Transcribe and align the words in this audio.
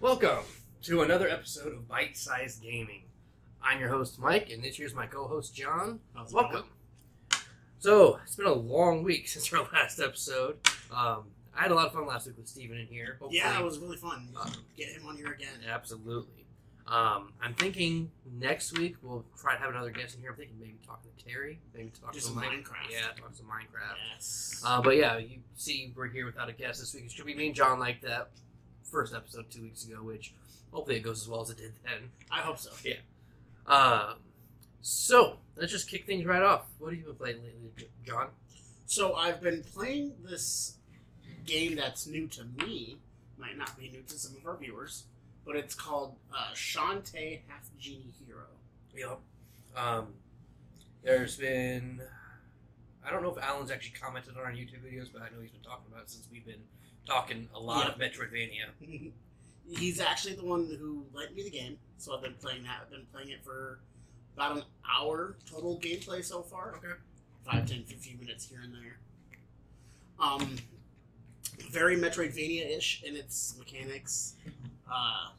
Welcome 0.00 0.44
to 0.82 1.02
another 1.02 1.28
episode 1.28 1.72
of 1.72 1.88
Bite 1.88 2.16
Sized 2.16 2.62
Gaming. 2.62 3.02
I'm 3.62 3.80
your 3.80 3.88
host, 3.88 4.18
Mike, 4.18 4.50
and 4.50 4.62
this 4.62 4.78
year's 4.78 4.94
my 4.94 5.06
co 5.06 5.26
host, 5.26 5.54
John. 5.54 6.00
How's 6.14 6.30
it 6.32 6.34
Welcome. 6.34 6.64
So, 7.78 8.18
it's 8.24 8.36
been 8.36 8.46
a 8.46 8.52
long 8.52 9.02
week 9.02 9.28
since 9.28 9.52
our 9.52 9.66
last 9.72 10.00
episode. 10.00 10.58
Um, 10.92 11.24
I 11.56 11.62
had 11.62 11.70
a 11.70 11.74
lot 11.74 11.86
of 11.86 11.92
fun 11.92 12.06
last 12.06 12.26
week 12.26 12.36
with 12.38 12.48
Steven 12.48 12.78
in 12.78 12.86
here. 12.86 13.16
going? 13.20 13.32
Yeah, 13.32 13.44
Hopefully- 13.54 13.62
it 13.62 13.64
was 13.66 13.78
really 13.78 13.96
fun. 13.96 14.28
Uh, 14.38 14.50
Get 14.76 14.88
him 14.88 15.06
on 15.06 15.16
here 15.16 15.32
again. 15.32 15.48
Absolutely. 15.68 16.45
Um, 16.88 17.32
I'm 17.42 17.54
thinking 17.54 18.12
next 18.38 18.78
week 18.78 18.96
we'll 19.02 19.24
try 19.36 19.54
to 19.54 19.60
have 19.60 19.70
another 19.70 19.90
guest 19.90 20.14
in 20.14 20.20
here. 20.20 20.30
I'm 20.30 20.36
thinking 20.36 20.56
maybe 20.60 20.76
talking 20.86 21.10
to 21.16 21.24
Terry, 21.24 21.58
maybe 21.74 21.90
talk 22.00 22.12
Do 22.12 22.20
to 22.20 22.24
some 22.24 22.36
Minecraft. 22.36 22.90
Yeah, 22.90 23.08
talk 23.20 23.34
some 23.34 23.46
Minecraft. 23.46 23.96
Yes. 24.14 24.62
Uh, 24.64 24.80
but 24.80 24.96
yeah, 24.96 25.18
you 25.18 25.38
see, 25.56 25.92
we're 25.96 26.06
here 26.06 26.26
without 26.26 26.48
a 26.48 26.52
guest 26.52 26.80
this 26.80 26.94
week. 26.94 27.06
It 27.06 27.10
should 27.10 27.26
be 27.26 27.34
me 27.34 27.46
and 27.46 27.54
John 27.54 27.80
like 27.80 28.02
that 28.02 28.30
first 28.84 29.14
episode 29.14 29.50
two 29.50 29.62
weeks 29.62 29.84
ago, 29.84 30.02
which 30.02 30.32
hopefully 30.72 30.96
it 30.98 31.02
goes 31.02 31.22
as 31.22 31.28
well 31.28 31.40
as 31.40 31.50
it 31.50 31.58
did 31.58 31.72
then. 31.84 32.10
I 32.30 32.40
hope 32.40 32.58
so. 32.58 32.70
Yeah. 32.84 32.94
Um, 33.66 34.18
so 34.80 35.38
let's 35.56 35.72
just 35.72 35.90
kick 35.90 36.06
things 36.06 36.24
right 36.24 36.42
off. 36.42 36.66
What 36.78 36.92
have 36.92 36.98
you 37.00 37.06
been 37.06 37.16
playing 37.16 37.42
lately, 37.42 37.88
John? 38.04 38.28
So 38.86 39.14
I've 39.14 39.40
been 39.40 39.64
playing 39.64 40.12
this 40.24 40.76
game 41.44 41.74
that's 41.74 42.06
new 42.06 42.28
to 42.28 42.44
me. 42.64 42.98
Might 43.38 43.58
not 43.58 43.76
be 43.76 43.90
new 43.90 44.02
to 44.02 44.18
some 44.18 44.36
of 44.36 44.46
our 44.46 44.56
viewers, 44.56 45.04
but 45.46 45.54
it's 45.56 45.74
called 45.74 46.16
uh, 46.34 46.52
Shantae 46.52 47.40
Half 47.48 47.70
Genie 47.78 48.12
Hero. 48.26 48.46
Yep. 48.94 49.20
Um, 49.76 50.08
there's 51.04 51.36
been, 51.36 52.02
I 53.06 53.10
don't 53.10 53.22
know 53.22 53.30
if 53.30 53.42
Alan's 53.42 53.70
actually 53.70 53.96
commented 53.98 54.34
on 54.36 54.42
our 54.42 54.50
YouTube 54.50 54.82
videos, 54.84 55.06
but 55.12 55.22
I 55.22 55.26
know 55.26 55.40
he's 55.40 55.52
been 55.52 55.62
talking 55.62 55.86
about 55.90 56.02
it 56.02 56.10
since 56.10 56.26
we've 56.30 56.44
been 56.44 56.64
talking 57.06 57.48
a 57.54 57.60
lot 57.60 57.88
of 57.88 57.98
Metroidvania. 57.98 58.70
He's 59.68 60.00
actually 60.00 60.34
the 60.34 60.44
one 60.44 60.68
who 60.78 61.04
lent 61.12 61.34
me 61.34 61.42
the 61.42 61.50
game, 61.50 61.76
so 61.98 62.14
I've 62.14 62.22
been 62.22 62.34
playing 62.34 62.62
that. 62.62 62.78
I've 62.82 62.90
been 62.90 63.06
playing 63.12 63.30
it 63.30 63.44
for 63.44 63.80
about 64.36 64.58
an 64.58 64.62
hour 64.88 65.36
total 65.44 65.80
gameplay 65.80 66.24
so 66.24 66.42
far. 66.42 66.74
Okay. 66.76 66.94
5, 67.44 67.66
10, 67.66 67.84
15 67.84 68.18
minutes 68.20 68.48
here 68.48 68.60
and 68.62 68.72
there. 68.72 68.98
Um, 70.20 70.56
very 71.70 71.96
Metroidvania-ish 71.96 73.02
in 73.04 73.16
its 73.16 73.56
mechanics. 73.58 74.34
Uh, 74.90 75.30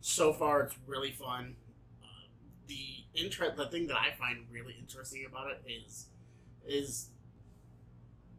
so 0.00 0.32
far, 0.32 0.62
it's 0.62 0.76
really 0.86 1.12
fun. 1.12 1.56
Uh, 2.02 2.28
the 2.66 3.04
inter- 3.14 3.54
the 3.56 3.66
thing 3.66 3.86
that 3.88 3.96
I 3.96 4.12
find 4.18 4.46
really 4.50 4.76
interesting 4.78 5.24
about 5.26 5.50
it 5.50 5.62
is 5.66 6.06
is 6.66 7.08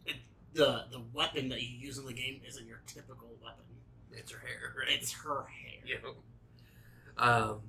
it, 0.06 0.16
the 0.54 0.86
the 0.92 1.02
weapon 1.14 1.50
that 1.50 1.62
you 1.62 1.78
use 1.78 1.98
in 1.98 2.06
the 2.06 2.14
game 2.14 2.42
isn't 2.48 2.68
your 2.68 2.82
typical 2.88 3.30
weapon. 3.44 3.66
It's 4.12 4.32
her 4.32 4.40
hair, 4.40 4.74
right? 4.80 4.88
It's 4.98 5.12
her 5.12 5.46
hair. 5.46 5.82
Yeah. 5.86 6.10
Um, 7.18 7.62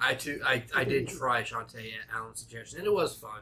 I 0.00 0.14
too, 0.14 0.40
I, 0.44 0.62
I 0.74 0.84
did 0.84 1.08
try 1.08 1.42
Shantae 1.42 1.92
at 1.92 2.14
Alan's 2.14 2.40
suggestion, 2.40 2.78
and 2.78 2.86
it 2.86 2.92
was 2.92 3.16
fun. 3.16 3.40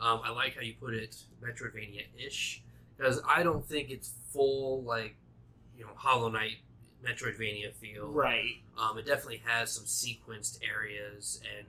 Um, 0.00 0.20
I 0.24 0.30
like 0.30 0.54
how 0.54 0.62
you 0.62 0.74
put 0.80 0.94
it, 0.94 1.16
Metroidvania-ish, 1.42 2.62
because 2.96 3.20
I 3.28 3.42
don't 3.42 3.64
think 3.66 3.90
it's 3.90 4.12
full 4.32 4.82
like, 4.82 5.16
you 5.76 5.84
know, 5.84 5.90
Hollow 5.94 6.28
Knight 6.30 6.58
Metroidvania 7.04 7.72
feel. 7.74 8.08
Right. 8.08 8.62
Um, 8.76 8.98
it 8.98 9.06
definitely 9.06 9.42
has 9.44 9.72
some 9.72 9.84
sequenced 9.84 10.58
areas 10.68 11.40
and 11.58 11.66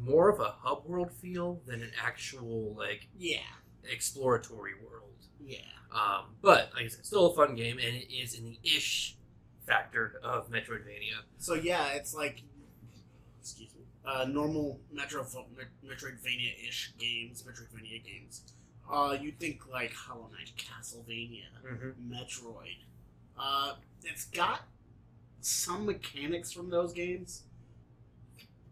more 0.00 0.28
of 0.28 0.38
a 0.40 0.54
hub 0.62 0.84
world 0.86 1.12
feel 1.12 1.60
than 1.66 1.82
an 1.82 1.90
actual 2.02 2.74
like 2.76 3.08
Yeah. 3.16 3.40
exploratory 3.84 4.72
world. 4.74 5.26
Yeah. 5.40 5.58
Um, 5.92 6.34
but 6.42 6.70
like 6.74 6.84
I 6.84 6.88
said, 6.88 7.04
still 7.06 7.26
a 7.32 7.34
fun 7.34 7.54
game, 7.56 7.78
and 7.78 7.96
it 7.96 8.12
is 8.14 8.34
in 8.34 8.44
the 8.44 8.58
ish 8.62 9.16
factor 9.66 10.20
of 10.22 10.50
Metroidvania. 10.50 11.22
So 11.38 11.54
yeah, 11.54 11.88
it's 11.94 12.14
like, 12.14 12.42
excuse 13.40 13.74
me, 13.74 13.82
uh, 14.04 14.24
normal 14.26 14.80
Metro 14.92 15.24
Metroidvania-ish 15.84 16.94
games, 16.98 17.42
Metroidvania 17.42 18.04
games. 18.04 18.42
Uh, 18.90 19.16
you'd 19.20 19.38
think 19.38 19.66
like 19.70 19.92
Hollow 19.92 20.28
Knight, 20.32 20.52
Castlevania, 20.56 21.44
Mm-hmm. 21.66 22.12
Metroid. 22.12 22.84
Uh, 23.38 23.74
it's 24.04 24.24
got 24.26 24.62
some 25.40 25.86
mechanics 25.86 26.52
from 26.52 26.70
those 26.70 26.92
games, 26.92 27.42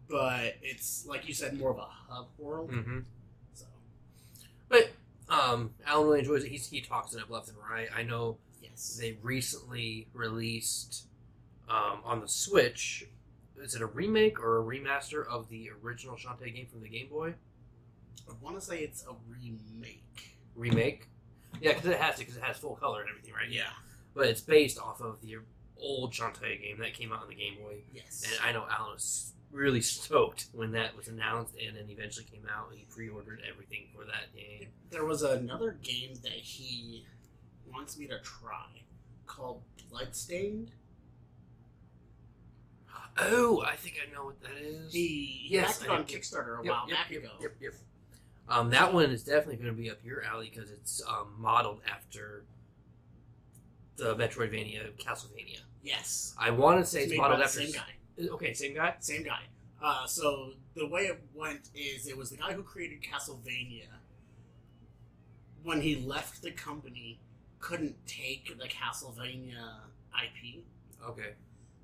but 0.09 0.55
it's 0.61 1.05
like 1.07 1.27
you 1.27 1.33
said, 1.33 1.57
more 1.57 1.71
of 1.71 1.77
a 1.77 1.87
hub 2.09 2.27
world. 2.37 2.71
Mm-hmm. 2.71 2.99
So 3.53 3.65
But 4.69 4.89
um, 5.29 5.71
Alan 5.85 6.07
really 6.07 6.19
enjoys 6.19 6.43
it. 6.43 6.49
He's, 6.49 6.69
he 6.69 6.81
talks 6.81 7.13
it 7.13 7.21
up 7.21 7.29
left 7.29 7.49
and 7.49 7.57
right. 7.69 7.87
I 7.95 8.03
know 8.03 8.37
yes, 8.61 8.97
they 8.99 9.17
recently 9.21 10.07
released 10.13 11.07
um, 11.69 12.01
on 12.03 12.21
the 12.21 12.27
Switch. 12.27 13.05
Is 13.61 13.73
it 13.75 13.81
a 13.81 13.87
remake 13.87 14.39
or 14.39 14.59
a 14.59 14.63
remaster 14.63 15.27
of 15.27 15.49
the 15.49 15.71
original 15.83 16.15
Shantae 16.15 16.53
game 16.53 16.67
from 16.67 16.81
the 16.81 16.89
Game 16.89 17.09
Boy? 17.09 17.33
I 18.29 18.33
want 18.41 18.59
to 18.59 18.61
say 18.65 18.79
it's 18.79 19.03
a 19.03 19.13
remake. 19.29 20.37
Remake? 20.55 21.07
Yeah, 21.61 21.73
because 21.73 21.89
it 21.89 21.99
has 21.99 22.15
to, 22.15 22.19
because 22.19 22.37
it 22.37 22.43
has 22.43 22.57
full 22.57 22.75
color 22.75 23.01
and 23.01 23.09
everything, 23.09 23.33
right? 23.33 23.49
Yeah. 23.49 23.69
But 24.17 24.27
it's 24.27 24.41
based 24.41 24.79
off 24.79 24.99
of 24.99 25.21
the 25.21 25.37
old 25.79 26.11
Shantae 26.11 26.61
game 26.61 26.79
that 26.79 26.93
came 26.93 27.13
out 27.13 27.21
on 27.21 27.29
the 27.29 27.35
Game 27.35 27.55
Boy. 27.61 27.83
Yes. 27.93 28.23
And 28.27 28.47
I 28.47 28.51
know 28.51 28.65
Alan 28.69 28.93
was 28.93 29.33
really 29.51 29.81
stoked 29.81 30.47
when 30.53 30.71
that 30.71 30.95
was 30.97 31.07
announced 31.07 31.55
and 31.65 31.77
then 31.77 31.85
eventually 31.89 32.25
came 32.25 32.45
out 32.53 32.67
he 32.73 32.85
pre-ordered 32.89 33.41
everything 33.49 33.85
for 33.95 34.03
that 34.05 34.35
game. 34.35 34.67
There 34.89 35.05
was 35.05 35.21
another 35.21 35.77
game 35.83 36.15
that 36.23 36.31
he 36.31 37.05
wants 37.71 37.97
me 37.97 38.07
to 38.07 38.19
try 38.19 38.65
called 39.25 39.61
Bloodstained. 39.89 40.71
Oh, 43.19 43.63
I 43.65 43.75
think 43.75 43.95
I 44.07 44.13
know 44.13 44.25
what 44.25 44.41
that 44.41 44.57
is. 44.61 44.93
He 44.93 45.47
Yes, 45.49 45.81
acted 45.81 45.89
on. 45.89 46.03
Kickstarter 46.05 46.59
a 46.59 46.63
Yep, 46.63 46.71
while 46.71 46.87
yep, 46.87 46.97
back 46.97 47.11
yep, 47.11 47.23
ago. 47.23 47.31
Yep, 47.41 47.51
yep. 47.59 47.73
Um, 48.49 48.69
that 48.69 48.93
one 48.93 49.09
is 49.09 49.23
definitely 49.23 49.55
going 49.55 49.75
to 49.75 49.81
be 49.81 49.89
up 49.89 49.97
your 50.03 50.23
alley 50.23 50.51
because 50.53 50.69
it's 50.71 51.01
um, 51.07 51.33
modeled 51.37 51.81
after 51.91 52.45
the 53.97 54.15
Metroidvania 54.15 54.91
Castlevania. 54.97 55.59
Yes. 55.83 56.35
I 56.39 56.51
want 56.51 56.79
to 56.79 56.85
say 56.85 57.03
it's, 57.03 57.11
made 57.11 57.17
modeled 57.17 57.41
after 57.41 57.61
same 57.61 57.71
guy. 57.71 58.27
Okay, 58.31 58.53
same 58.53 58.75
guy. 58.75 58.95
Same 58.99 59.23
guy. 59.23 59.41
Uh, 59.81 60.05
so 60.07 60.51
the 60.75 60.87
way 60.87 61.01
it 61.03 61.21
went 61.33 61.69
is 61.75 62.07
it 62.07 62.17
was 62.17 62.29
the 62.29 62.37
guy 62.37 62.53
who 62.53 62.63
created 62.63 62.99
Castlevania. 63.01 63.87
When 65.63 65.81
he 65.81 65.95
left 65.97 66.41
the 66.41 66.51
company, 66.51 67.19
couldn't 67.59 67.95
take 68.07 68.57
the 68.57 68.67
Castlevania 68.67 69.81
IP. 70.13 70.63
Okay, 71.07 71.33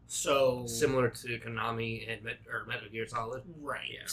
So 0.08 0.66
similar 0.66 1.10
to 1.10 1.28
Konami 1.40 2.12
and 2.12 2.24
Met- 2.24 2.40
or 2.52 2.66
Metal 2.66 2.90
Gear 2.90 3.06
Solid. 3.08 3.44
right. 3.62 3.82
Yeah. 3.92 4.08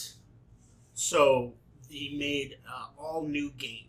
So 0.95 1.55
he 1.89 2.17
made 2.19 2.59
uh, 2.69 2.89
all 2.99 3.27
new 3.27 3.51
game. 3.53 3.87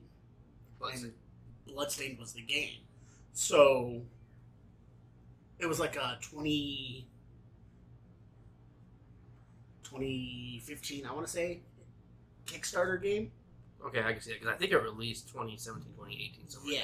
And 0.93 1.11
Bloodstained 1.67 2.17
was 2.17 2.33
the 2.33 2.41
game. 2.41 2.79
So 3.33 4.01
it 5.59 5.65
was 5.65 5.79
like 5.79 5.95
a 5.95 6.17
20, 6.21 7.07
2015, 9.83 11.05
I 11.05 11.13
want 11.13 11.25
to 11.25 11.31
say, 11.31 11.61
Kickstarter 12.45 13.01
game. 13.01 13.31
okay, 13.85 14.01
I 14.03 14.13
can 14.13 14.21
see 14.21 14.31
it 14.31 14.41
because 14.41 14.53
I 14.53 14.57
think 14.57 14.71
it 14.71 14.77
released 14.77 15.27
2017, 15.29 15.93
2018. 15.93 16.49
Somewhere. 16.49 16.73
Yeah. 16.73 16.81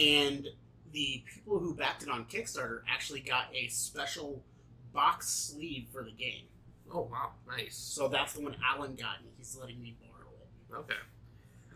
And 0.00 0.48
the 0.92 1.24
people 1.32 1.58
who 1.58 1.74
backed 1.74 2.02
it 2.02 2.08
on 2.08 2.24
Kickstarter 2.26 2.80
actually 2.92 3.20
got 3.20 3.46
a 3.54 3.68
special 3.68 4.42
box 4.92 5.28
sleeve 5.28 5.86
for 5.92 6.02
the 6.02 6.12
game. 6.12 6.44
Oh 6.92 7.08
wow, 7.10 7.30
nice. 7.48 7.76
So 7.76 8.08
that's 8.08 8.34
the 8.34 8.42
one 8.42 8.56
Alan 8.64 8.94
got, 8.94 9.18
and 9.20 9.28
he's 9.36 9.56
letting 9.60 9.80
me 9.82 9.96
borrow 10.00 10.30
it. 10.40 10.74
Okay. 10.82 11.00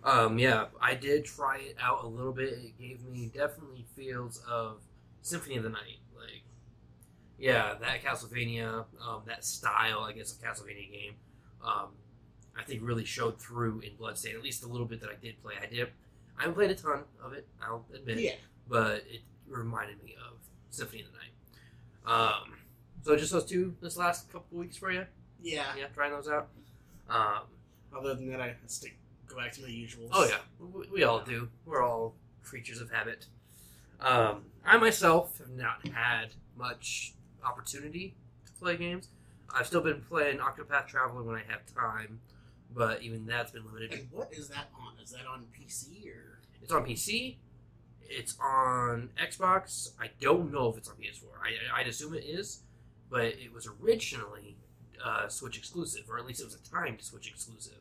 Um, 0.05 0.39
yeah, 0.39 0.67
I 0.81 0.95
did 0.95 1.25
try 1.25 1.59
it 1.59 1.77
out 1.81 2.05
a 2.05 2.07
little 2.07 2.33
bit. 2.33 2.53
It 2.53 2.79
gave 2.79 3.05
me 3.05 3.31
definitely 3.35 3.85
feels 3.97 4.43
of 4.49 4.81
Symphony 5.23 5.57
of 5.57 5.65
the 5.65 5.71
Night. 5.71 5.99
Like, 6.17 6.43
yeah, 7.39 7.75
that 7.81 8.03
Castlevania, 8.03 8.85
um, 9.07 9.23
that 9.27 9.45
style, 9.45 10.01
I 10.01 10.13
guess, 10.13 10.33
of 10.33 10.41
Castlevania 10.41 10.91
game, 10.91 11.15
um, 11.65 11.89
I 12.57 12.63
think 12.63 12.83
really 12.83 13.05
showed 13.05 13.39
through 13.41 13.81
in 13.81 13.97
Bloodstained. 13.97 14.37
At 14.37 14.43
least 14.43 14.65
a 14.65 14.69
little 14.69 14.87
bit 14.87 15.01
that 15.01 15.11
I 15.11 15.17
did 15.21 15.43
play. 15.43 15.55
I 15.61 15.67
did. 15.67 15.89
I 16.39 16.43
haven't 16.43 16.55
played 16.55 16.71
a 16.71 16.75
ton 16.75 17.05
of 17.23 17.33
it. 17.33 17.47
I'll 17.63 17.85
admit. 17.95 18.19
Yeah. 18.19 18.33
But 18.69 19.05
it 19.09 19.23
reminded 19.49 20.03
me 20.03 20.15
of 20.29 20.39
Symphony 20.71 21.03
of 21.03 21.09
the 21.09 21.19
Night. 21.19 21.33
Um, 22.07 22.55
so 23.03 23.17
just 23.17 23.33
those 23.33 23.45
two 23.45 23.75
this 23.81 23.97
last 23.97 24.31
couple 24.33 24.59
weeks 24.59 24.77
for 24.77 24.91
you. 24.91 25.05
Yeah. 25.43 25.67
Yeah, 25.77 25.87
trying 25.95 26.13
those 26.13 26.29
out. 26.29 26.49
Um, 27.09 27.43
Other 27.97 28.15
than 28.15 28.29
that, 28.31 28.41
I 28.41 28.55
stick 28.67 28.97
go 29.29 29.37
back 29.37 29.53
to 29.53 29.63
my 29.63 29.69
usuals. 29.69 30.09
Oh 30.13 30.25
yeah, 30.27 30.39
we, 30.59 30.87
we 30.93 31.03
all 31.05 31.21
do. 31.21 31.49
We're 31.67 31.83
all 31.83 32.15
creatures 32.43 32.81
of 32.81 32.91
habit. 32.91 33.27
Um, 34.01 34.45
I 34.65 34.77
myself 34.79 35.39
have 35.39 35.51
not 35.51 35.87
had 35.89 36.35
much 36.57 37.15
opportunity 37.45 38.15
to 38.47 38.53
play 38.53 38.77
games. 38.77 39.09
I've 39.55 39.67
still 39.67 39.81
been 39.81 40.03
playing 40.03 40.39
Octopath 40.39 40.87
Traveler 40.87 41.23
when 41.23 41.37
I 41.37 41.43
have 41.49 41.63
time. 41.75 42.21
but 42.75 43.03
even 43.03 43.27
that's 43.27 43.51
been 43.51 43.65
limited. 43.67 43.93
And 43.93 44.09
what 44.13 44.33
is 44.33 44.49
that 44.49 44.69
on? 44.79 44.93
Is 45.03 45.11
that 45.13 45.27
on 45.27 45.47
PC 45.59 46.07
or? 46.09 46.41
It's 46.63 46.71
on 46.73 46.85
PC. 46.85 47.37
It's 48.03 48.37
on 48.41 49.11
Xbox. 49.21 49.91
I 50.01 50.11
don't 50.21 50.53
know 50.53 50.69
if 50.71 50.77
it's 50.77 50.89
on 50.89 50.97
PS4. 50.97 51.25
I, 51.43 51.81
I'd 51.81 51.89
assume 51.89 52.15
it 52.15 52.25
is, 52.25 52.63
but 53.11 53.25
it 53.25 53.53
was 53.53 53.69
originally 53.83 54.57
uh, 55.05 55.29
Switch 55.29 55.57
exclusive, 55.59 56.05
or 56.11 56.19
at 56.19 56.27
least 56.27 56.41
it 56.41 56.45
was 56.45 56.55
a 56.55 56.71
timed 56.71 57.01
Switch 57.03 57.29
exclusive. 57.29 57.81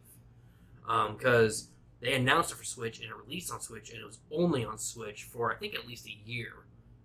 Because 0.87 1.69
they 2.01 2.13
announced 2.13 2.51
it 2.51 2.55
for 2.55 2.63
Switch 2.63 2.99
and 2.99 3.09
it 3.09 3.15
released 3.15 3.51
on 3.51 3.59
Switch, 3.61 3.91
and 3.91 3.99
it 3.99 4.05
was 4.05 4.19
only 4.31 4.63
on 4.65 4.77
Switch 4.77 5.23
for 5.23 5.51
I 5.51 5.55
think 5.55 5.75
at 5.75 5.87
least 5.87 6.07
a 6.07 6.29
year 6.29 6.53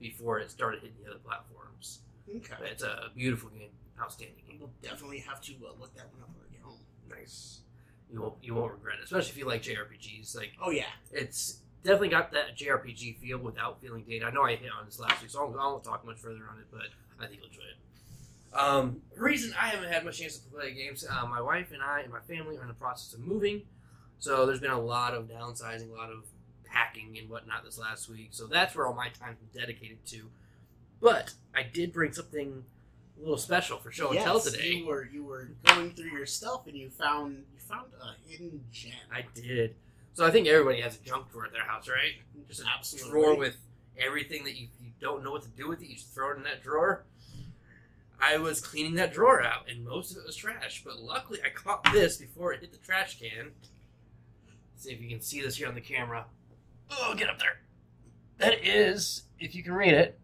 before 0.01 0.39
it 0.39 0.51
started 0.51 0.81
hitting 0.83 0.97
the 1.03 1.11
other 1.11 1.21
platforms. 1.21 2.01
Okay. 2.29 2.55
But 2.59 2.69
it's 2.69 2.83
a 2.83 3.11
beautiful 3.15 3.51
game, 3.51 3.71
outstanding 4.01 4.43
game. 4.49 4.59
We'll 4.61 4.71
definitely 4.83 5.19
have 5.21 5.41
to 5.43 5.53
uh, 5.53 5.73
look 5.81 5.95
that 5.97 6.07
one 6.13 6.23
up 6.23 6.29
when 6.37 6.47
I 6.49 6.53
get 6.53 6.63
home. 6.63 6.81
Nice. 7.11 7.61
You 8.11 8.21
won't 8.21 8.35
you 8.43 8.55
won't 8.55 8.73
regret 8.73 8.99
it, 9.01 9.05
especially 9.05 9.31
if 9.31 9.39
you 9.39 9.47
like 9.47 9.63
JRPGs. 9.63 10.37
Like 10.37 10.53
Oh 10.63 10.71
yeah. 10.71 10.85
it's 11.11 11.61
definitely 11.83 12.11
got 12.11 12.31
that 12.33 12.57
JRPG 12.57 13.19
feel 13.19 13.39
without 13.39 13.81
feeling 13.81 14.05
dated. 14.05 14.25
I 14.25 14.31
know 14.31 14.43
I 14.43 14.55
hit 14.57 14.71
on 14.71 14.85
this 14.87 15.01
last 15.01 15.21
week, 15.23 15.31
so 15.31 15.41
I 15.41 15.45
won't, 15.45 15.57
I 15.59 15.67
won't 15.67 15.85
talk 15.85 16.05
much 16.05 16.19
further 16.19 16.45
on 16.51 16.59
it, 16.59 16.67
but 16.71 16.83
I 17.19 17.27
think 17.27 17.41
you'll 17.41 17.49
enjoy 17.49 17.63
it. 17.63 17.77
Um, 18.55 19.01
reason 19.17 19.55
I 19.59 19.69
haven't 19.69 19.91
had 19.91 20.05
much 20.05 20.19
chance 20.19 20.39
to 20.39 20.51
play 20.51 20.75
games, 20.75 21.07
uh, 21.09 21.27
my 21.27 21.41
wife 21.41 21.73
and 21.73 21.83
I 21.83 22.01
and 22.01 22.13
my 22.13 22.21
family 22.21 22.59
are 22.59 22.63
in 22.63 22.69
the 22.69 22.75
process 22.75 23.15
of 23.15 23.21
moving, 23.21 23.63
so 24.19 24.47
there's 24.47 24.61
been 24.61 24.71
a 24.71 24.81
lot 24.81 25.15
of 25.15 25.29
downsizing, 25.29 25.91
a 25.91 25.95
lot 25.95 26.11
of 26.11 26.25
packing 26.65 27.17
and 27.19 27.29
whatnot 27.29 27.65
this 27.65 27.79
last 27.79 28.09
week. 28.09 28.29
So 28.31 28.47
that's 28.47 28.75
where 28.75 28.87
all 28.87 28.95
my 28.95 29.09
time's 29.09 29.39
been 29.39 29.61
dedicated 29.61 30.05
to. 30.07 30.31
But 31.01 31.35
I 31.55 31.63
did 31.65 31.93
bring 31.93 32.13
something 32.13 32.65
a 33.19 33.21
little 33.21 33.37
special 33.37 33.79
for 33.79 33.91
show 33.91 34.11
and 34.11 34.21
tell 34.21 34.41
today. 34.41 34.69
You 34.75 34.87
were 34.87 35.05
you 35.05 35.25
were 35.25 35.51
going 35.65 35.91
through 35.91 36.11
your 36.11 36.27
stuff 36.27 36.67
and 36.67 36.77
you 36.77 36.91
found 36.91 37.45
you 37.53 37.61
found 37.61 37.87
a 38.01 38.31
hidden 38.31 38.65
gem. 38.71 38.93
I 39.13 39.25
did. 39.35 39.75
So 40.15 40.27
I 40.27 40.31
think 40.31 40.47
everybody 40.47 40.81
has 40.83 40.97
a 40.97 41.01
junk 41.01 41.33
drawer 41.33 41.47
at 41.47 41.53
their 41.53 41.65
house, 41.65 41.89
right? 41.89 42.13
Just 42.47 42.61
an 42.61 42.67
Absolutely. 42.73 43.11
drawer 43.11 43.37
with 43.37 43.57
everything 43.99 44.45
that 44.45 44.57
you, 44.57 44.69
you 44.81 44.91
don't 45.01 45.25
know 45.25 45.31
what 45.31 45.43
to 45.43 45.49
do 45.49 45.69
with 45.69 45.83
it. 45.83 45.89
You 45.89 45.95
just 45.95 46.15
throw 46.15 46.33
it 46.33 46.37
in 46.37 46.43
that 46.45 46.63
drawer. 46.63 47.05
I 48.23 48.39
was 48.39 48.61
cleaning 48.61 48.95
that 48.95 49.13
drawer 49.13 49.43
out, 49.43 49.69
and 49.69 49.85
most 49.85 50.13
of 50.13 50.19
it 50.19 50.25
was 50.25 50.37
trash. 50.37 50.83
But 50.85 51.01
luckily, 51.01 51.41
I 51.45 51.51
caught 51.51 51.85
this 51.93 52.19
before 52.19 52.53
it 52.53 52.61
hit 52.61 52.71
the 52.71 52.79
trash 52.79 53.19
can. 53.19 53.51
see 54.77 54.93
if 54.93 55.01
you 55.01 55.09
can 55.09 55.21
see 55.21 55.41
this 55.41 55.57
here 55.57 55.67
on 55.67 55.75
the 55.75 55.81
camera. 55.81 56.27
Oh, 56.91 57.15
get 57.17 57.29
up 57.29 57.41
there! 57.41 57.61
That 58.39 58.65
is, 58.65 59.25
if 59.41 59.57
you 59.57 59.65
can 59.65 59.73
read 59.73 59.95
it, 59.95 60.21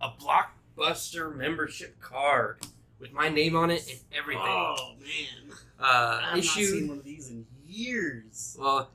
a 0.00 0.10
Blockbuster 0.10 1.34
membership 1.34 2.00
card 2.00 2.64
with 3.00 3.12
my 3.12 3.28
name 3.28 3.56
on 3.56 3.70
it 3.70 3.88
and 3.90 3.98
everything. 4.16 4.44
Oh 4.46 4.94
man, 5.00 5.56
uh, 5.80 6.20
I've 6.30 6.38
issue. 6.38 6.60
not 6.60 6.68
seen 6.68 6.88
one 6.88 6.98
of 6.98 7.04
these 7.04 7.30
in 7.30 7.44
years. 7.66 8.56
Well, 8.58 8.90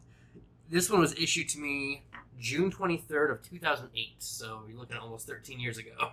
this 0.69 0.89
one 0.89 1.01
was 1.01 1.13
issued 1.15 1.49
to 1.49 1.59
me 1.59 2.03
June 2.39 2.71
23rd 2.71 3.31
of 3.31 3.41
2008, 3.43 4.15
so 4.19 4.61
you're 4.69 4.79
looking 4.79 4.95
at 4.95 5.01
almost 5.01 5.27
13 5.27 5.59
years 5.59 5.77
ago. 5.77 6.11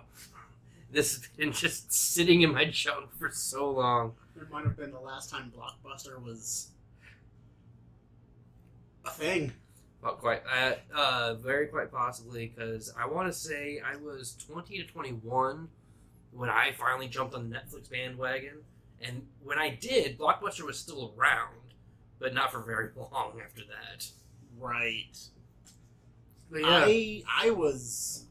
This 0.91 1.15
has 1.15 1.27
been 1.37 1.51
just 1.51 1.91
sitting 1.93 2.41
in 2.41 2.53
my 2.53 2.65
junk 2.65 3.15
for 3.17 3.29
so 3.31 3.69
long. 3.69 4.13
It 4.35 4.49
might 4.49 4.63
have 4.63 4.77
been 4.77 4.91
the 4.91 4.99
last 4.99 5.29
time 5.29 5.51
Blockbuster 5.55 6.21
was 6.21 6.69
a 9.05 9.11
thing. 9.11 9.53
Not 10.01 10.19
quite. 10.19 10.41
Uh, 10.51 10.73
uh, 10.95 11.33
very 11.35 11.67
quite 11.67 11.91
possibly, 11.91 12.53
because 12.55 12.93
I 12.97 13.05
want 13.05 13.27
to 13.27 13.33
say 13.33 13.81
I 13.85 13.97
was 13.97 14.35
20 14.47 14.77
to 14.77 14.83
21 14.85 15.67
when 16.31 16.49
I 16.49 16.71
finally 16.71 17.07
jumped 17.07 17.35
on 17.35 17.49
the 17.49 17.55
Netflix 17.55 17.89
bandwagon. 17.91 18.59
And 19.01 19.25
when 19.43 19.57
I 19.57 19.69
did, 19.69 20.17
Blockbuster 20.17 20.65
was 20.65 20.79
still 20.79 21.13
around, 21.17 21.73
but 22.19 22.33
not 22.33 22.51
for 22.51 22.61
very 22.61 22.89
long 22.95 23.41
after 23.43 23.61
that. 23.61 24.07
Right. 24.57 25.17
But 26.51 26.61
yeah. 26.61 26.67
I 26.67 27.23
I 27.41 27.49
was 27.51 28.25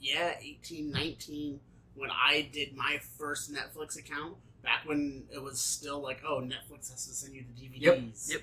yeah, 0.00 0.34
18, 0.40 0.90
19 0.90 1.60
when 1.94 2.10
I 2.10 2.48
did 2.52 2.76
my 2.76 2.98
first 3.18 3.52
Netflix 3.52 3.98
account 3.98 4.36
back 4.62 4.86
when 4.86 5.24
it 5.32 5.42
was 5.42 5.60
still 5.60 6.00
like, 6.00 6.22
oh, 6.26 6.40
Netflix 6.40 6.90
has 6.90 7.06
to 7.06 7.14
send 7.14 7.34
you 7.34 7.42
the 7.42 7.60
DVDs. 7.60 7.80
yep. 7.82 8.00
yep. 8.28 8.42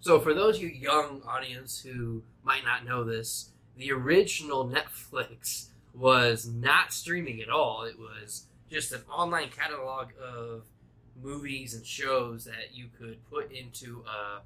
So, 0.00 0.18
for 0.18 0.34
those 0.34 0.56
of 0.56 0.62
you 0.62 0.68
young 0.68 1.22
audience 1.26 1.80
who 1.80 2.22
might 2.42 2.64
not 2.64 2.84
know 2.84 3.04
this, 3.04 3.50
the 3.76 3.92
original 3.92 4.68
Netflix 4.68 5.68
was 5.94 6.46
not 6.46 6.92
streaming 6.92 7.40
at 7.40 7.48
all. 7.48 7.84
It 7.84 7.98
was 7.98 8.46
just 8.70 8.92
an 8.92 9.02
online 9.08 9.50
catalog 9.50 10.08
of 10.20 10.64
movies 11.22 11.74
and 11.74 11.86
shows 11.86 12.44
that 12.46 12.74
you 12.74 12.86
could 12.98 13.18
put 13.30 13.52
into 13.52 14.04
a 14.08 14.40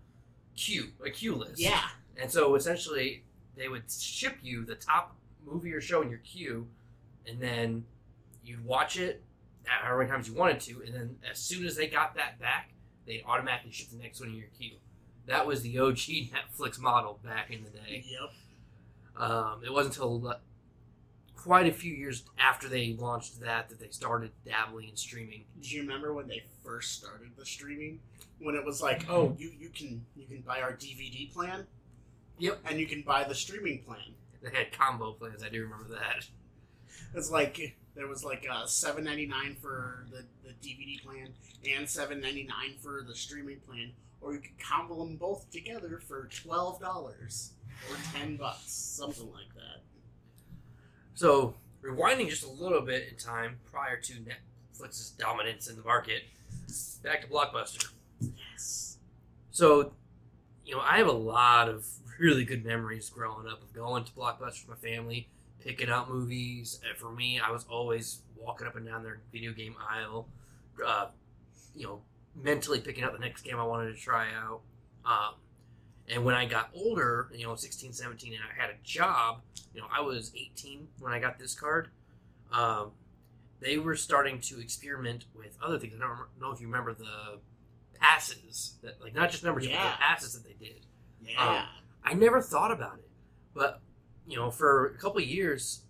queue, 0.56 0.88
a 1.04 1.10
queue 1.10 1.34
list. 1.34 1.58
Yeah. 1.58 1.84
And 2.20 2.30
so, 2.30 2.54
essentially, 2.54 3.24
they 3.56 3.68
would 3.68 3.90
ship 3.90 4.36
you 4.42 4.64
the 4.64 4.74
top 4.74 5.16
movie 5.46 5.72
or 5.72 5.80
show 5.80 6.02
in 6.02 6.10
your 6.10 6.18
queue, 6.18 6.66
and 7.26 7.40
then 7.40 7.84
you'd 8.44 8.64
watch 8.64 8.98
it 8.98 9.22
however 9.66 9.98
many 9.98 10.10
times 10.10 10.28
you 10.28 10.34
wanted 10.34 10.60
to, 10.60 10.82
and 10.84 10.94
then 10.94 11.16
as 11.30 11.38
soon 11.38 11.66
as 11.66 11.76
they 11.76 11.86
got 11.86 12.14
that 12.14 12.38
back, 12.40 12.70
they 13.06 13.22
automatically 13.26 13.72
ship 13.72 13.88
the 13.90 13.98
next 13.98 14.20
one 14.20 14.30
in 14.30 14.36
your 14.36 14.48
queue. 14.58 14.76
That 15.26 15.46
was 15.46 15.62
the 15.62 15.78
OG 15.78 15.96
Netflix 15.96 16.78
model 16.78 17.18
back 17.24 17.50
in 17.50 17.64
the 17.64 17.70
day. 17.70 18.04
Yep. 18.08 19.30
Um, 19.30 19.62
it 19.64 19.72
wasn't 19.72 19.96
until 19.96 20.36
quite 21.34 21.66
a 21.66 21.72
few 21.72 21.92
years 21.92 22.24
after 22.38 22.68
they 22.68 22.96
launched 22.98 23.40
that 23.40 23.68
that 23.68 23.78
they 23.78 23.88
started 23.90 24.30
dabbling 24.44 24.88
in 24.88 24.96
streaming. 24.96 25.44
Do 25.62 25.68
you 25.68 25.82
remember 25.82 26.12
when 26.12 26.28
they 26.28 26.42
first 26.64 26.94
started 26.94 27.30
the 27.36 27.46
streaming? 27.46 28.00
When 28.38 28.54
it 28.54 28.64
was 28.64 28.82
like, 28.82 29.08
oh, 29.08 29.34
you, 29.38 29.52
you 29.58 29.70
can 29.70 30.04
you 30.16 30.26
can 30.26 30.40
buy 30.40 30.60
our 30.60 30.72
DVD 30.72 31.32
plan. 31.32 31.66
Yep. 32.38 32.60
And 32.66 32.78
you 32.78 32.86
can 32.86 33.02
buy 33.02 33.24
the 33.24 33.34
streaming 33.34 33.78
plan. 33.82 34.14
They 34.46 34.56
had 34.56 34.72
combo 34.72 35.12
plans. 35.12 35.42
I 35.42 35.48
do 35.48 35.62
remember 35.62 35.88
that. 35.94 36.26
It's 37.14 37.30
like 37.30 37.76
there 37.94 38.06
was 38.06 38.24
like 38.24 38.46
uh, 38.50 38.66
seven 38.66 39.04
ninety 39.04 39.26
nine 39.26 39.56
for 39.60 40.06
the, 40.10 40.24
the 40.44 40.54
DVD 40.66 41.02
plan 41.02 41.28
and 41.68 41.88
seven 41.88 42.20
ninety 42.20 42.44
nine 42.44 42.76
for 42.80 43.02
the 43.06 43.14
streaming 43.14 43.58
plan, 43.60 43.92
or 44.20 44.34
you 44.34 44.40
could 44.40 44.58
combo 44.58 44.98
them 45.04 45.16
both 45.16 45.50
together 45.50 46.00
for 46.06 46.28
twelve 46.28 46.80
dollars 46.80 47.52
or 47.90 47.96
ten 48.14 48.36
bucks, 48.36 48.70
something 48.70 49.30
like 49.32 49.52
that. 49.54 49.82
So, 51.14 51.54
rewinding 51.82 52.28
just 52.28 52.44
a 52.44 52.50
little 52.50 52.82
bit 52.82 53.08
in 53.10 53.16
time 53.16 53.58
prior 53.70 53.96
to 53.98 54.12
Netflix's 54.12 55.10
dominance 55.10 55.68
in 55.68 55.76
the 55.76 55.82
market, 55.82 56.22
back 57.02 57.22
to 57.22 57.26
Blockbuster. 57.26 57.88
Yes. 58.20 58.98
So, 59.50 59.92
you 60.64 60.74
know, 60.74 60.80
I 60.82 60.98
have 60.98 61.08
a 61.08 61.12
lot 61.12 61.68
of 61.68 61.86
really 62.18 62.44
good 62.44 62.64
memories 62.64 63.08
growing 63.10 63.46
up 63.46 63.62
of 63.62 63.72
going 63.72 64.04
to 64.04 64.12
Blockbuster 64.12 64.68
with 64.68 64.82
my 64.82 64.88
family, 64.88 65.28
picking 65.60 65.88
out 65.90 66.10
movies. 66.10 66.80
And 66.88 66.96
for 66.96 67.10
me, 67.10 67.40
I 67.40 67.50
was 67.50 67.64
always 67.70 68.20
walking 68.36 68.66
up 68.66 68.76
and 68.76 68.86
down 68.86 69.02
their 69.02 69.20
video 69.32 69.52
game 69.52 69.74
aisle, 69.90 70.28
uh, 70.84 71.06
you 71.74 71.86
know, 71.86 72.00
mentally 72.34 72.80
picking 72.80 73.04
out 73.04 73.12
the 73.12 73.18
next 73.18 73.42
game 73.42 73.58
I 73.58 73.64
wanted 73.64 73.94
to 73.94 74.00
try 74.00 74.28
out. 74.34 74.60
Um, 75.04 75.34
and 76.08 76.24
when 76.24 76.34
I 76.34 76.46
got 76.46 76.70
older, 76.74 77.28
you 77.34 77.46
know, 77.46 77.56
16, 77.56 77.92
17, 77.92 78.32
and 78.34 78.42
I 78.42 78.60
had 78.60 78.70
a 78.70 78.76
job, 78.84 79.40
you 79.74 79.80
know, 79.80 79.86
I 79.94 80.00
was 80.00 80.32
18 80.36 80.88
when 81.00 81.12
I 81.12 81.18
got 81.18 81.38
this 81.38 81.54
card. 81.54 81.88
Um, 82.52 82.92
they 83.60 83.78
were 83.78 83.96
starting 83.96 84.40
to 84.42 84.60
experiment 84.60 85.24
with 85.34 85.56
other 85.62 85.78
things. 85.78 85.94
I 85.96 86.06
don't 86.06 86.18
know 86.40 86.52
if 86.52 86.60
you 86.60 86.66
remember 86.66 86.92
the 86.94 87.38
passes 87.98 88.74
that, 88.82 89.00
like, 89.00 89.14
not 89.14 89.30
just 89.30 89.42
but 89.42 89.62
Yeah. 89.62 89.92
the 89.92 89.96
passes 89.98 90.34
that 90.34 90.44
they 90.44 90.54
did. 90.64 90.86
Yeah. 91.22 91.66
I 92.06 92.14
never 92.14 92.40
thought 92.40 92.70
about 92.70 92.98
it, 92.98 93.08
but 93.54 93.80
you 94.26 94.36
know, 94.36 94.50
for 94.50 94.86
a 94.86 94.98
couple 94.98 95.18
of 95.20 95.26
years, 95.26 95.82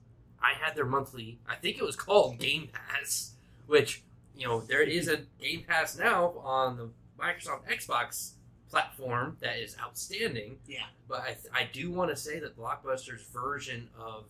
I 0.42 0.52
had 0.60 0.74
their 0.76 0.84
monthly. 0.86 1.38
I 1.48 1.56
think 1.56 1.78
it 1.78 1.84
was 1.84 1.96
called 1.96 2.38
Game 2.38 2.68
Pass, 2.72 3.32
which 3.66 4.02
you 4.36 4.46
know 4.46 4.60
there 4.60 4.82
is 4.82 5.08
a 5.08 5.18
Game 5.40 5.64
Pass 5.66 5.96
now 5.98 6.34
on 6.42 6.76
the 6.76 6.88
Microsoft 7.18 7.68
Xbox 7.70 8.32
platform 8.70 9.36
that 9.40 9.58
is 9.58 9.76
outstanding. 9.80 10.58
Yeah. 10.66 10.86
But 11.08 11.20
I, 11.20 11.26
th- 11.34 11.52
I 11.54 11.68
do 11.72 11.90
want 11.90 12.10
to 12.10 12.16
say 12.16 12.40
that 12.40 12.58
Blockbuster's 12.58 13.22
version 13.32 13.88
of 13.98 14.24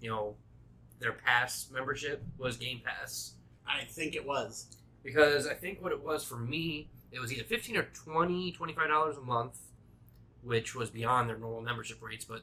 you 0.00 0.10
know 0.10 0.34
their 0.98 1.12
Pass 1.12 1.68
membership 1.72 2.22
was 2.38 2.56
Game 2.56 2.80
Pass 2.84 3.32
I 3.68 3.84
think 3.84 4.14
it 4.14 4.24
was. 4.26 4.66
because 5.02 5.46
I 5.46 5.54
think 5.54 5.82
what 5.82 5.90
it 5.92 6.02
was 6.02 6.22
for 6.24 6.36
me, 6.36 6.88
it 7.12 7.18
was 7.20 7.32
either 7.32 7.42
15 7.44 7.76
or 7.76 7.82
20, 7.82 8.52
25 8.52 8.88
dollars 8.88 9.16
a 9.16 9.20
month, 9.20 9.58
which 10.46 10.74
was 10.74 10.90
beyond 10.90 11.28
their 11.28 11.36
normal 11.38 11.60
membership 11.60 12.00
rates, 12.00 12.24
but 12.24 12.42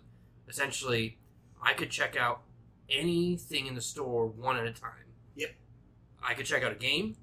essentially 0.50 1.18
I 1.62 1.74
could 1.74 1.90
check 1.90 2.18
out 2.18 2.42
anything 2.90 3.66
in 3.68 3.76
the 3.76 3.82
store 3.82 4.28
one 4.28 4.58
at 4.58 4.66
a 4.66 4.74
time. 4.74 5.08
Yep. 5.36 5.52
I 6.22 6.34
could 6.34 6.46
check 6.46 6.64
out 6.64 6.72
a 6.74 6.76
game, 6.76 7.16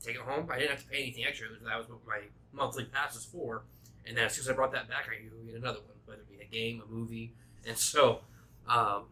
take 0.00 0.16
it 0.16 0.22
home. 0.22 0.48
I 0.50 0.58
didn't 0.58 0.70
have 0.70 0.82
to 0.82 0.88
pay 0.88 1.02
anything 1.02 1.24
extra. 1.24 1.48
That 1.64 1.78
was 1.78 1.88
what 1.88 1.98
my 2.06 2.20
monthly 2.52 2.84
pass 2.84 3.14
was 3.14 3.24
for. 3.24 3.64
And 4.06 4.16
then 4.16 4.24
as 4.24 4.34
soon 4.34 4.42
as 4.44 4.48
I 4.50 4.54
brought 4.54 4.72
that 4.72 4.88
back, 4.88 5.06
I 5.10 5.22
could 5.22 5.46
get 5.46 5.54
another 5.54 5.78
one, 5.80 5.96
whether 6.06 6.22
it 6.22 6.28
be 6.28 6.40
a 6.42 6.48
game, 6.48 6.82
a 6.86 6.90
movie. 6.90 7.34
And 7.66 7.76
so, 7.76 8.20
um, 8.66 9.04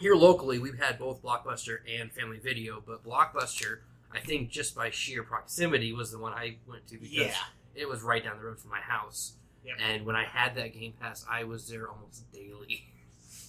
here 0.00 0.14
locally, 0.14 0.58
we've 0.58 0.78
had 0.78 0.98
both 0.98 1.22
Blockbuster 1.22 1.78
and 2.00 2.10
Family 2.12 2.38
Video, 2.38 2.82
but 2.84 3.04
Blockbuster, 3.04 3.80
I 4.12 4.20
think 4.20 4.50
just 4.50 4.74
by 4.74 4.90
sheer 4.90 5.22
proximity 5.22 5.92
was 5.92 6.10
the 6.10 6.18
one 6.18 6.32
I 6.32 6.56
went 6.66 6.86
to 6.88 6.94
because 6.98 7.12
Yeah. 7.12 7.34
it 7.74 7.88
was 7.88 8.02
right 8.02 8.22
down 8.24 8.38
the 8.38 8.44
road 8.44 8.58
from 8.58 8.70
my 8.70 8.80
house. 8.80 9.34
And 9.80 10.04
when 10.04 10.16
I 10.16 10.24
had 10.24 10.54
that 10.56 10.72
Game 10.74 10.92
Pass, 11.00 11.24
I 11.30 11.44
was 11.44 11.68
there 11.68 11.88
almost 11.88 12.30
daily. 12.32 12.86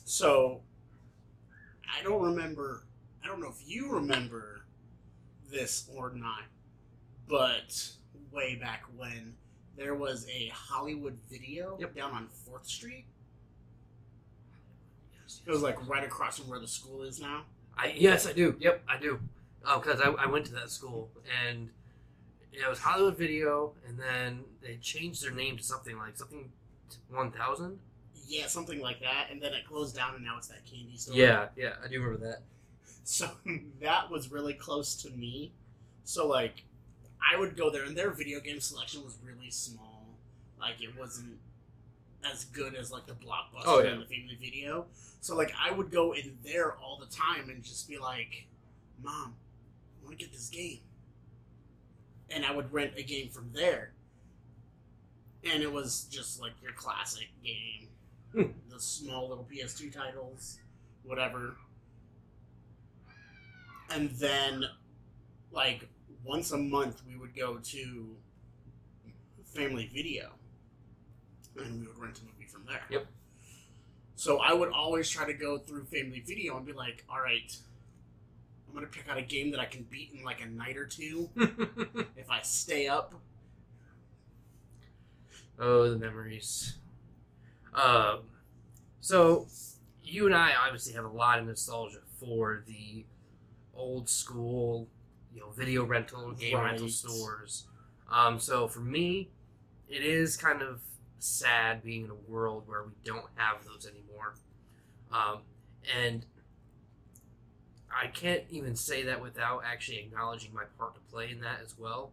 So, 0.06 0.60
I 1.98 2.04
don't 2.04 2.22
remember. 2.22 2.84
I 3.24 3.28
don't 3.28 3.40
know 3.40 3.48
if 3.48 3.64
you 3.66 3.90
remember 3.94 4.66
this 5.50 5.90
or 5.96 6.12
not, 6.14 6.44
but 7.28 7.90
way 8.32 8.56
back 8.56 8.84
when 8.98 9.34
there 9.78 9.96
was 9.96 10.28
a 10.30 10.50
Hollywood 10.54 11.18
video 11.32 11.78
Yep. 11.80 11.96
down 11.96 12.12
on 12.12 12.28
Fourth 12.28 12.68
Street. 12.68 13.06
It 15.46 15.50
was 15.52 15.62
like 15.62 15.88
right 15.88 16.04
across 16.04 16.38
from 16.40 16.50
where 16.50 16.60
the 16.60 16.68
school 16.68 17.04
is 17.04 17.20
now. 17.22 17.44
I 17.78 17.94
yes, 17.96 18.28
I 18.28 18.34
do. 18.34 18.56
Yep, 18.60 18.84
I 18.88 18.98
do. 18.98 19.20
Oh, 19.66 19.80
because 19.80 20.02
I, 20.02 20.10
I 20.12 20.26
went 20.28 20.46
to 20.48 20.54
that 20.54 20.70
school 20.70 21.10
and 21.48 21.70
it 22.54 22.70
was 22.70 22.80
Hollywood 22.80 23.18
Video, 23.18 23.74
and 23.88 23.98
then 24.00 24.44
they 24.62 24.78
changed 24.78 25.24
their 25.24 25.32
name 25.32 25.58
to 25.58 25.64
something 25.64 25.98
like 25.98 26.18
something 26.18 26.52
one 27.10 27.32
thousand. 27.32 27.80
Yeah, 28.28 28.48
something 28.48 28.80
like 28.80 29.02
that. 29.02 29.28
And 29.32 29.42
then 29.42 29.54
it 29.54 29.66
closed 29.68 29.96
down, 29.96 30.16
and 30.16 30.24
now 30.24 30.38
it's 30.38 30.48
that 30.48 30.66
candy 30.66 30.96
store. 30.98 31.16
Yeah, 31.16 31.48
yeah, 31.58 31.74
I 31.84 31.88
do 31.88 32.02
remember 32.02 32.26
that. 32.28 32.42
So 33.04 33.30
that 33.82 34.10
was 34.10 34.32
really 34.32 34.54
close 34.54 34.96
to 35.04 35.10
me. 35.12 35.52
So 36.06 36.28
like, 36.28 36.64
I 37.22 37.38
would 37.40 37.58
go 37.58 37.70
there, 37.70 37.84
and 37.84 37.98
their 37.98 38.12
video 38.12 38.40
game 38.40 38.60
selection 38.60 39.04
was 39.04 39.18
really 39.24 39.52
small. 39.52 40.06
Like 40.60 40.82
it 40.82 40.98
wasn't 40.98 41.38
as 42.32 42.46
good 42.46 42.76
as 42.76 42.90
like 42.92 43.06
the 43.06 43.14
blockbuster 43.14 43.64
Oh, 43.66 43.82
yeah. 43.84 43.90
and 43.92 44.02
the 44.02 44.06
family 44.06 44.38
video. 44.40 44.86
So 45.20 45.36
like, 45.36 45.52
I 45.62 45.72
would 45.72 45.92
go 45.92 46.14
in 46.14 46.38
there 46.46 46.74
all 46.78 46.98
the 46.98 47.14
time 47.14 47.50
and 47.50 47.62
just 47.64 47.90
be 47.90 47.98
like, 47.98 48.46
"Mom, 49.04 49.36
I 50.02 50.06
want 50.06 50.18
to 50.20 50.24
get 50.26 50.32
this 50.34 50.50
game," 50.50 50.80
and 52.34 52.46
I 52.46 52.52
would 52.56 52.72
rent 52.74 52.94
a 52.98 53.04
game 53.04 53.30
from 53.30 53.50
there. 53.54 53.94
And 55.44 55.62
it 55.62 55.72
was 55.72 56.06
just 56.10 56.40
like 56.42 56.54
your 56.62 56.72
classic 56.74 57.28
game, 57.44 57.90
Hmm. 58.34 58.52
the 58.70 58.80
small 58.80 59.30
little 59.30 59.46
PS2 59.52 59.92
titles, 59.94 60.60
whatever 61.04 61.56
and 63.90 64.10
then 64.12 64.64
like 65.52 65.88
once 66.24 66.52
a 66.52 66.58
month 66.58 67.02
we 67.08 67.16
would 67.18 67.36
go 67.36 67.58
to 67.58 68.16
family 69.54 69.90
video 69.94 70.32
and 71.58 71.82
we 71.82 71.88
would 71.88 71.98
rent 72.00 72.20
a 72.20 72.24
movie 72.26 72.46
from 72.48 72.64
there 72.66 72.82
Yep. 72.90 73.06
so 74.16 74.38
i 74.40 74.54
would 74.54 74.70
always 74.72 75.10
try 75.10 75.26
to 75.26 75.34
go 75.34 75.58
through 75.58 75.84
family 75.84 76.24
video 76.26 76.56
and 76.58 76.66
be 76.66 76.72
like 76.74 77.04
all 77.10 77.20
right 77.20 77.56
i'm 78.74 78.78
gonna 78.80 78.88
pick 78.88 79.08
out 79.10 79.18
a 79.18 79.22
game 79.22 79.52
that 79.52 79.60
i 79.60 79.66
can 79.66 79.84
beat 79.84 80.12
in 80.18 80.24
like 80.24 80.42
a 80.42 80.46
night 80.48 80.76
or 80.76 80.86
two 80.86 81.30
if 82.18 82.30
i 82.30 82.42
stay 82.42 82.88
up 82.88 83.14
oh, 85.60 85.90
the 85.90 85.98
memories. 85.98 86.78
Um, 87.74 88.20
so 89.00 89.48
you 90.04 90.26
and 90.26 90.36
I 90.36 90.52
obviously 90.66 90.94
have 90.94 91.06
a 91.06 91.10
lot 91.10 91.40
of 91.40 91.46
nostalgia 91.46 92.00
for 92.20 92.64
the 92.68 93.06
old 93.74 94.10
school, 94.10 94.88
you 95.34 95.42
know, 95.42 95.50
video 95.52 95.84
rental, 95.84 96.32
game 96.34 96.60
rental 96.60 96.90
stores. 96.90 97.66
Um, 98.12 98.40
so 98.40 98.68
for 98.68 98.82
me, 98.82 99.30
it 99.90 100.04
is 100.04 100.38
kind 100.38 100.62
of 100.62 100.82
sad 101.20 101.84
being 101.84 102.06
in 102.06 102.12
a 102.12 102.32
world 102.32 102.64
where 102.68 102.84
we 102.84 102.94
don't 103.04 103.26
have 103.36 103.64
those 103.66 103.88
anymore. 103.88 104.36
Um, 105.12 105.42
and 106.00 106.26
I 107.96 108.08
can't 108.08 108.44
even 108.50 108.76
say 108.76 109.04
that 109.04 109.22
without 109.22 109.64
actually 109.66 110.00
acknowledging 110.00 110.54
my 110.54 110.64
part 110.78 110.96
to 110.96 111.02
play 111.12 111.30
in 111.32 111.42
that 111.42 111.60
as 111.64 111.78
well. 111.78 112.12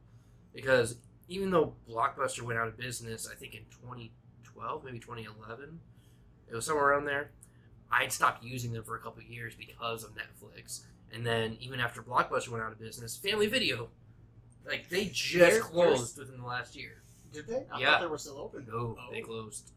Because 0.54 0.96
even 1.28 1.50
though 1.50 1.74
Blockbuster 1.88 2.42
went 2.42 2.58
out 2.58 2.68
of 2.68 2.76
business, 2.76 3.28
I 3.30 3.34
think 3.36 3.54
in 3.54 3.62
2012, 3.82 4.84
maybe 4.84 4.98
2011, 4.98 5.80
it 6.50 6.54
was 6.54 6.66
somewhere 6.66 6.88
around 6.88 7.04
there. 7.06 7.30
I'd 7.90 8.12
stopped 8.12 8.44
using 8.44 8.72
them 8.72 8.84
for 8.84 8.96
a 8.96 9.00
couple 9.00 9.22
of 9.22 9.28
years 9.28 9.54
because 9.54 10.04
of 10.04 10.10
Netflix. 10.14 10.82
And 11.12 11.24
then 11.26 11.56
even 11.60 11.80
after 11.80 12.02
Blockbuster 12.02 12.50
went 12.50 12.62
out 12.62 12.72
of 12.72 12.78
business, 12.78 13.16
Family 13.16 13.46
Video, 13.46 13.88
like 14.66 14.88
they 14.88 15.06
just 15.06 15.32
They're- 15.38 15.60
closed 15.60 16.18
within 16.18 16.38
the 16.40 16.46
last 16.46 16.76
year. 16.76 17.02
did 17.32 17.46
they 17.46 17.64
i 17.72 17.78
Yeah. 17.78 17.92
thought 17.92 18.00
they 18.00 18.06
were 18.08 18.18
still 18.18 18.38
open 18.38 18.66
No, 18.68 18.96
Oh. 19.00 19.08
they 19.12 19.20
closed. 19.22 19.70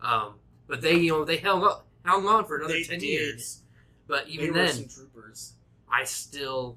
Um, 0.00 0.38
but 0.68 0.80
they, 0.80 0.94
you 0.96 1.10
know, 1.10 1.24
they 1.24 1.36
held 1.38 1.64
up, 1.64 1.86
hung 2.04 2.24
on 2.26 2.44
for 2.46 2.56
another 2.56 2.72
They 2.74 2.84
ten 2.84 3.00
did. 3.00 3.06
years. 3.06 3.62
But 4.10 4.26
they 4.26 4.32
even 4.32 4.48
were 4.48 4.66
then, 4.66 4.88
troopers 4.88 5.54
I 5.90 6.04
still 6.04 6.76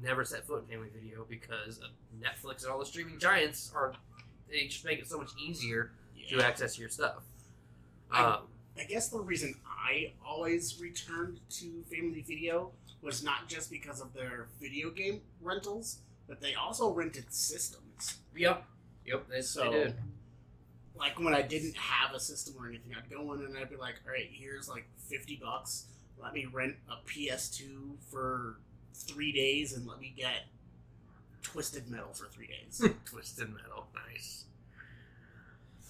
never 0.00 0.24
set 0.24 0.46
foot 0.46 0.62
in 0.62 0.68
Family 0.68 0.88
Video 0.94 1.26
because 1.28 1.78
of 1.78 1.90
Netflix 2.20 2.62
and 2.62 2.72
all 2.72 2.78
the 2.78 2.86
streaming 2.86 3.18
giants 3.18 3.70
are 3.74 3.92
they 4.48 4.66
just 4.68 4.84
make 4.84 4.98
it 5.00 5.06
so 5.08 5.18
much 5.18 5.30
easier 5.38 5.90
to 6.30 6.40
access 6.42 6.78
your 6.78 6.88
stuff. 6.88 7.22
I- 8.10 8.24
Um, 8.24 8.48
I 8.78 8.84
guess 8.84 9.08
the 9.08 9.18
reason 9.20 9.54
I 9.66 10.12
always 10.24 10.80
returned 10.80 11.40
to 11.50 11.82
Family 11.90 12.22
Video 12.22 12.72
was 13.02 13.22
not 13.24 13.48
just 13.48 13.70
because 13.70 14.00
of 14.00 14.12
their 14.14 14.48
video 14.60 14.90
game 14.90 15.20
rentals, 15.40 15.98
but 16.28 16.40
they 16.40 16.54
also 16.54 16.92
rented 16.92 17.32
systems. 17.34 18.18
yep, 18.36 18.64
yep, 19.04 19.28
they, 19.28 19.40
So, 19.42 19.64
they 19.64 19.70
did. 19.84 19.94
like 20.94 21.18
when 21.18 21.34
I 21.34 21.42
didn't 21.42 21.76
have 21.76 22.14
a 22.14 22.20
system 22.20 22.54
or 22.58 22.68
anything, 22.68 22.94
I'd 22.94 23.10
go 23.10 23.32
in 23.34 23.44
and 23.44 23.58
I'd 23.58 23.68
be 23.70 23.76
like, 23.76 23.96
"All 24.06 24.12
right, 24.12 24.28
here's 24.30 24.68
like 24.68 24.86
fifty 24.96 25.34
bucks. 25.36 25.86
Let 26.22 26.34
me 26.34 26.46
rent 26.46 26.76
a 26.88 26.96
PS2 27.08 27.96
for 28.10 28.56
three 28.94 29.32
days, 29.32 29.72
and 29.72 29.86
let 29.86 30.00
me 30.00 30.12
get 30.16 30.46
Twisted 31.42 31.88
Metal 31.88 32.12
for 32.12 32.26
three 32.26 32.48
days." 32.48 32.84
Twisted 33.04 33.48
Metal, 33.50 33.86
nice. 34.08 34.44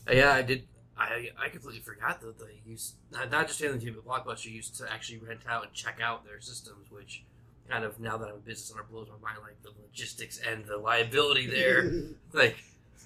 Uh, 0.09 0.13
yeah, 0.13 0.33
I 0.33 0.43
did. 0.43 0.65
I 0.97 1.31
I 1.39 1.49
completely 1.49 1.81
forgot 1.81 2.21
that 2.21 2.39
they 2.39 2.61
used 2.67 2.95
not, 3.13 3.31
not 3.31 3.47
just 3.47 3.61
Family 3.61 3.79
Video, 3.79 4.01
but 4.05 4.27
Blockbuster 4.27 4.51
used 4.51 4.77
to 4.77 4.93
actually 4.93 5.19
rent 5.19 5.41
out 5.49 5.65
and 5.65 5.73
check 5.73 6.01
out 6.03 6.25
their 6.25 6.41
systems, 6.41 6.91
which 6.91 7.25
kind 7.69 7.85
of 7.85 8.01
now 8.01 8.17
that 8.17 8.29
I'm 8.29 8.37
a 8.37 8.39
business 8.39 8.73
owner 8.73 8.85
blows 8.91 9.09
my 9.23 9.31
mind, 9.31 9.39
like 9.43 9.63
the 9.63 9.71
logistics 9.83 10.39
and 10.39 10.65
the 10.65 10.77
liability 10.77 11.47
there. 11.47 11.91
like 12.33 12.57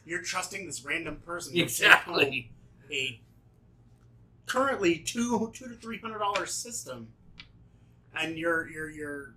You're 0.06 0.22
trusting 0.22 0.66
this 0.66 0.84
random 0.84 1.16
person 1.26 1.56
exactly. 1.56 2.50
a 2.90 3.20
currently 4.46 4.98
two 4.98 5.50
two 5.54 5.68
to 5.68 5.74
three 5.74 5.98
hundred 5.98 6.18
dollar 6.18 6.46
system, 6.46 7.08
and 8.18 8.36
you're 8.36 8.68
you're 8.68 8.90
you're 8.90 9.34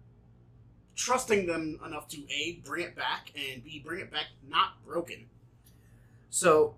trusting 0.95 1.45
them 1.45 1.79
enough 1.85 2.07
to 2.07 2.21
a 2.31 2.61
bring 2.65 2.83
it 2.83 2.95
back 2.95 3.31
and 3.35 3.63
b 3.63 3.81
bring 3.85 3.99
it 3.99 4.11
back 4.11 4.27
not 4.47 4.83
broken. 4.85 5.25
So, 6.29 6.75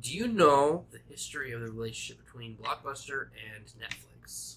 do 0.00 0.12
you 0.12 0.28
know 0.28 0.84
the 0.90 0.98
history 1.08 1.52
of 1.52 1.60
the 1.60 1.70
relationship 1.70 2.24
between 2.24 2.56
Blockbuster 2.56 3.28
and 3.54 3.64
Netflix? 3.80 4.56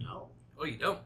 No, 0.00 0.28
Oh, 0.60 0.64
you 0.64 0.76
don't. 0.76 0.98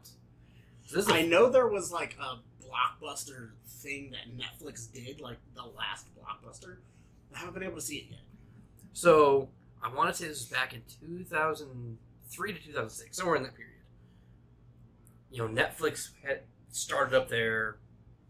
So 0.85 0.95
this 0.95 1.07
is 1.07 1.29
know 1.29 1.49
there 1.49 1.67
was 1.67 1.91
like 1.91 2.17
a 2.19 2.39
blockbuster 2.65 3.51
thing 3.67 4.11
that 4.11 4.35
Netflix 4.35 4.91
did, 4.91 5.21
like 5.21 5.37
the 5.55 5.63
last 5.63 6.07
blockbuster. 6.17 6.77
I 7.33 7.39
haven't 7.39 7.53
been 7.53 7.63
able 7.63 7.75
to 7.75 7.81
see 7.81 7.97
it 7.97 8.05
yet. 8.09 8.19
So 8.93 9.49
I 9.83 9.89
want 9.93 10.09
to 10.09 10.15
say 10.15 10.27
this 10.27 10.39
was 10.39 10.47
back 10.47 10.73
in 10.73 10.81
2003 11.01 12.53
to 12.53 12.59
2006, 12.59 13.17
somewhere 13.17 13.35
in 13.35 13.43
that 13.43 13.55
period. 13.55 13.73
You 15.29 15.39
know, 15.39 15.47
Netflix 15.63 16.11
had 16.23 16.43
started 16.71 17.15
up 17.15 17.27
their 17.27 17.77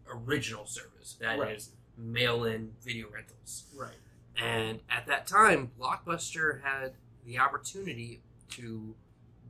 original 0.08 0.66
service, 0.66 1.14
that 1.20 1.38
is 1.50 1.70
Right. 1.96 2.04
mail-in 2.04 2.74
video 2.82 3.08
rentals, 3.08 3.66
Right. 3.74 3.94
and 4.36 4.80
at 4.90 5.06
that 5.06 5.26
time, 5.26 5.70
Blockbuster 5.78 6.62
had 6.62 6.96
the 7.24 7.38
opportunity 7.38 8.22
to 8.50 8.96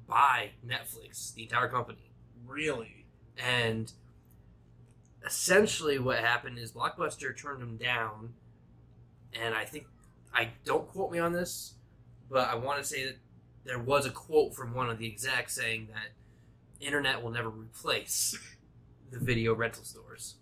buy 0.06 0.52
Netflix, 0.64 1.32
the 1.34 1.44
entire 1.44 1.68
company, 1.68 2.12
Really. 2.44 3.06
and 3.38 3.92
essentially 5.24 5.98
what 5.98 6.18
happened 6.18 6.58
is 6.58 6.72
Blockbuster 6.72 7.36
turned 7.36 7.62
them 7.62 7.78
down, 7.78 8.34
and 9.32 9.54
I 9.54 9.64
think 9.64 9.86
I 10.32 10.52
don't 10.64 10.88
quote 10.88 11.10
me 11.12 11.18
on 11.18 11.32
this, 11.32 11.76
but 12.30 12.48
I 12.48 12.54
want 12.54 12.78
to 12.78 12.84
say 12.84 13.04
that 13.04 13.16
there 13.64 13.78
was 13.78 14.06
a 14.06 14.10
quote 14.10 14.54
from 14.54 14.74
one 14.74 14.90
of 14.90 14.98
the 14.98 15.06
execs 15.06 15.54
saying 15.54 15.88
that 15.92 16.86
internet 16.86 17.22
will 17.22 17.30
never 17.30 17.48
replace 17.48 18.38
the 19.10 19.18
video 19.18 19.54
rental 19.54 19.84
stores. 19.84 20.36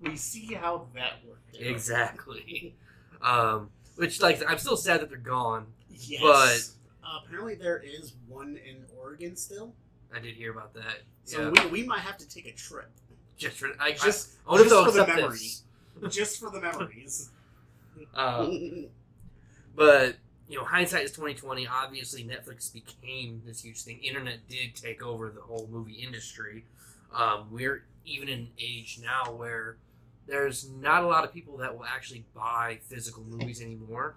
We 0.00 0.16
see 0.16 0.54
how 0.54 0.88
that 0.94 1.24
worked. 1.26 1.56
out. 1.56 1.62
Exactly. 1.62 2.74
Um, 3.22 3.70
which 3.96 4.20
like 4.20 4.42
I'm 4.48 4.58
still 4.58 4.76
sad 4.76 5.00
that 5.00 5.08
they're 5.08 5.18
gone. 5.18 5.66
Yes. 5.88 6.20
But- 6.22 6.70
uh, 7.06 7.20
apparently 7.24 7.54
there 7.54 7.82
is 7.84 8.14
one 8.26 8.58
in 8.66 8.84
Oregon 8.98 9.36
still. 9.36 9.74
I 10.14 10.20
did 10.20 10.34
hear 10.36 10.50
about 10.50 10.72
that. 10.74 11.02
So 11.24 11.52
yeah. 11.54 11.64
we, 11.66 11.82
we 11.82 11.86
might 11.86 12.00
have 12.00 12.16
to 12.18 12.28
take 12.28 12.46
a 12.46 12.52
trip 12.52 12.90
just 13.36 13.58
for 13.58 13.68
I 13.78 13.92
just 13.92 14.04
just 14.04 14.36
I 14.48 14.56
just 14.56 14.70
for 14.70 14.90
the 14.90 15.06
memories. 15.06 15.62
just 16.08 16.40
for 16.40 16.50
the 16.50 16.60
memories. 16.60 17.30
Uh, 18.12 18.48
But 19.74 20.16
you 20.48 20.58
know, 20.58 20.64
hindsight 20.64 21.04
is 21.04 21.12
twenty 21.12 21.34
twenty. 21.34 21.66
Obviously, 21.66 22.22
Netflix 22.24 22.72
became 22.72 23.42
this 23.46 23.62
huge 23.64 23.82
thing. 23.82 23.98
Internet 24.02 24.48
did 24.48 24.74
take 24.74 25.02
over 25.02 25.30
the 25.30 25.40
whole 25.40 25.68
movie 25.70 25.94
industry. 25.94 26.64
Um, 27.14 27.46
we're 27.50 27.84
even 28.04 28.28
in 28.28 28.38
an 28.40 28.48
age 28.58 29.00
now 29.02 29.32
where 29.32 29.76
there's 30.26 30.68
not 30.70 31.04
a 31.04 31.06
lot 31.06 31.24
of 31.24 31.32
people 31.32 31.56
that 31.58 31.76
will 31.76 31.84
actually 31.84 32.24
buy 32.34 32.78
physical 32.88 33.22
movies 33.24 33.60
anymore. 33.62 34.16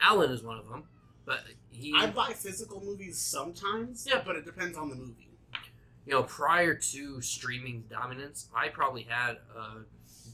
Alan 0.00 0.30
is 0.30 0.42
one 0.42 0.58
of 0.58 0.68
them, 0.68 0.84
but 1.24 1.40
he, 1.70 1.92
I 1.96 2.06
buy 2.06 2.32
physical 2.32 2.80
movies 2.84 3.18
sometimes. 3.18 4.06
Yeah. 4.08 4.22
but 4.24 4.36
it 4.36 4.44
depends 4.44 4.76
on 4.78 4.88
the 4.88 4.96
movie. 4.96 5.28
you 6.06 6.12
know, 6.12 6.22
prior 6.22 6.74
to 6.74 7.20
streaming 7.20 7.84
dominance, 7.90 8.48
I 8.54 8.68
probably 8.68 9.02
had 9.08 9.38
a 9.56 9.80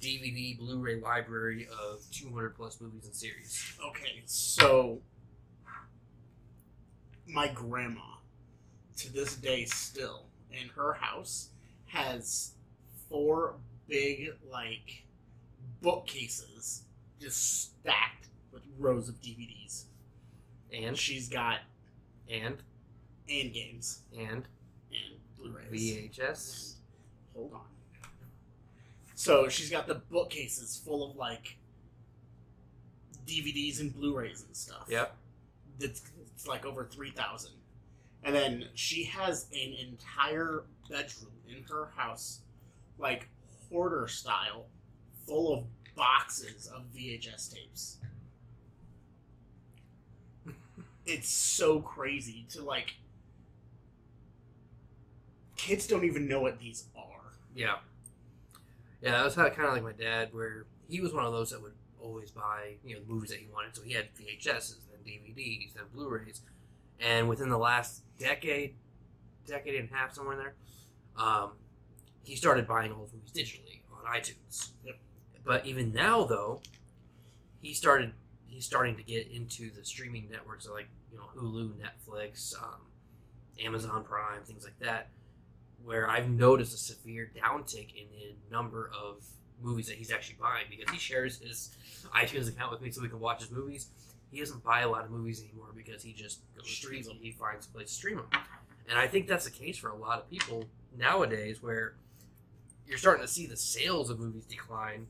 DVD, 0.05 0.59
Blu-ray 0.59 1.01
library 1.01 1.67
of 1.83 2.03
200 2.11 2.55
plus 2.55 2.79
movies 2.79 3.07
and 3.07 3.15
series. 3.15 3.79
Okay, 3.89 4.23
so 4.27 5.01
my 7.27 7.49
grandma, 7.49 8.03
to 8.99 9.11
this 9.13 9.35
day, 9.37 9.65
still 9.65 10.27
in 10.51 10.69
her 10.77 10.93
house 10.93 11.49
has 11.87 12.53
four 13.09 13.55
big 13.89 14.35
like 14.53 15.05
bookcases 15.81 16.83
just 17.19 17.63
stacked 17.63 18.29
with 18.53 18.63
rows 18.79 19.09
of 19.09 19.15
DVDs, 19.23 19.85
and 20.73 20.99
she's 20.99 21.29
got 21.29 21.61
and 22.29 22.57
and 23.29 23.53
games 23.55 24.03
and 24.15 24.47
and 24.91 25.19
Blu-rays. 25.39 25.73
VHS. 25.73 26.75
Hold 27.35 27.55
on. 27.55 27.74
So 29.15 29.49
she's 29.49 29.71
got 29.71 29.87
the 29.87 29.95
bookcases 29.95 30.81
full 30.85 31.09
of 31.09 31.17
like 31.17 31.57
DVDs 33.27 33.81
and 33.81 33.95
Blu-rays 33.95 34.45
and 34.47 34.57
stuff. 34.57 34.87
Yep. 34.89 35.15
That's 35.79 36.03
it's 36.35 36.47
like 36.47 36.65
over 36.67 36.85
three 36.85 37.11
thousand, 37.11 37.53
and 38.23 38.35
then 38.35 38.67
she 38.75 39.05
has 39.05 39.47
an 39.53 39.75
entire 39.89 40.65
bedroom 40.89 41.33
in 41.49 41.65
her 41.65 41.91
house, 41.97 42.41
like 42.99 43.29
hoarder 43.71 44.07
style, 44.09 44.67
full 45.27 45.53
of 45.53 45.65
boxes 45.97 46.69
of 46.69 46.83
VHS 46.97 47.55
tapes. 47.55 47.99
it's 51.07 51.29
so 51.29 51.81
crazy 51.81 52.47
to 52.51 52.63
like. 52.63 52.95
Kids 55.57 55.87
don't 55.87 56.05
even 56.05 56.29
know 56.29 56.41
what 56.41 56.59
these 56.59 56.85
are. 56.97 57.33
Yeah. 57.55 57.77
Yeah, 59.05 59.13
that 59.13 59.25
was 59.25 59.35
kind 59.35 59.51
of 59.51 59.75
like 59.75 59.83
my 59.83 59.93
dad, 59.93 60.31
where 60.33 60.65
he 60.89 61.03
was 61.03 61.13
one 61.13 61.27
of 61.27 61.33
those 61.33 61.51
that 61.51 61.61
would 61.61 61.75
always 62.01 62.31
buy, 62.31 62.77
you 62.83 62.95
know, 62.95 63.03
the 63.03 63.13
movies 63.13 63.29
that 63.31 63.39
he 63.39 63.47
wanted. 63.53 63.77
So 63.77 63.83
he 63.83 63.93
had 63.93 64.07
VHSs, 64.15 64.77
then 64.91 65.01
DVDs, 65.07 65.75
then 65.75 65.85
Blu-rays, 65.93 66.41
and 66.99 67.29
within 67.29 67.51
the 67.51 67.59
last 67.59 68.03
decade, 68.19 68.77
decade 69.47 69.75
and 69.75 69.91
a 69.91 69.95
half, 69.95 70.15
somewhere 70.15 70.39
in 70.39 70.39
there, 70.39 70.55
um, 71.19 71.51
he 72.23 72.35
started 72.35 72.67
buying 72.67 72.93
all 72.93 73.05
the 73.05 73.19
movies 73.19 73.33
digitally 73.35 73.83
on 73.93 74.11
iTunes. 74.11 74.71
Yep. 74.87 74.97
But 75.45 75.67
even 75.67 75.93
now, 75.93 76.25
though, 76.25 76.63
he 77.61 77.75
started 77.75 78.13
he's 78.47 78.65
starting 78.65 78.97
to 78.97 79.03
get 79.03 79.29
into 79.31 79.71
the 79.71 79.85
streaming 79.85 80.31
networks 80.31 80.67
like 80.67 80.89
you 81.13 81.19
know 81.19 81.25
Hulu, 81.37 81.73
Netflix, 81.75 82.55
um, 82.63 82.81
Amazon 83.63 84.03
Prime, 84.03 84.43
things 84.45 84.65
like 84.65 84.79
that 84.81 85.11
where 85.85 86.09
I've 86.09 86.31
noticed 86.31 86.75
a 86.75 86.79
severe 86.79 87.31
downtick 87.37 87.95
in 87.95 88.07
the 88.11 88.35
number 88.51 88.91
of 88.99 89.25
movies 89.63 89.87
that 89.87 89.97
he's 89.97 90.11
actually 90.11 90.37
buying 90.41 90.65
because 90.69 90.91
he 90.93 90.99
shares 90.99 91.39
his 91.39 91.71
iTunes 92.15 92.49
account 92.49 92.71
with 92.71 92.81
me 92.81 92.91
so 92.91 93.03
we 93.03 93.09
can 93.09 93.21
watch 93.21 93.41
his 93.41 93.51
movies. 93.51 93.89
He 94.31 94.41
doesn't 94.41 94.65
buy 94.65 94.81
a 94.81 94.89
lot 94.89 95.05
of 95.05 95.11
movies 95.11 95.43
anymore 95.43 95.69
because 95.75 96.03
he 96.03 96.13
just 96.13 96.41
goes 96.57 96.69
Streams 96.69 97.07
them. 97.07 97.19
He 97.21 97.31
finds 97.31 97.67
a 97.67 97.71
place 97.71 97.89
to 97.89 97.95
stream 97.95 98.17
them, 98.17 98.27
and 98.89 98.99
I 98.99 99.07
think 99.07 99.29
that's 99.29 99.45
the 99.45 99.51
case 99.51 99.79
for 99.79 99.91
a 99.91 99.97
lot 99.97 100.19
of 100.19 100.29
people 100.29 100.65
nowadays, 100.97 101.63
where 101.63 101.95
you're 102.87 102.99
starting 102.99 103.25
to 103.25 103.31
see 103.31 103.47
the 103.47 103.57
sales 103.57 104.11
of 104.11 104.19
movies 104.19 104.45
decline, 104.45 105.07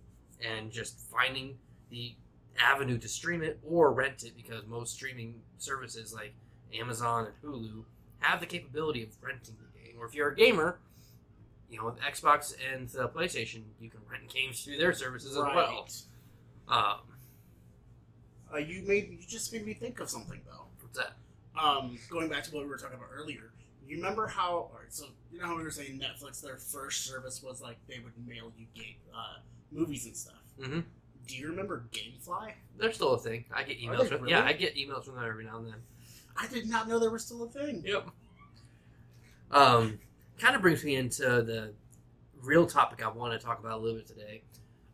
and 0.47 0.71
just 0.71 0.99
finding 1.11 1.57
the 1.90 2.14
avenue 2.61 2.99
to 2.99 3.09
stream 3.09 3.43
it 3.43 3.59
or 3.64 3.93
rent 3.93 4.25
it 4.25 4.37
because 4.37 4.66
most 4.66 4.95
streaming 4.95 5.40
services 5.59 6.12
like 6.12 6.35
Amazon 6.78 7.27
and 7.27 7.35
Hulu 7.42 7.85
have 8.18 8.40
the 8.40 8.46
capability 8.46 9.03
of 9.03 9.11
renting 9.22 9.57
Or 9.98 10.07
if 10.07 10.14
you're 10.14 10.28
a 10.30 10.35
gamer, 10.37 10.78
you 11.70 11.78
know, 11.78 11.87
with 11.87 11.98
Xbox 12.00 12.54
and 12.72 12.88
the 12.88 13.09
PlayStation, 13.09 13.62
you 13.80 13.90
can 13.90 14.00
rent 14.11 14.28
games 14.33 14.62
through 14.64 14.78
their 14.78 14.92
services 14.92 15.33
as 15.33 15.38
well. 15.38 15.88
Um, 16.68 16.98
Uh, 18.52 18.59
you 18.59 18.83
made 18.83 19.11
you 19.11 19.26
just 19.26 19.52
made 19.52 19.66
me 19.66 19.74
think 19.74 19.98
of 20.00 20.09
something 20.09 20.40
though. 20.46 20.66
what's 20.80 20.96
that? 20.98 21.14
Um, 21.61 21.98
going 22.11 22.28
back 22.28 22.44
to 22.44 22.54
what 22.54 22.64
we 22.64 22.70
were 22.70 22.76
talking 22.78 22.96
about 22.96 23.09
earlier, 23.14 23.52
you 23.87 23.96
remember 23.96 24.26
how? 24.26 24.50
All 24.50 24.72
right, 24.80 24.92
so 24.92 25.07
you 25.33 25.38
know 25.40 25.46
how 25.46 25.57
we 25.57 25.62
were 25.62 25.70
saying 25.70 26.00
Netflix, 26.00 26.40
their 26.40 26.57
first 26.57 27.04
service 27.04 27.42
was 27.42 27.61
like 27.61 27.76
they 27.88 27.98
would 27.98 28.12
mail 28.26 28.52
you 28.57 28.66
game 28.74 28.96
uh, 29.14 29.38
movies 29.72 30.07
and 30.07 30.16
stuff. 30.16 30.42
Mm-hmm. 30.61 30.80
Do 31.26 31.37
you 31.37 31.48
remember 31.48 31.85
GameFly? 31.92 32.52
They're 32.78 32.92
still 32.92 33.14
a 33.14 33.18
thing. 33.18 33.44
I 33.52 33.62
get 33.62 33.80
emails 33.80 34.09
from 34.09 34.28
yeah. 34.28 34.44
I 34.44 34.52
get 34.52 34.76
emails 34.76 35.04
from 35.04 35.16
them 35.16 35.24
every 35.24 35.44
now 35.44 35.59
and 35.59 35.66
then. 35.66 35.83
I 36.37 36.46
did 36.48 36.68
not 36.68 36.88
know 36.88 36.98
they 36.98 37.09
were 37.09 37.18
still 37.18 37.44
a 37.44 37.48
thing. 37.48 37.83
Yep. 37.85 38.09
Um, 39.50 39.98
kind 40.38 40.57
of 40.57 40.62
brings 40.62 40.83
me 40.85 40.96
into 40.96 41.22
the 41.22 41.72
real 42.42 42.66
topic 42.66 43.04
I 43.04 43.09
want 43.09 43.38
to 43.38 43.44
talk 43.44 43.61
about 43.61 43.78
a 43.78 43.83
little 43.83 43.98
bit 43.98 44.07
today. 44.07 44.42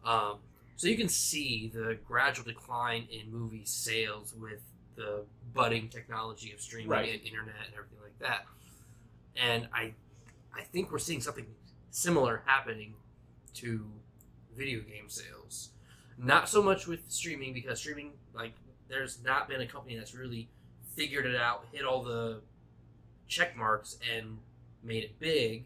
Um, 0.04 0.36
so 0.76 0.86
you 0.86 0.96
can 0.96 1.08
see 1.08 1.70
the 1.72 1.98
gradual 2.06 2.44
decline 2.44 3.06
in 3.10 3.30
movie 3.32 3.64
sales 3.64 4.34
with 4.38 4.60
the 4.96 5.24
budding 5.54 5.88
technology 5.88 6.52
of 6.52 6.60
streaming 6.60 6.88
Right. 6.90 7.12
and 7.12 7.22
internet 7.22 7.54
and 7.66 7.74
everything 7.74 7.98
like 8.02 8.18
that. 8.20 8.46
And 9.36 9.68
I, 9.72 9.94
I 10.54 10.62
think 10.62 10.90
we're 10.90 10.98
seeing 10.98 11.20
something 11.20 11.46
similar 11.90 12.42
happening 12.46 12.94
to 13.54 13.84
video 14.56 14.80
game 14.80 15.08
sales. 15.08 15.70
Not 16.18 16.48
so 16.48 16.62
much 16.62 16.86
with 16.86 17.00
streaming 17.08 17.54
because 17.54 17.78
streaming, 17.78 18.12
like, 18.34 18.52
there's 18.88 19.22
not 19.24 19.48
been 19.48 19.60
a 19.60 19.66
company 19.66 19.96
that's 19.96 20.14
really 20.14 20.48
figured 20.96 21.24
it 21.24 21.36
out, 21.36 21.64
hit 21.72 21.84
all 21.84 22.02
the 22.02 22.40
check 23.30 23.56
marks, 23.56 23.96
and 24.14 24.38
made 24.82 25.04
it 25.04 25.18
big. 25.18 25.64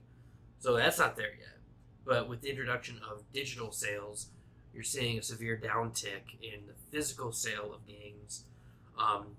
So 0.61 0.77
that's 0.77 0.99
not 0.99 1.17
there 1.17 1.33
yet. 1.39 1.59
But 2.05 2.29
with 2.29 2.43
the 2.43 2.51
introduction 2.51 3.01
of 3.11 3.23
digital 3.33 3.73
sales, 3.73 4.29
you're 4.73 4.85
seeing 4.85 5.19
a 5.19 5.23
severe 5.23 5.61
downtick 5.63 6.37
in 6.43 6.67
the 6.67 6.75
physical 6.93 7.33
sale 7.33 7.73
of 7.75 7.87
games. 7.87 8.45
Um, 8.99 9.37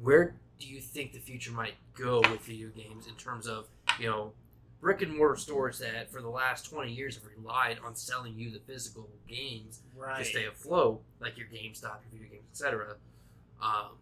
where 0.00 0.36
do 0.58 0.66
you 0.66 0.80
think 0.80 1.12
the 1.12 1.18
future 1.18 1.50
might 1.52 1.74
go 1.94 2.20
with 2.20 2.40
video 2.42 2.68
games 2.68 3.06
in 3.06 3.14
terms 3.14 3.46
of, 3.46 3.66
you 3.98 4.06
know, 4.08 4.32
brick 4.80 5.02
and 5.02 5.14
mortar 5.16 5.36
stores 5.36 5.78
that 5.80 6.10
for 6.10 6.22
the 6.22 6.28
last 6.28 6.70
20 6.70 6.92
years 6.92 7.16
have 7.16 7.24
relied 7.36 7.78
on 7.84 7.94
selling 7.94 8.34
you 8.38 8.50
the 8.50 8.60
physical 8.60 9.08
games 9.28 9.80
Right. 9.96 10.18
to 10.18 10.24
stay 10.24 10.46
afloat, 10.46 11.02
like 11.20 11.36
your 11.36 11.48
GameStop, 11.48 11.98
your 12.02 12.12
video 12.12 12.28
games, 12.30 12.44
etc. 12.52 12.96
Um, 13.60 13.96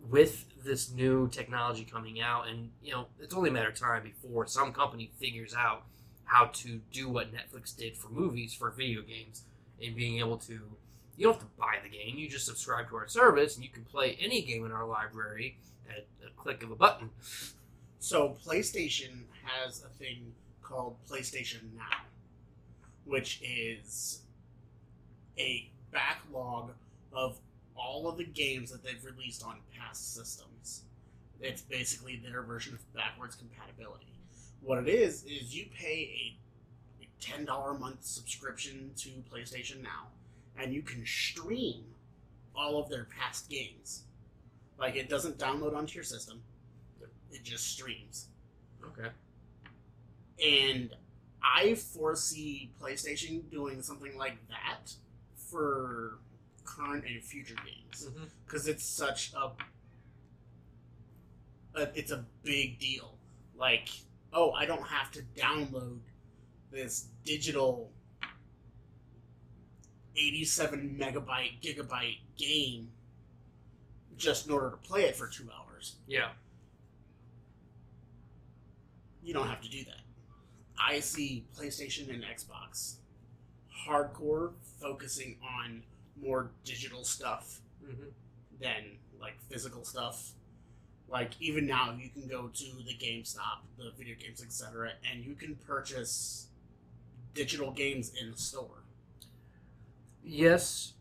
with 0.00 0.46
this 0.64 0.90
new 0.90 1.28
technology 1.28 1.84
coming 1.84 2.20
out, 2.20 2.48
and 2.48 2.70
you 2.82 2.92
know, 2.92 3.06
it's 3.20 3.34
only 3.34 3.50
a 3.50 3.52
matter 3.52 3.68
of 3.68 3.74
time 3.74 4.02
before 4.02 4.46
some 4.46 4.72
company 4.72 5.10
figures 5.18 5.54
out 5.54 5.84
how 6.24 6.46
to 6.46 6.80
do 6.92 7.08
what 7.08 7.32
Netflix 7.32 7.76
did 7.76 7.96
for 7.96 8.08
movies 8.08 8.54
for 8.54 8.70
video 8.70 9.02
games, 9.02 9.44
and 9.82 9.94
being 9.96 10.18
able 10.18 10.38
to. 10.38 10.60
You 11.16 11.24
don't 11.24 11.34
have 11.34 11.42
to 11.42 11.48
buy 11.58 11.78
the 11.82 11.88
game; 11.88 12.16
you 12.16 12.28
just 12.28 12.46
subscribe 12.46 12.88
to 12.90 12.96
our 12.96 13.08
service, 13.08 13.56
and 13.56 13.64
you 13.64 13.70
can 13.70 13.84
play 13.84 14.16
any 14.20 14.42
game 14.42 14.64
in 14.64 14.72
our 14.72 14.86
library 14.86 15.58
at 15.88 16.06
a 16.26 16.30
click 16.40 16.62
of 16.62 16.70
a 16.70 16.76
button. 16.76 17.10
So 17.98 18.36
PlayStation 18.46 19.24
has 19.42 19.82
a 19.82 19.88
thing 19.88 20.32
called 20.62 20.96
PlayStation 21.10 21.74
Now, 21.76 22.04
which 23.04 23.40
is 23.42 24.20
a 25.38 25.70
backlog 25.90 26.72
of 27.12 27.38
all 27.78 28.08
of 28.08 28.16
the 28.18 28.24
games 28.24 28.70
that 28.70 28.82
they've 28.82 29.04
released 29.04 29.44
on 29.44 29.56
past 29.78 30.14
systems. 30.14 30.82
It's 31.40 31.62
basically 31.62 32.16
their 32.16 32.42
version 32.42 32.74
of 32.74 32.92
backwards 32.94 33.36
compatibility. 33.36 34.06
What 34.60 34.78
it 34.78 34.88
is 34.88 35.22
is 35.24 35.54
you 35.54 35.66
pay 35.74 36.36
a, 37.00 37.08
ten 37.20 37.44
dollar 37.44 37.72
a 37.72 37.78
month 37.78 38.04
subscription 38.04 38.90
to 38.96 39.10
PlayStation 39.32 39.82
Now, 39.82 40.08
and 40.56 40.72
you 40.72 40.82
can 40.82 41.04
stream 41.06 41.84
all 42.54 42.80
of 42.80 42.88
their 42.88 43.04
past 43.04 43.48
games. 43.48 44.02
Like 44.78 44.96
it 44.96 45.08
doesn't 45.08 45.38
download 45.38 45.76
onto 45.76 45.94
your 45.94 46.04
system; 46.04 46.42
it 47.30 47.44
just 47.44 47.72
streams. 47.72 48.28
Okay. 48.84 49.10
And 50.44 50.94
I 51.42 51.74
foresee 51.74 52.70
PlayStation 52.80 53.48
doing 53.50 53.82
something 53.82 54.16
like 54.16 54.38
that 54.48 54.92
for 55.36 56.18
current 56.76 57.04
and 57.06 57.22
future 57.22 57.54
games 57.64 58.06
Mm-hmm. 58.08 58.24
because 58.46 58.68
it's 58.68 58.84
such 58.84 59.32
a, 59.34 59.50
a 61.80 61.88
it's 61.94 62.12
a 62.12 62.24
big 62.42 62.78
deal. 62.78 63.14
Like, 63.56 63.88
oh, 64.32 64.52
I 64.52 64.66
don't 64.66 64.86
have 64.86 65.10
to 65.12 65.22
download 65.36 65.98
this 66.70 67.08
digital 67.24 67.90
87 70.16 70.96
megabyte 71.00 71.60
gigabyte 71.62 72.18
game 72.36 72.88
just 74.16 74.46
in 74.46 74.52
order 74.52 74.70
to 74.70 74.76
play 74.76 75.02
it 75.04 75.16
for 75.16 75.26
two 75.28 75.48
hours. 75.56 75.96
Yeah. 76.06 76.28
You 79.22 79.32
don't 79.34 79.46
have 79.48 79.60
to 79.62 79.68
do 79.70 79.84
that. 79.84 80.00
I 80.80 81.00
see 81.00 81.44
PlayStation 81.56 82.08
and 82.10 82.22
Xbox 82.24 82.96
hardcore 83.86 84.52
focusing 84.80 85.36
on 85.60 85.82
more 86.22 86.50
digital 86.64 87.04
stuff 87.04 87.60
hmm 87.84 88.08
than 88.60 88.98
like 89.20 89.34
physical 89.50 89.84
stuff. 89.84 90.32
Like 91.08 91.32
even 91.40 91.66
now, 91.66 91.96
you 91.98 92.10
can 92.10 92.28
go 92.28 92.48
to 92.48 92.64
the 92.84 92.94
GameStop, 92.94 93.62
the 93.78 93.92
video 93.96 94.14
games, 94.16 94.42
etc., 94.42 94.92
and 95.10 95.24
you 95.24 95.34
can 95.34 95.56
purchase 95.56 96.48
digital 97.34 97.70
games 97.72 98.12
in 98.20 98.30
the 98.32 98.36
store. 98.38 98.84
Yes, 100.22 100.92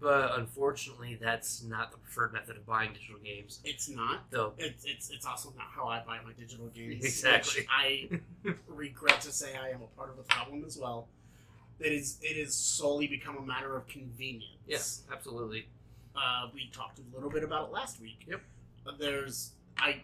but 0.00 0.38
unfortunately, 0.38 1.18
that's 1.20 1.62
not 1.62 1.90
the 1.92 1.98
preferred 1.98 2.32
method 2.32 2.56
of 2.56 2.66
buying 2.66 2.92
digital 2.92 3.18
games. 3.18 3.60
It's 3.64 3.88
not. 3.88 4.30
Though, 4.30 4.52
It's 4.58 4.84
it's 4.84 5.10
it's 5.10 5.26
also 5.26 5.52
not 5.56 5.66
how 5.74 5.88
I 5.88 6.00
buy 6.06 6.18
my 6.24 6.32
digital 6.38 6.66
games. 6.68 7.04
Exactly. 7.04 7.66
I 7.70 8.08
regret 8.68 9.20
to 9.22 9.32
say 9.32 9.56
I 9.56 9.70
am 9.70 9.82
a 9.82 9.96
part 9.96 10.10
of 10.10 10.16
the 10.16 10.22
problem 10.24 10.64
as 10.64 10.78
well. 10.78 11.08
It 11.80 11.92
is 11.92 12.18
it 12.22 12.36
is 12.36 12.54
solely 12.54 13.06
become 13.06 13.36
a 13.36 13.42
matter 13.42 13.76
of 13.76 13.86
convenience. 13.86 14.58
yes, 14.66 15.02
absolutely. 15.12 15.68
Uh, 16.16 16.48
we 16.52 16.68
talked 16.72 16.98
a 16.98 17.14
little 17.14 17.30
bit 17.30 17.44
about 17.44 17.68
it 17.68 17.72
last 17.72 18.00
week. 18.00 18.24
Yep. 18.26 18.40
There's 18.98 19.52
I 19.76 20.02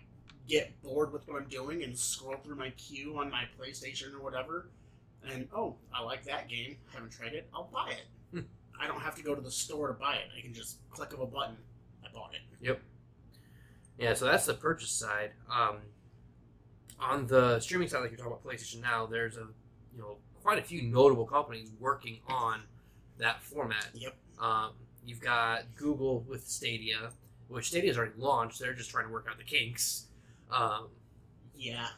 get 0.49 0.81
bored 0.83 1.13
with 1.13 1.27
what 1.27 1.41
I'm 1.41 1.49
doing 1.49 1.83
and 1.83 1.99
scroll 1.99 2.37
through 2.45 2.57
my 2.57 2.71
queue 2.71 3.19
on 3.19 3.31
my 3.31 3.45
PlayStation 3.59 4.15
or 4.15 4.23
whatever, 4.23 4.69
and 5.29 5.49
oh, 5.57 5.77
I 5.93 6.03
like 6.03 6.25
that 6.25 6.49
game. 6.49 6.77
Haven't 6.93 7.11
tried 7.11 7.33
it. 7.33 7.49
I'll 7.53 7.71
buy 7.73 7.91
it. 7.93 8.07
Hmm. 8.31 8.45
I 8.81 8.87
don't 8.87 9.01
have 9.01 9.15
to 9.17 9.23
go 9.23 9.35
to 9.35 9.41
the 9.41 9.51
store 9.51 9.89
to 9.89 9.95
buy 9.95 10.17
it. 10.17 10.29
I 10.37 10.41
can 10.41 10.53
just 10.53 10.79
click 10.91 11.13
of 11.13 11.21
a 11.21 11.27
button. 11.27 11.57
I 12.05 12.13
bought 12.13 12.35
it. 12.35 12.41
Yep. 12.65 12.81
Yeah, 13.99 14.15
so 14.15 14.27
that's 14.27 14.47
the 14.47 14.55
purchase 14.55 14.91
side. 14.91 15.33
Um, 15.51 15.77
on 16.99 17.27
the 17.27 17.61
streaming 17.61 17.89
side, 17.89 18.01
like 18.01 18.11
you 18.11 18.17
talk 18.17 18.27
about 18.27 18.45
PlayStation 18.45 18.81
now, 18.83 19.07
there's 19.07 19.37
a 19.37 19.47
you 19.93 19.99
know 19.99 20.19
quite 20.45 20.59
a 20.59 20.63
few 20.63 20.83
notable 20.83 21.25
companies 21.27 21.71
working 21.81 22.19
on 22.29 22.61
that 23.19 23.43
format. 23.43 23.87
Yep. 23.95 24.15
Um, 24.39 24.73
you've 25.05 25.21
got 25.21 25.75
Google 25.75 26.21
with 26.29 26.47
Stadia, 26.47 27.11
which 27.49 27.69
Stadia's 27.69 27.97
already 27.97 28.13
launched. 28.19 28.61
They're 28.61 28.75
just 28.75 28.91
trying 28.91 29.07
to 29.07 29.13
work 29.13 29.27
out 29.29 29.39
the 29.39 29.45
kinks. 29.45 30.07
Um, 30.51 30.89
Yeah. 31.57 31.89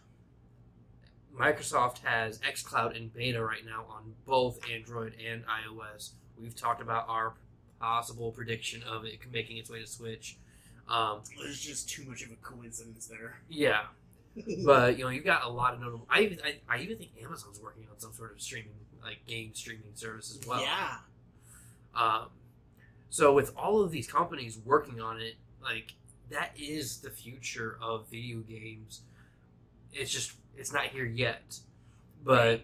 Microsoft 1.37 1.99
has 1.99 2.39
xCloud 2.39 2.97
in 2.97 3.09
beta 3.09 3.43
right 3.45 3.65
now 3.67 3.85
on 3.91 4.15
both 4.25 4.59
Android 4.71 5.15
and 5.23 5.43
iOS. 5.47 6.13
We've 6.41 6.55
talked 6.57 6.81
about 6.81 7.07
our 7.09 7.35
possible 7.81 8.31
prediction 8.33 8.83
of 8.85 9.05
it 9.05 9.19
making 9.31 9.59
its 9.59 9.69
way 9.69 9.81
to 9.81 9.87
Switch. 9.87 10.39
Um, 10.89 11.21
There's 11.39 11.61
just 11.61 11.91
too 11.91 12.05
much 12.05 12.23
of 12.25 12.31
a 12.31 12.37
coincidence 12.37 13.07
there. 13.07 13.39
yeah, 13.49 13.87
but 14.65 14.99
you 14.99 15.05
know 15.05 15.11
you've 15.11 15.25
got 15.25 15.45
a 15.45 15.49
lot 15.49 15.75
of 15.75 15.81
notable. 15.81 16.07
I 16.11 16.21
even 16.21 16.39
I, 16.45 16.57
I 16.69 16.81
even 16.81 16.99
think 16.99 17.11
Amazon's 17.23 17.61
working 17.61 17.87
on 17.91 17.99
some 17.99 18.13
sort 18.13 18.33
of 18.33 18.41
streaming 18.41 18.73
like 19.03 19.25
game 19.27 19.55
streaming 19.55 19.95
service 19.95 20.37
as 20.39 20.47
well. 20.47 20.61
Yeah. 20.61 20.97
Um, 21.95 22.27
so 23.09 23.33
with 23.33 23.53
all 23.57 23.83
of 23.83 23.91
these 23.91 24.07
companies 24.07 24.59
working 24.65 25.01
on 25.01 25.21
it, 25.21 25.37
like 25.63 25.95
that 26.31 26.51
is 26.59 26.99
the 26.99 27.11
future 27.11 27.79
of 27.81 28.09
video 28.11 28.39
games. 28.41 29.03
It's 29.93 30.11
just 30.11 30.33
it's 30.57 30.73
not 30.73 30.87
here 30.87 31.07
yet. 31.07 31.59
But 32.25 32.63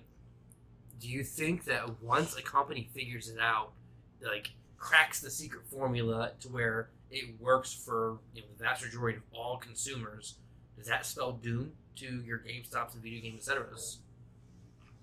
do 1.00 1.08
you 1.08 1.22
think 1.22 1.64
that 1.64 2.02
once 2.02 2.36
a 2.36 2.42
company 2.42 2.88
figures 2.92 3.28
it 3.28 3.38
out, 3.40 3.72
like 4.20 4.50
cracks 4.78 5.20
the 5.20 5.30
secret 5.30 5.64
formula 5.66 6.32
to 6.40 6.48
where 6.48 6.90
it 7.10 7.40
works 7.40 7.72
for 7.72 8.18
you 8.34 8.42
know, 8.42 8.48
the 8.56 8.64
vast 8.64 8.84
majority 8.84 9.18
of 9.18 9.22
all 9.32 9.58
consumers, 9.58 10.34
does 10.76 10.86
that 10.86 11.06
spell 11.06 11.32
doom 11.32 11.72
to 11.96 12.22
your 12.24 12.38
GameStops 12.38 12.94
and 12.94 13.02
video 13.02 13.20
game 13.20 13.38
etceteras? 13.38 13.98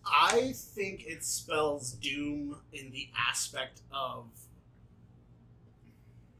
I 0.06 0.54
think 0.56 1.06
it 1.06 1.24
spells 1.24 1.94
doom 1.94 2.58
in 2.74 2.92
the 2.92 3.10
aspect 3.30 3.82
of 3.92 4.26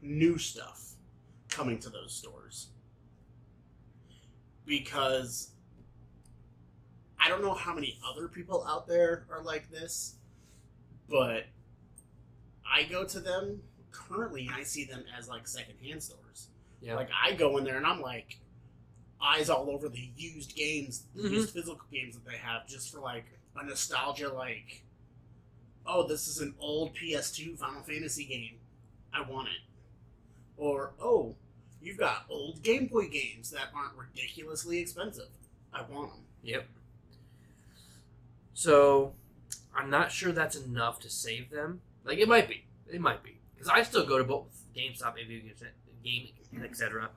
new 0.02 0.38
stuff 0.38 0.94
coming 1.48 1.78
to 1.80 1.90
those 1.90 2.12
stores. 2.12 2.68
Because 4.66 5.50
I 7.18 7.28
don't 7.28 7.42
know 7.42 7.54
how 7.54 7.74
many 7.74 7.98
other 8.08 8.28
people 8.28 8.64
out 8.66 8.88
there 8.88 9.26
are 9.30 9.42
like 9.42 9.70
this, 9.70 10.16
but 11.08 11.46
I 12.70 12.84
go 12.84 13.04
to 13.04 13.20
them 13.20 13.60
currently 13.90 14.46
and 14.46 14.54
I 14.54 14.62
see 14.62 14.84
them 14.84 15.04
as 15.16 15.28
like 15.28 15.46
secondhand 15.46 16.02
stores. 16.02 16.48
Yeah. 16.80 16.94
Like 16.94 17.10
I 17.12 17.34
go 17.34 17.58
in 17.58 17.64
there 17.64 17.76
and 17.76 17.86
I'm 17.86 18.00
like 18.00 18.38
eyes 19.22 19.50
all 19.50 19.70
over 19.70 19.88
the 19.88 20.10
used 20.16 20.54
games, 20.56 21.04
the 21.14 21.22
Mhm. 21.22 21.30
used 21.32 21.50
physical 21.52 21.86
games 21.92 22.14
that 22.14 22.24
they 22.24 22.36
have, 22.38 22.66
just 22.66 22.90
for 22.92 23.00
like 23.00 23.26
a 23.56 23.64
nostalgia. 23.64 24.28
Like, 24.28 24.82
oh, 25.86 26.06
this 26.06 26.28
is 26.28 26.40
an 26.40 26.54
old 26.58 26.94
PS2 26.94 27.56
Final 27.56 27.82
Fantasy 27.82 28.24
game. 28.24 28.58
I 29.12 29.22
want 29.22 29.48
it. 29.48 29.60
Or 30.56 30.92
oh, 31.00 31.36
you've 31.80 31.98
got 31.98 32.26
old 32.28 32.62
Game 32.62 32.86
Boy 32.86 33.08
games 33.08 33.50
that 33.50 33.68
aren't 33.74 33.96
ridiculously 33.96 34.78
expensive. 34.78 35.28
I 35.72 35.82
want 35.82 36.12
them. 36.12 36.24
Yep. 36.42 36.68
So, 38.54 39.14
I'm 39.74 39.88
not 39.90 40.12
sure 40.12 40.32
that's 40.32 40.56
enough 40.56 40.98
to 41.00 41.10
save 41.10 41.50
them. 41.50 41.80
Like 42.04 42.18
it 42.18 42.28
might 42.28 42.48
be, 42.48 42.64
it 42.92 43.00
might 43.00 43.22
be, 43.22 43.38
because 43.54 43.68
I 43.68 43.82
still 43.82 44.04
go 44.06 44.18
to 44.18 44.24
both 44.24 44.64
GameStop 44.74 45.18
and 45.18 45.28
video 45.28 45.52
games, 46.02 46.32
game, 46.52 46.62
etc. 46.64 47.10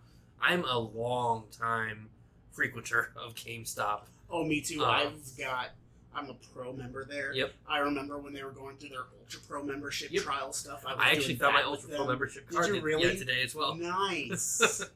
I'm 0.43 0.65
a 0.65 0.77
long 0.77 1.45
time 1.57 2.09
frequenter 2.55 3.07
of 3.15 3.33
GameStop. 3.35 4.01
Oh, 4.29 4.43
me 4.43 4.61
too. 4.61 4.83
Um, 4.83 4.89
I've 4.89 5.37
got. 5.37 5.69
I'm 6.15 6.29
a 6.29 6.35
pro 6.53 6.73
member 6.73 7.05
there. 7.05 7.33
Yep. 7.33 7.53
I 7.67 7.79
remember 7.79 8.19
when 8.19 8.33
they 8.33 8.43
were 8.43 8.51
going 8.51 8.77
through 8.77 8.89
their 8.89 9.05
Ultra 9.19 9.39
Pro 9.47 9.63
membership 9.63 10.11
Yep. 10.11 10.21
trial 10.21 10.53
stuff. 10.53 10.83
I, 10.85 10.93
I 10.93 11.09
actually 11.11 11.35
found 11.35 11.55
my 11.55 11.63
Ultra 11.63 11.89
Pro 11.89 12.05
membership 12.05 12.47
Did 12.47 12.55
card 12.55 12.67
you 12.75 12.99
yeah, 12.99 13.13
today 13.13 13.41
as 13.43 13.55
well. 13.55 13.75
Nice. 13.75 14.83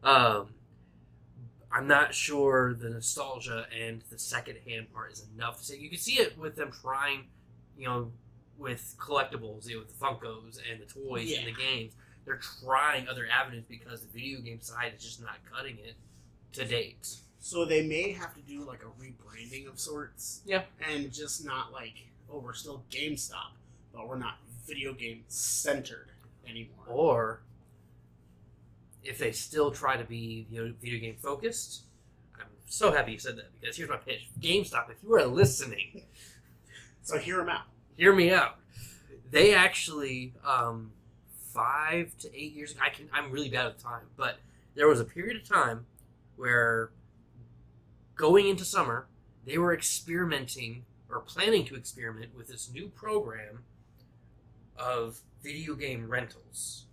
Um, 0.00 0.54
I'm 1.72 1.88
not 1.88 2.14
sure 2.14 2.72
the 2.74 2.88
nostalgia 2.88 3.66
and 3.76 4.02
the 4.10 4.18
secondhand 4.18 4.92
part 4.92 5.12
is 5.12 5.26
enough 5.34 5.62
say. 5.62 5.76
You 5.76 5.90
can 5.90 5.98
see 5.98 6.20
it 6.20 6.38
with 6.38 6.56
them 6.56 6.70
trying, 6.70 7.24
you 7.76 7.86
know, 7.86 8.12
with 8.56 8.94
collectibles, 8.98 9.68
you 9.68 9.74
know, 9.74 9.80
with 9.80 9.98
the 9.98 10.04
Funkos 10.04 10.58
and 10.70 10.80
the 10.80 10.86
toys 10.86 11.32
and 11.36 11.46
the 11.46 11.52
games. 11.52 11.94
They're 12.28 12.40
trying 12.62 13.08
other 13.08 13.26
avenues 13.26 13.64
because 13.66 14.02
the 14.02 14.08
video 14.08 14.40
game 14.40 14.60
side 14.60 14.92
is 14.94 15.02
just 15.02 15.22
not 15.22 15.36
cutting 15.50 15.78
it 15.82 15.94
to 16.52 16.64
date. 16.66 17.16
so 17.40 17.64
they 17.64 17.86
may 17.86 18.12
have 18.12 18.34
to 18.34 18.40
do 18.42 18.64
like 18.64 18.80
a 18.82 19.02
rebranding 19.02 19.66
of 19.66 19.80
sorts. 19.80 20.42
Yeah. 20.44 20.64
And 20.92 21.10
just 21.10 21.46
not 21.46 21.72
like, 21.72 21.94
oh, 22.30 22.40
we're 22.40 22.52
still 22.52 22.84
GameStop, 22.90 23.52
but 23.94 24.06
we're 24.06 24.18
not 24.18 24.40
video 24.66 24.92
game 24.92 25.24
centered 25.28 26.10
anymore. 26.46 26.84
Or 26.86 27.40
if 29.02 29.16
they 29.18 29.32
still 29.32 29.70
try 29.70 29.96
to 29.96 30.04
be 30.04 30.46
you 30.50 30.62
know, 30.62 30.74
video 30.82 31.00
game 31.00 31.16
focused, 31.22 31.84
I'm 32.38 32.48
so 32.66 32.92
happy 32.92 33.12
you 33.12 33.18
said 33.18 33.38
that 33.38 33.58
because 33.58 33.78
here's 33.78 33.88
my 33.88 33.96
pitch: 33.96 34.28
GameStop, 34.38 34.90
if 34.90 35.02
you 35.02 35.14
are 35.14 35.26
listening. 35.26 36.02
So 37.00 37.16
hear 37.16 37.38
them 37.38 37.48
out. 37.48 37.62
hear 37.96 38.14
me 38.14 38.30
out. 38.30 38.56
They 39.30 39.54
actually, 39.54 40.34
um, 40.44 40.92
five 41.58 42.16
to 42.18 42.28
eight 42.38 42.52
years. 42.54 42.74
I 42.82 42.88
can. 42.90 43.08
I'm 43.12 43.30
really 43.32 43.48
bad 43.48 43.66
at 43.66 43.76
the 43.78 43.82
time, 43.82 44.04
but 44.16 44.38
there 44.74 44.86
was 44.88 45.00
a 45.00 45.04
period 45.04 45.36
of 45.36 45.48
time 45.48 45.86
where, 46.36 46.90
going 48.14 48.48
into 48.48 48.64
summer, 48.64 49.06
they 49.44 49.58
were 49.58 49.74
experimenting 49.74 50.84
or 51.10 51.20
planning 51.20 51.64
to 51.66 51.74
experiment 51.74 52.34
with 52.36 52.48
this 52.48 52.70
new 52.72 52.88
program 52.88 53.64
of 54.76 55.20
video 55.42 55.74
game 55.74 56.06
rentals 56.08 56.86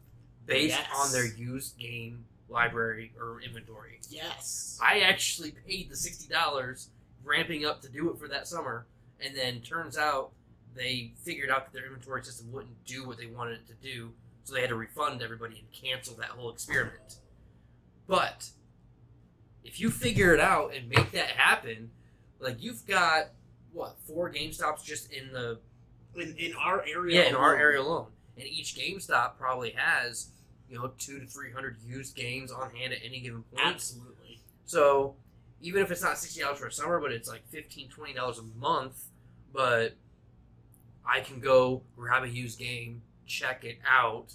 based 0.46 0.78
Yes. 0.78 0.88
on 0.96 1.12
their 1.12 1.26
used 1.26 1.78
game 1.78 2.26
library 2.50 3.12
or 3.20 3.42
inventory. 3.42 4.00
Yes. 4.10 4.80
I 4.82 5.02
actually 5.02 5.52
paid 5.52 5.90
the 5.90 5.96
sixty 5.96 6.28
dollars, 6.28 6.90
ramping 7.24 7.66
up 7.66 7.82
to 7.82 7.90
do 7.90 8.10
it 8.10 8.18
for 8.18 8.28
that 8.30 8.48
summer, 8.48 8.88
and 9.20 9.36
then 9.36 9.62
turns 9.62 9.98
out 9.98 10.32
they 10.74 11.14
figured 11.24 11.50
out 11.50 11.66
that 11.66 11.74
their 11.74 11.86
inventory 11.88 12.24
system 12.24 12.52
wouldn't 12.52 12.84
do 12.86 13.08
what 13.08 13.18
they 13.18 13.28
wanted 13.28 13.60
it 13.60 13.68
to 13.68 13.74
do, 13.76 14.12
so 14.46 14.54
they 14.54 14.62
had 14.62 14.70
to 14.70 14.76
refund 14.76 15.22
everybody 15.22 15.58
and 15.58 15.72
cancel 15.72 16.16
that 16.18 16.30
whole 16.30 16.52
experiment. 16.52 17.18
But 18.08 18.50
if 19.64 19.80
you 19.80 19.90
figure 19.90 20.34
it 20.34 20.40
out 20.40 20.74
and 20.74 20.88
make 20.88 21.12
that 21.12 21.30
happen, 21.30 21.90
like 22.40 22.62
you've 22.62 22.86
got 22.86 23.32
what 23.74 23.98
four 24.06 24.32
GameStops 24.32 24.84
just 24.84 25.12
in 25.12 25.34
the 25.34 25.60
in, 26.16 26.36
in 26.38 26.54
our 26.56 26.86
area. 26.88 27.24
yeah 27.24 27.30
in 27.30 27.36
our 27.36 27.56
area 27.56 27.82
alone, 27.82 28.08
and 28.38 28.46
each 28.48 28.76
GameStop 28.76 29.38
probably 29.38 29.72
has 29.76 30.30
you 30.70 30.78
know 30.78 30.92
two 31.00 31.20
to 31.20 31.26
three 31.26 31.52
hundred 31.52 31.78
used 31.84 32.16
games 32.16 32.52
on 32.52 32.70
hand 32.70 32.94
at 32.94 33.00
any 33.04 33.20
given 33.20 33.42
point. 33.44 33.66
Absolutely. 33.66 34.42
So 34.66 35.16
even 35.60 35.82
if 35.82 35.90
it's 35.90 36.04
not 36.04 36.20
sixty 36.20 36.42
dollars 36.42 36.60
for 36.60 36.68
a 36.68 36.72
summer, 36.72 37.00
but 37.00 37.12
it's 37.12 37.28
like 37.28 37.48
15 37.50 37.90
dollars 38.16 38.38
a 38.38 38.44
month, 38.60 39.06
but 39.52 39.96
I 41.04 41.22
can 41.22 41.40
go 41.40 41.82
grab 41.96 42.24
a 42.24 42.30
used 42.30 42.60
game, 42.60 43.02
check 43.26 43.64
it 43.64 43.80
out, 43.88 44.34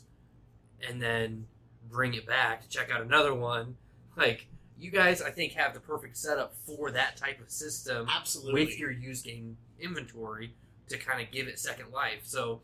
and 0.86 1.00
then 1.00 1.46
bring 1.90 2.14
it 2.14 2.26
back 2.26 2.62
to 2.62 2.68
check 2.68 2.90
out 2.90 3.00
another 3.00 3.34
one. 3.34 3.76
Like 4.16 4.46
you 4.78 4.90
guys, 4.90 5.20
I 5.20 5.30
think, 5.30 5.52
have 5.52 5.74
the 5.74 5.80
perfect 5.80 6.16
setup 6.16 6.54
for 6.66 6.90
that 6.90 7.16
type 7.16 7.40
of 7.40 7.50
system 7.50 8.06
Absolutely. 8.08 8.64
with 8.64 8.78
your 8.78 8.90
used 8.90 9.24
game 9.24 9.56
inventory 9.78 10.54
to 10.88 10.98
kind 10.98 11.20
of 11.20 11.30
give 11.30 11.48
it 11.48 11.58
second 11.58 11.92
life. 11.92 12.20
So 12.24 12.62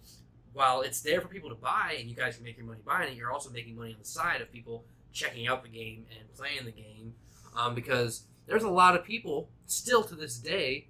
while 0.52 0.80
it's 0.80 1.00
there 1.02 1.20
for 1.20 1.28
people 1.28 1.50
to 1.50 1.54
buy 1.54 1.96
and 1.98 2.08
you 2.08 2.16
guys 2.16 2.36
can 2.36 2.44
make 2.44 2.56
your 2.56 2.66
money 2.66 2.80
buying 2.84 3.12
it, 3.12 3.16
you're 3.16 3.30
also 3.30 3.50
making 3.50 3.76
money 3.76 3.92
on 3.92 3.98
the 3.98 4.06
side 4.06 4.40
of 4.40 4.50
people 4.50 4.84
checking 5.12 5.46
out 5.46 5.62
the 5.62 5.68
game 5.68 6.06
and 6.18 6.32
playing 6.34 6.64
the 6.64 6.70
game 6.70 7.12
um, 7.54 7.74
because 7.74 8.24
there's 8.46 8.62
a 8.62 8.70
lot 8.70 8.96
of 8.96 9.04
people 9.04 9.50
still 9.66 10.02
to 10.02 10.14
this 10.14 10.38
day 10.38 10.88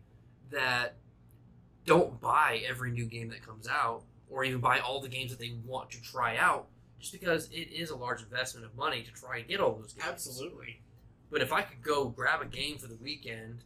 that 0.51 0.97
don't 1.85 2.21
buy 2.21 2.63
every 2.69 2.91
new 2.91 3.07
game 3.07 3.29
that 3.31 3.45
comes 3.45 3.69
out 3.69 4.03
or 4.31 4.45
even 4.45 4.61
buy 4.61 4.79
all 4.81 5.01
the 5.01 5.09
games 5.09 5.31
that 5.31 5.39
they 5.39 5.55
want 5.65 5.91
to 5.91 6.03
try 6.03 6.37
out 6.37 6.67
just 6.99 7.13
because 7.13 7.49
it 7.51 7.71
is 7.73 7.91
a 7.91 7.97
large 7.97 8.23
investment 8.23 8.67
of 8.67 8.75
money 8.77 9.03
to 9.03 9.13
try 9.13 9.39
and 9.39 9.49
get 9.49 9.61
all 9.61 9.75
those 9.75 9.93
games. 9.93 10.07
Absolutely. 10.09 10.81
But 11.31 11.43
if 11.43 11.53
I 11.53 11.63
could 11.63 11.83
go 11.83 12.07
grab 12.07 12.41
a 12.41 12.47
game 12.47 12.79
for 12.79 12.87
the 12.87 12.97
weekend, 12.97 13.63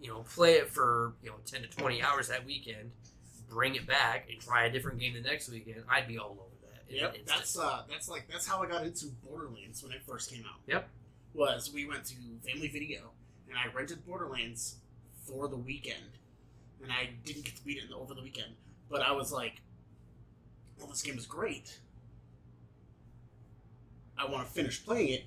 you 0.00 0.08
know, 0.08 0.20
play 0.34 0.54
it 0.54 0.70
for 0.70 1.14
you 1.22 1.30
know 1.30 1.36
ten 1.46 1.62
to 1.62 1.68
twenty 1.68 2.02
hours 2.02 2.28
that 2.28 2.44
weekend, 2.44 2.90
bring 3.48 3.74
it 3.74 3.86
back 3.86 4.28
and 4.30 4.40
try 4.40 4.64
a 4.64 4.70
different 4.70 4.98
game 4.98 5.14
the 5.14 5.20
next 5.20 5.50
weekend, 5.50 5.84
I'd 5.88 6.08
be 6.08 6.18
all 6.18 6.30
over 6.30 6.72
that. 6.72 6.94
Yep, 6.94 7.16
that's 7.26 7.58
uh, 7.58 7.82
that's 7.88 8.08
like 8.08 8.26
that's 8.30 8.46
how 8.46 8.62
I 8.62 8.66
got 8.66 8.84
into 8.84 9.06
Borderlands 9.26 9.82
when 9.82 9.92
it 9.92 10.02
first 10.06 10.30
came 10.30 10.44
out. 10.44 10.60
Yep. 10.66 10.88
Was 11.34 11.72
we 11.72 11.86
went 11.86 12.04
to 12.06 12.14
Family 12.44 12.68
Video 12.68 13.10
and 13.48 13.58
I 13.58 13.72
rented 13.74 14.04
Borderlands 14.06 14.76
for 15.26 15.48
the 15.48 15.56
weekend, 15.56 16.18
and 16.82 16.90
I 16.90 17.10
didn't 17.24 17.44
get 17.44 17.56
to 17.56 17.64
beat 17.64 17.78
it 17.78 17.92
over 17.92 18.14
the 18.14 18.22
weekend, 18.22 18.54
but 18.88 19.02
I 19.02 19.12
was 19.12 19.32
like, 19.32 19.60
"Well, 20.80 20.88
this 20.88 21.02
game 21.02 21.16
is 21.16 21.26
great. 21.26 21.78
I 24.18 24.28
want 24.28 24.46
to 24.46 24.52
finish 24.52 24.84
playing 24.84 25.10
it. 25.10 25.24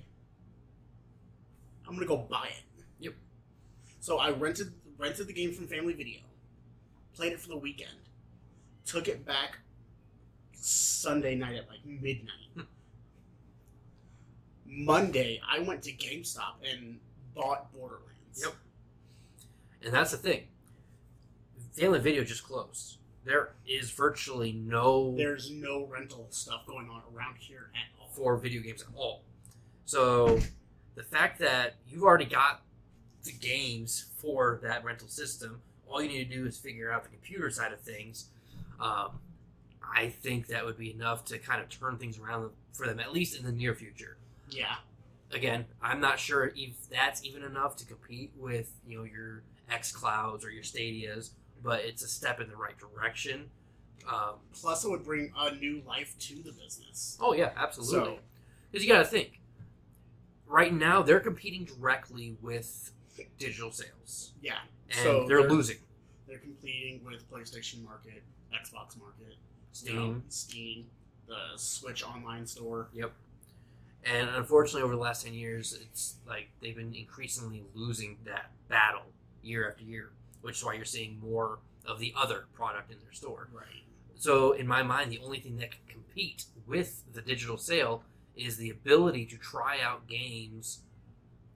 I'm 1.88 1.94
gonna 1.94 2.06
go 2.06 2.18
buy 2.18 2.48
it." 2.48 2.84
Yep. 2.98 3.14
So 4.00 4.18
I 4.18 4.30
rented 4.30 4.74
rented 4.98 5.26
the 5.26 5.32
game 5.32 5.52
from 5.52 5.66
Family 5.66 5.94
Video, 5.94 6.20
played 7.14 7.32
it 7.32 7.40
for 7.40 7.48
the 7.48 7.56
weekend, 7.56 7.96
took 8.84 9.08
it 9.08 9.24
back 9.24 9.58
Sunday 10.52 11.34
night 11.34 11.56
at 11.56 11.68
like 11.68 11.84
midnight. 11.84 12.50
Hmm. 12.54 12.62
Monday, 14.66 15.40
I 15.48 15.60
went 15.60 15.82
to 15.84 15.92
GameStop 15.92 16.54
and 16.68 16.98
bought 17.34 17.72
Borderlands. 17.72 18.42
Yep. 18.42 18.54
and 19.82 19.94
that's 19.94 20.10
the 20.10 20.16
thing. 20.16 20.48
Family 21.72 22.00
Video 22.00 22.24
just 22.24 22.44
closed. 22.44 22.98
There 23.24 23.50
is 23.66 23.90
virtually 23.90 24.52
no 24.52 25.14
There's 25.16 25.50
no 25.50 25.86
rental 25.86 26.26
stuff 26.30 26.66
going 26.66 26.88
on 26.90 27.02
around 27.14 27.36
here 27.38 27.70
at 27.74 28.00
all. 28.00 28.08
for 28.12 28.36
video 28.36 28.62
games 28.62 28.82
at 28.82 28.88
all. 28.94 29.22
So 29.86 30.38
the 30.94 31.02
fact 31.02 31.38
that 31.40 31.76
you've 31.88 32.02
already 32.02 32.26
got 32.26 32.62
the 33.24 33.32
games 33.32 34.06
for 34.18 34.60
that 34.62 34.84
rental 34.84 35.08
system, 35.08 35.60
all 35.88 36.02
you 36.02 36.08
need 36.08 36.30
to 36.30 36.36
do 36.36 36.46
is 36.46 36.58
figure 36.58 36.92
out 36.92 37.02
the 37.02 37.08
computer 37.10 37.50
side 37.50 37.72
of 37.72 37.80
things. 37.80 38.26
Um, 38.80 39.18
I 39.96 40.08
think 40.08 40.48
that 40.48 40.64
would 40.64 40.78
be 40.78 40.90
enough 40.92 41.24
to 41.26 41.38
kind 41.38 41.62
of 41.62 41.68
turn 41.68 41.96
things 41.98 42.18
around 42.18 42.50
for 42.72 42.86
them, 42.86 43.00
at 43.00 43.12
least 43.12 43.38
in 43.38 43.44
the 43.44 43.52
near 43.52 43.74
future. 43.74 44.16
Yeah. 44.50 44.76
Again, 45.32 45.64
I'm 45.82 46.00
not 46.00 46.18
sure 46.18 46.52
if 46.54 46.88
that's 46.90 47.24
even 47.24 47.42
enough 47.42 47.76
to 47.76 47.86
compete 47.86 48.32
with 48.36 48.70
you 48.86 48.98
know 48.98 49.04
your 49.04 49.42
X 49.70 49.90
Clouds 49.92 50.44
or 50.44 50.50
your 50.50 50.62
Stadias, 50.62 51.30
but 51.64 51.80
it's 51.84 52.02
a 52.04 52.08
step 52.08 52.40
in 52.40 52.48
the 52.48 52.56
right 52.56 52.74
direction. 52.78 53.50
Um, 54.06 54.34
Plus, 54.52 54.84
it 54.84 54.90
would 54.90 55.02
bring 55.04 55.32
a 55.36 55.54
new 55.54 55.82
life 55.86 56.14
to 56.20 56.34
the 56.36 56.52
business. 56.52 57.16
Oh 57.20 57.32
yeah, 57.32 57.50
absolutely. 57.56 57.94
So- 58.14 58.18
Because 58.70 58.86
you 58.86 58.92
got 58.92 58.98
to 58.98 59.04
think. 59.06 59.40
Right 60.46 60.72
now, 60.74 61.02
they're 61.02 61.20
competing 61.20 61.64
directly 61.64 62.36
with 62.42 62.92
digital 63.38 63.72
sales, 63.72 64.32
Yeah. 64.42 64.58
and 64.90 64.98
So 64.98 65.26
they're, 65.26 65.40
they're- 65.40 65.50
losing. 65.50 65.78
They're 66.28 66.38
competing 66.38 67.02
with 67.04 67.28
PlayStation 67.30 67.82
Market, 67.84 68.22
Xbox 68.52 68.96
Market, 68.98 69.28
you 69.30 69.36
Steam, 69.72 69.96
know, 69.96 70.22
Steam, 70.28 70.86
the 71.26 71.56
Switch 71.56 72.02
online 72.04 72.46
store. 72.46 72.88
Yep. 72.92 73.12
And 74.04 74.28
unfortunately, 74.30 74.82
over 74.82 74.94
the 74.94 75.00
last 75.00 75.24
ten 75.24 75.32
years, 75.34 75.72
it's 75.80 76.16
like 76.26 76.48
they've 76.60 76.76
been 76.76 76.94
increasingly 76.94 77.64
losing 77.74 78.18
that 78.24 78.50
battle 78.68 79.06
year 79.42 79.68
after 79.68 79.82
year, 79.84 80.10
which 80.44 80.58
is 80.58 80.64
why 80.64 80.74
you're 80.74 80.84
seeing 80.84 81.18
more 81.20 81.58
of 81.86 81.98
the 81.98 82.12
other 82.16 82.44
product 82.52 82.92
in 82.92 82.98
their 83.00 83.12
store. 83.12 83.48
Right. 83.50 83.84
So, 84.14 84.52
in 84.52 84.66
my 84.66 84.82
mind, 84.82 85.10
the 85.10 85.20
only 85.24 85.40
thing 85.40 85.56
that 85.56 85.70
can 85.70 85.80
compete 85.88 86.44
with 86.66 87.02
the 87.12 87.22
digital 87.22 87.56
sale 87.56 88.04
is 88.36 88.56
the 88.58 88.70
ability 88.70 89.24
to 89.26 89.38
try 89.38 89.80
out 89.80 90.06
games 90.06 90.82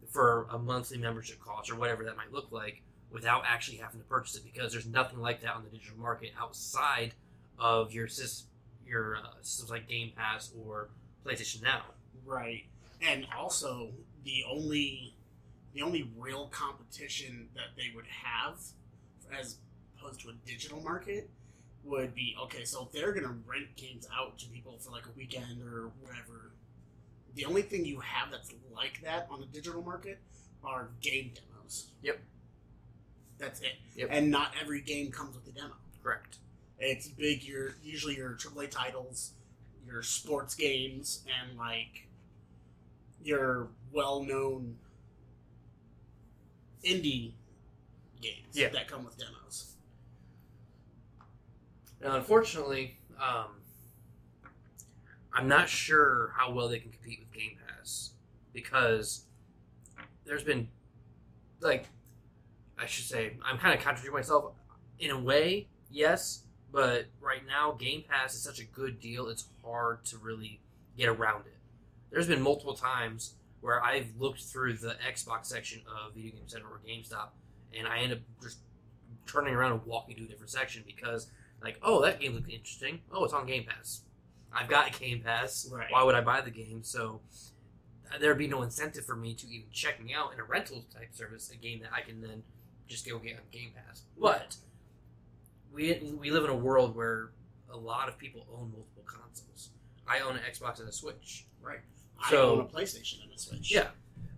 for 0.09 0.47
a 0.51 0.59
monthly 0.59 0.97
membership 0.97 1.39
cost 1.39 1.71
or 1.71 1.77
whatever 1.77 2.03
that 2.05 2.17
might 2.17 2.33
look 2.33 2.51
like 2.51 2.83
without 3.11 3.43
actually 3.47 3.77
having 3.77 4.01
to 4.01 4.07
purchase 4.07 4.37
it 4.37 4.45
because 4.45 4.73
there's 4.73 4.87
nothing 4.87 5.19
like 5.21 5.43
that 5.43 5.55
on 5.55 5.65
the 5.65 5.71
digital 5.71 5.99
market 5.99 6.31
outside 6.41 7.13
of 7.59 7.93
your 7.93 8.07
sys- 8.07 8.45
your 8.87 9.17
uh, 9.17 9.21
systems 9.43 9.71
like 9.71 9.87
Game 9.87 10.13
Pass 10.17 10.53
or 10.65 10.89
PlayStation 11.27 11.63
Now. 11.63 11.83
Right. 12.25 12.65
And 13.03 13.27
also 13.37 13.91
the 14.25 14.45
only 14.51 15.15
the 15.75 15.83
only 15.83 16.11
real 16.17 16.49
competition 16.49 17.49
that 17.55 17.77
they 17.77 17.93
would 17.95 18.07
have 18.25 18.57
as 19.39 19.57
opposed 19.97 20.21
to 20.21 20.31
a 20.31 20.33
digital 20.47 20.81
market 20.81 21.31
would 21.85 22.15
be 22.15 22.37
okay, 22.43 22.65
so 22.65 22.85
if 22.85 22.93
they're 22.93 23.13
gonna 23.13 23.37
rent 23.47 23.75
games 23.77 24.07
out 24.17 24.39
to 24.39 24.47
people 24.49 24.79
for 24.79 24.91
like 24.91 25.07
a 25.07 25.13
weekend 25.17 25.63
or 25.63 25.91
whatever, 26.01 26.53
the 27.35 27.45
only 27.45 27.63
thing 27.63 27.85
you 27.85 28.01
have 28.01 28.31
that's 28.31 28.53
like 28.75 29.01
that 29.03 29.27
on 29.31 29.41
the 29.41 29.47
digital 29.47 29.83
market 29.83 30.19
are 30.65 30.91
game 31.01 31.33
demos. 31.35 31.89
Yep. 32.03 32.21
That's 33.39 33.61
it. 33.61 33.77
Yep. 33.95 34.09
And 34.11 34.31
not 34.31 34.53
every 34.61 34.81
game 34.81 35.11
comes 35.11 35.37
with 35.37 35.47
a 35.47 35.53
demo. 35.53 35.75
Correct. 36.03 36.39
It's 36.79 37.09
big. 37.09 37.43
Your 37.45 37.77
usually 37.83 38.17
your 38.17 38.35
AAA 38.35 38.71
titles, 38.71 39.33
your 39.87 40.03
sports 40.03 40.55
games, 40.55 41.25
and 41.41 41.59
like 41.59 42.09
your 43.23 43.69
well-known 43.93 44.77
indie 46.85 47.33
games 48.21 48.57
Yeah. 48.57 48.69
that 48.71 48.89
come 48.89 49.05
with 49.05 49.17
demos. 49.19 49.75
Now, 52.01 52.17
unfortunately, 52.17 52.99
um, 53.21 53.61
I'm 55.33 55.49
not 55.49 55.69
sure 55.69 56.33
how 56.37 56.53
well 56.53 56.69
they 56.69 56.79
can 56.79 56.91
compete 56.93 57.21
with 57.21 57.33
Game 57.33 57.59
Pass 57.67 58.11
because 58.53 59.25
there's 60.25 60.45
been, 60.45 60.69
like, 61.61 61.87
I 62.79 62.87
should 62.87 63.05
say, 63.05 63.37
I'm 63.45 63.59
kind 63.59 63.75
of 63.77 63.85
contradicting 63.85 64.13
myself. 64.15 64.55
In 65.01 65.11
a 65.11 65.19
way, 65.21 65.69
yes, 65.91 66.45
but 66.73 67.07
right 67.21 67.45
now, 67.47 67.73
Game 67.73 68.05
Pass 68.09 68.35
is 68.35 68.43
such 68.43 68.61
a 68.61 68.65
good 68.65 69.01
deal, 69.01 69.29
it's 69.29 69.47
hard 69.65 70.05
to 70.07 70.19
really 70.19 70.61
get 70.97 71.09
around 71.09 71.47
it. 71.47 71.57
There's 72.11 72.27
been 72.29 72.43
multiple 72.43 72.75
times 72.75 73.35
where 73.61 73.83
I've 73.83 74.13
looked 74.19 74.41
through 74.43 74.75
the 74.75 74.97
Xbox 75.07 75.47
section 75.47 75.83
of 75.87 76.15
Video 76.15 76.33
Game 76.33 76.47
Center 76.49 76.67
or 76.67 76.81
GameStop, 76.87 77.29
and 77.77 77.87
I 77.87 77.99
end 77.99 78.13
up 78.13 78.19
just 78.43 78.59
turning 79.27 79.55
around 79.55 79.73
and 79.73 79.85
walking 79.85 80.17
to 80.17 80.25
a 80.25 80.27
different 80.27 80.51
section 80.51 80.83
because 80.87 81.31
like, 81.63 81.79
oh, 81.83 82.03
that 82.03 82.21
game 82.21 82.35
looks 82.35 82.49
interesting. 82.49 83.01
Oh, 83.13 83.25
it's 83.25 83.35
on 83.35 83.47
Game 83.47 83.65
Pass. 83.69 84.03
I've 84.53 84.69
got 84.69 84.95
a 84.95 84.99
Game 84.99 85.23
Pass. 85.23 85.69
Right. 85.71 85.87
Why 85.91 86.03
would 86.03 86.15
I 86.15 86.21
buy 86.21 86.41
the 86.41 86.51
game? 86.51 86.83
So 86.83 87.21
there'd 88.21 88.39
be 88.39 88.49
no 88.49 88.63
incentive 88.63 89.05
for 89.05 89.17
me 89.17 89.35
to 89.35 89.47
even 89.49 89.69
checking 89.71 90.15
out 90.15 90.33
in 90.33 90.41
a 90.41 90.45
rental 90.45 90.85
type 90.95 91.13
service 91.15 91.51
a 91.51 91.57
game 91.57 91.81
that 91.83 91.91
I 91.93 92.01
can 92.01 92.21
then 92.21 92.43
just 92.87 93.07
go 93.09 93.19
get 93.19 93.35
on 93.37 93.43
Game 93.51 93.73
Pass. 93.75 94.03
But 94.19 94.57
we 95.73 96.13
we 96.19 96.31
live 96.31 96.45
in 96.45 96.51
a 96.51 96.57
world 96.57 96.97
where 96.97 97.31
a 97.71 97.77
lot 97.77 98.09
of 98.09 98.17
people 98.19 98.47
own 98.51 98.73
multiple 98.73 99.05
consoles. 99.07 99.71
I 100.07 100.21
own 100.21 100.37
an 100.37 100.43
Xbox 100.51 100.81
and 100.81 100.89
a 100.89 100.93
Switch. 100.93 101.47
Right. 101.61 101.81
So- 102.31 102.51
I 102.51 102.53
own 102.53 102.61
a 102.61 102.65
PlayStation 102.65 103.23
and 103.23 103.33
a 103.35 103.39
Switch. 103.39 103.71
Yeah. 103.73 103.89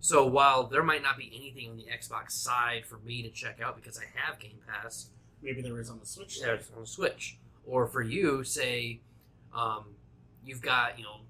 So 0.01 0.25
while 0.25 0.63
there 0.63 0.83
might 0.83 1.03
not 1.03 1.17
be 1.17 1.31
anything 1.33 1.69
on 1.69 1.77
the 1.77 1.85
Xbox 1.85 2.31
side 2.31 2.85
for 2.85 2.97
me 2.97 3.21
to 3.21 3.29
check 3.29 3.61
out 3.61 3.75
because 3.75 3.97
I 3.97 4.03
have 4.19 4.39
Game 4.39 4.57
Pass, 4.67 5.09
Maybe 5.43 5.61
there 5.61 5.79
is 5.79 5.89
on 5.89 5.99
the 5.99 6.05
Switch. 6.05 6.39
it's 6.43 6.69
on 6.75 6.81
the 6.81 6.87
Switch. 6.87 7.37
Or 7.65 7.87
for 7.87 8.01
you, 8.01 8.43
say, 8.43 8.99
um, 9.55 9.95
you've 10.43 10.61
got 10.61 10.97
you 10.97 11.05
know 11.05 11.21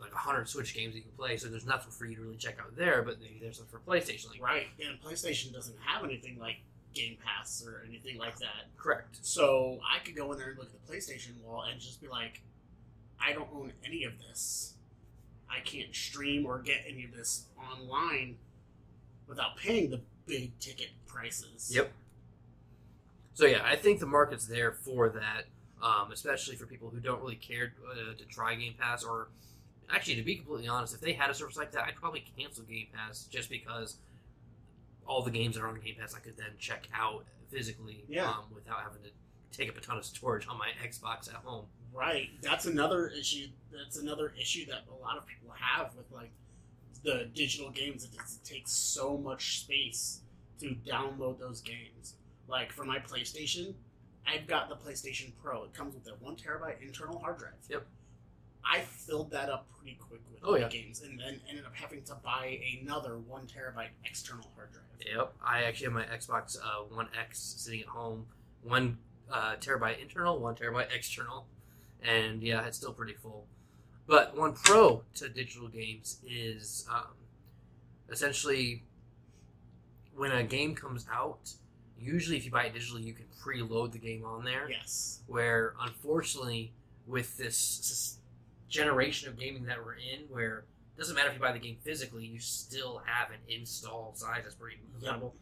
like 0.00 0.12
hundred 0.12 0.48
Switch 0.48 0.74
games 0.74 0.94
you 0.94 1.02
can 1.02 1.10
play, 1.12 1.36
so 1.36 1.48
there's 1.48 1.66
nothing 1.66 1.90
for 1.90 2.06
you 2.06 2.16
to 2.16 2.22
really 2.22 2.36
check 2.36 2.58
out 2.60 2.76
there. 2.76 3.02
But 3.02 3.20
maybe 3.20 3.38
there's 3.40 3.58
something 3.58 3.78
for 3.78 3.90
PlayStation. 3.90 4.30
Like 4.30 4.42
Right. 4.42 4.66
And 4.86 5.00
PlayStation 5.00 5.52
doesn't 5.52 5.76
have 5.84 6.04
anything 6.04 6.38
like 6.38 6.56
Game 6.94 7.16
Pass 7.24 7.64
or 7.66 7.84
anything 7.88 8.18
like 8.18 8.38
that. 8.38 8.68
correct. 8.76 9.18
So 9.22 9.80
I 9.82 9.98
could 10.04 10.16
go 10.16 10.32
in 10.32 10.38
there 10.38 10.50
and 10.50 10.58
look 10.58 10.68
at 10.68 10.86
the 10.86 10.92
PlayStation 10.92 11.40
wall 11.42 11.64
and 11.70 11.80
just 11.80 12.00
be 12.00 12.08
like, 12.08 12.42
I 13.20 13.32
don't 13.32 13.48
own 13.54 13.72
any 13.86 14.04
of 14.04 14.12
this. 14.18 14.74
I 15.54 15.60
can't 15.60 15.94
stream 15.94 16.46
or 16.46 16.58
get 16.60 16.78
any 16.88 17.04
of 17.04 17.14
this 17.14 17.46
online 17.58 18.36
without 19.28 19.56
paying 19.56 19.90
the 19.90 20.00
big 20.26 20.58
ticket 20.58 20.90
prices. 21.06 21.70
Yep. 21.74 21.92
So 23.34 23.46
yeah, 23.46 23.60
I 23.64 23.76
think 23.76 24.00
the 24.00 24.06
market's 24.06 24.46
there 24.46 24.72
for 24.72 25.08
that, 25.10 25.44
um, 25.82 26.10
especially 26.12 26.56
for 26.56 26.66
people 26.66 26.90
who 26.90 27.00
don't 27.00 27.20
really 27.20 27.34
care 27.36 27.72
uh, 27.90 28.14
to 28.16 28.24
try 28.26 28.54
Game 28.54 28.74
Pass 28.78 29.04
or 29.04 29.28
Actually, 29.90 30.16
to 30.16 30.22
be 30.22 30.36
completely 30.36 30.68
honest, 30.68 30.94
if 30.94 31.02
they 31.02 31.12
had 31.12 31.28
a 31.28 31.34
service 31.34 31.56
like 31.56 31.70
that, 31.72 31.82
I'd 31.86 31.96
probably 31.96 32.24
cancel 32.38 32.64
Game 32.64 32.86
Pass 32.94 33.24
just 33.24 33.50
because 33.50 33.98
all 35.06 35.22
the 35.22 35.30
games 35.30 35.54
that 35.56 35.62
are 35.62 35.68
on 35.68 35.78
Game 35.80 35.96
Pass 35.98 36.14
I 36.14 36.20
could 36.20 36.36
then 36.38 36.52
check 36.58 36.88
out 36.94 37.24
physically 37.50 38.04
Yeah. 38.08 38.26
um, 38.28 38.44
without 38.54 38.78
having 38.82 39.02
to 39.02 39.10
take 39.56 39.68
up 39.68 39.76
a 39.76 39.80
ton 39.80 39.98
of 39.98 40.04
storage 40.06 40.46
on 40.48 40.56
my 40.56 40.68
Xbox 40.86 41.28
at 41.28 41.34
home. 41.44 41.66
Right. 41.92 42.30
That's 42.40 42.66
another 42.66 43.08
issue. 43.08 43.48
That's 43.72 43.98
another 43.98 44.32
issue 44.40 44.66
that 44.66 44.84
a 44.90 45.02
lot 45.02 45.16
of 45.18 45.26
people 45.26 45.54
have 45.58 45.94
with 45.94 46.10
like 46.10 46.30
the 47.04 47.28
digital 47.34 47.70
games. 47.70 48.04
It, 48.04 48.10
takes 48.44 48.72
so 48.72 49.16
much 49.16 49.60
space 49.60 50.20
to 50.60 50.74
download 50.86 51.38
those 51.38 51.60
games. 51.60 52.14
Like 52.48 52.72
for 52.72 52.84
my 52.84 52.98
PlayStation, 52.98 53.74
I've 54.26 54.46
got 54.46 54.68
the 54.68 54.76
PlayStation 54.76 55.32
Pro. 55.42 55.64
It 55.64 55.74
comes 55.74 55.94
with 55.94 56.06
a 56.06 56.12
one 56.22 56.36
terabyte 56.36 56.80
internal 56.82 57.18
hard 57.18 57.38
drive. 57.38 57.52
Yep. 57.68 57.86
I 58.64 58.80
filled 58.80 59.30
that 59.32 59.48
up 59.50 59.66
pretty 59.76 59.96
quick 60.00 60.20
with 60.30 60.38
Oh, 60.44 60.56
yeah. 60.56 60.68
games, 60.68 61.02
and 61.02 61.18
then 61.18 61.40
ended 61.48 61.64
up 61.64 61.74
having 61.74 62.02
to 62.04 62.14
buy 62.24 62.60
another 62.80 63.18
one 63.18 63.42
terabyte 63.46 63.88
external 64.04 64.46
hard 64.54 64.70
drive. 64.72 64.84
Yep, 65.16 65.32
I 65.44 65.64
actually 65.64 65.86
have 65.86 65.92
my 65.94 66.04
Xbox 66.04 66.56
uh, 66.58 66.82
One 66.94 67.08
X 67.20 67.54
sitting 67.58 67.80
at 67.80 67.86
home, 67.88 68.26
one 68.62 68.98
uh, 69.30 69.56
terabyte 69.60 70.00
internal, 70.00 70.38
one 70.38 70.54
terabyte 70.54 70.94
external, 70.94 71.46
and 72.06 72.42
yeah, 72.42 72.66
it's 72.66 72.76
still 72.76 72.92
pretty 72.92 73.14
full. 73.14 73.46
But 74.06 74.36
one 74.36 74.52
pro 74.52 75.02
to 75.16 75.28
digital 75.28 75.68
games 75.68 76.18
is 76.26 76.86
um, 76.92 77.14
essentially 78.10 78.82
when 80.14 80.32
a 80.32 80.42
game 80.42 80.74
comes 80.74 81.06
out. 81.12 81.52
Usually, 81.98 82.36
if 82.36 82.44
you 82.44 82.50
buy 82.50 82.64
it 82.64 82.74
digitally, 82.74 83.04
you 83.04 83.12
can 83.12 83.26
preload 83.44 83.92
the 83.92 83.98
game 83.98 84.24
on 84.24 84.44
there. 84.44 84.68
Yes. 84.68 85.20
Where 85.28 85.74
unfortunately, 85.80 86.72
with 87.06 87.36
this, 87.36 87.78
this 87.78 88.18
generation 88.68 89.28
of 89.28 89.38
gaming 89.38 89.64
that 89.66 89.78
we're 89.84 89.94
in, 89.94 90.22
where 90.28 90.64
it 90.96 90.98
doesn't 90.98 91.14
matter 91.14 91.28
if 91.28 91.34
you 91.34 91.40
buy 91.40 91.52
the 91.52 91.60
game 91.60 91.76
physically, 91.82 92.24
you 92.24 92.40
still 92.40 93.02
have 93.06 93.30
an 93.30 93.38
install 93.48 94.12
size 94.16 94.40
that's 94.42 94.56
pretty 94.56 94.78
minimal. 95.00 95.34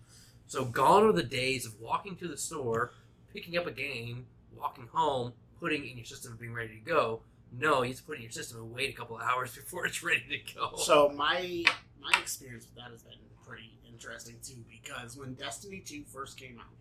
So 0.47 0.65
gone 0.65 1.05
are 1.05 1.13
the 1.13 1.23
days 1.23 1.65
of 1.65 1.81
walking 1.81 2.17
to 2.17 2.29
the 2.29 2.37
store, 2.37 2.93
picking 3.33 3.57
up 3.57 3.67
a 3.67 3.71
game, 3.71 4.27
walking 4.55 4.89
home, 4.93 5.33
putting 5.61 5.87
in 5.87 5.97
your 5.97 6.07
system, 6.07 6.33
and 6.33 6.41
being 6.41 6.55
ready 6.55 6.79
to 6.79 6.91
go. 6.91 7.21
No, 7.53 7.83
you 7.83 7.89
have 7.91 7.99
to 7.99 8.03
put 8.05 8.13
it 8.15 8.17
in 8.17 8.23
your 8.23 8.31
system 8.33 8.59
and 8.61 8.73
wait 8.73 8.91
a 8.91 8.93
couple 8.97 9.17
of 9.17 9.23
hours 9.23 9.55
before 9.57 9.87
it's 9.87 10.03
ready 10.03 10.23
to 10.31 10.55
go. 10.55 10.77
So 10.77 11.11
my 11.15 11.65
my 12.01 12.13
experience 12.21 12.67
with 12.67 12.77
that 12.77 12.91
has 12.93 13.03
been 13.03 13.19
pretty 13.47 13.79
interesting 13.89 14.37
too, 14.43 14.65
because 14.71 15.17
when 15.17 15.35
Destiny 15.35 15.83
Two 15.85 16.05
first 16.05 16.39
came 16.39 16.59
out, 16.59 16.75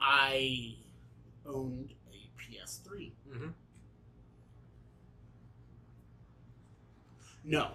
I 0.00 0.76
owned 1.46 1.94
a 2.12 2.30
PS3. 2.40 3.12
hmm 3.32 3.48
No, 7.44 7.72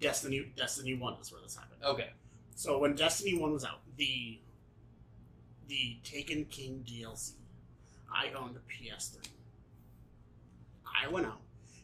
Destiny 0.00 0.52
Destiny 0.56 0.94
One 0.94 1.14
is 1.20 1.32
where 1.32 1.40
this 1.40 1.56
happened. 1.56 1.82
Okay. 1.84 2.10
So 2.54 2.78
when 2.78 2.94
Destiny 2.94 3.38
One 3.38 3.52
was 3.52 3.64
out, 3.64 3.80
the 3.96 4.38
the 5.66 5.98
Taken 6.04 6.44
King 6.46 6.84
DLC, 6.86 7.32
I 8.12 8.30
owned 8.32 8.56
a 8.56 8.60
PS3. 8.60 9.20
I 10.84 11.08
went 11.08 11.26
out 11.26 11.40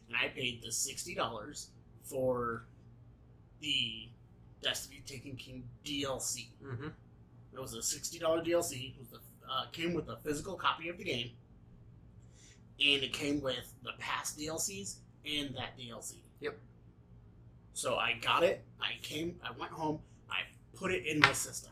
and 0.07 0.17
I 0.17 0.27
paid 0.29 0.61
the 0.63 0.71
sixty 0.71 1.15
dollars 1.15 1.69
for 2.03 2.65
the 3.61 4.09
Destiny 4.61 5.01
Taken 5.05 5.35
King 5.35 5.63
DLC. 5.85 6.47
hmm 6.63 6.87
It 7.53 7.59
was 7.59 7.73
a 7.73 7.81
sixty 7.81 8.19
dollar 8.19 8.41
DLC. 8.43 8.93
It 8.95 8.99
was 8.99 9.09
the, 9.09 9.19
uh, 9.49 9.65
came 9.71 9.93
with 9.93 10.09
a 10.09 10.17
physical 10.17 10.55
copy 10.55 10.89
of 10.89 10.97
the 10.97 11.03
game, 11.03 11.31
and 12.79 13.03
it 13.03 13.13
came 13.13 13.41
with 13.41 13.73
the 13.83 13.91
past 13.99 14.37
DLCs 14.37 14.95
and 15.25 15.55
that 15.55 15.77
DLC. 15.77 16.15
Yep. 16.41 16.57
So 17.73 17.95
I 17.95 18.13
got 18.21 18.43
it. 18.43 18.63
I 18.79 18.93
came. 19.01 19.35
I 19.43 19.51
went 19.57 19.71
home. 19.71 19.99
I 20.29 20.39
put 20.75 20.91
it 20.91 21.05
in 21.05 21.19
my 21.19 21.33
system. 21.33 21.71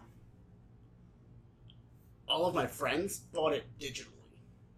All 2.27 2.45
of 2.45 2.55
my 2.55 2.67
friends 2.67 3.19
bought 3.19 3.53
it 3.53 3.65
digitally, 3.79 4.22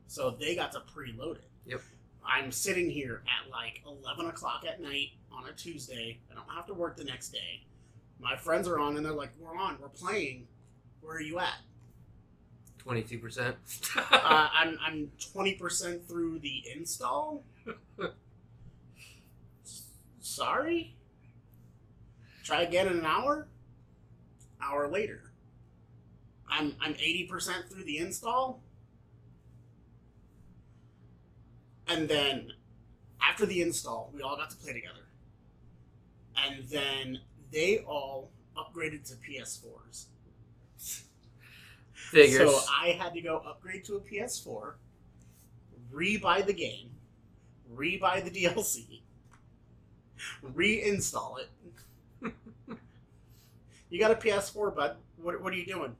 so 0.07 0.31
they 0.39 0.55
got 0.55 0.71
to 0.73 0.79
preload 0.79 1.35
it. 1.35 1.49
Yep. 1.65 1.81
I'm 2.27 2.51
sitting 2.51 2.89
here 2.89 3.21
at 3.25 3.49
like 3.51 3.81
eleven 3.85 4.25
o'clock 4.27 4.63
at 4.67 4.81
night 4.81 5.09
on 5.31 5.47
a 5.47 5.53
Tuesday. 5.53 6.19
I 6.31 6.35
don't 6.35 6.49
have 6.49 6.65
to 6.67 6.73
work 6.73 6.97
the 6.97 7.03
next 7.03 7.29
day. 7.29 7.63
My 8.19 8.35
friends 8.35 8.67
are 8.67 8.79
on, 8.79 8.97
and 8.97 9.05
they're 9.05 9.13
like, 9.13 9.31
"We're 9.39 9.55
on. 9.55 9.77
We're 9.79 9.89
playing. 9.89 10.47
Where 11.01 11.17
are 11.17 11.21
you 11.21 11.39
at?" 11.39 11.53
Twenty-two 12.79 13.19
percent. 13.19 13.55
uh, 13.95 14.01
I'm 14.53 14.77
I'm 14.81 15.11
twenty 15.31 15.53
percent 15.53 16.07
through 16.07 16.39
the 16.39 16.63
install. 16.75 17.43
Sorry. 20.19 20.95
Try 22.43 22.61
again 22.61 22.87
in 22.87 22.99
an 22.99 23.05
hour. 23.05 23.47
Hour 24.61 24.87
later. 24.87 25.31
I'm 26.49 26.75
I'm 26.81 26.93
eighty 26.99 27.25
percent 27.25 27.65
through 27.69 27.83
the 27.83 27.97
install. 27.97 28.61
And 31.87 32.07
then 32.07 32.53
after 33.21 33.45
the 33.45 33.61
install, 33.61 34.11
we 34.13 34.21
all 34.21 34.35
got 34.35 34.49
to 34.51 34.57
play 34.57 34.73
together. 34.73 35.07
And 36.37 36.63
then 36.69 37.19
they 37.51 37.79
all 37.79 38.31
upgraded 38.57 39.07
to 39.09 39.15
PS4s. 39.15 40.05
Figures. 41.93 42.49
So 42.49 42.59
I 42.81 42.89
had 42.89 43.13
to 43.13 43.21
go 43.21 43.37
upgrade 43.45 43.83
to 43.85 43.95
a 43.95 43.99
PS4, 43.99 44.73
re-buy 45.91 46.41
the 46.41 46.53
game, 46.53 46.91
re-buy 47.69 48.21
the 48.21 48.29
DLC, 48.29 49.01
reinstall 50.55 51.37
it. 51.39 51.49
you 53.89 53.99
got 53.99 54.11
a 54.11 54.15
PS4, 54.15 54.75
bud. 54.75 54.97
What, 55.21 55.41
what 55.41 55.53
are 55.53 55.57
you 55.57 55.65
doing? 55.65 55.95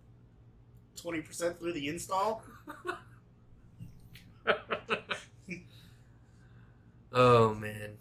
20% 0.98 1.60
through 1.60 1.74
the 1.74 1.88
install? 1.88 2.44
Oh 7.16 7.54
man. 7.56 7.98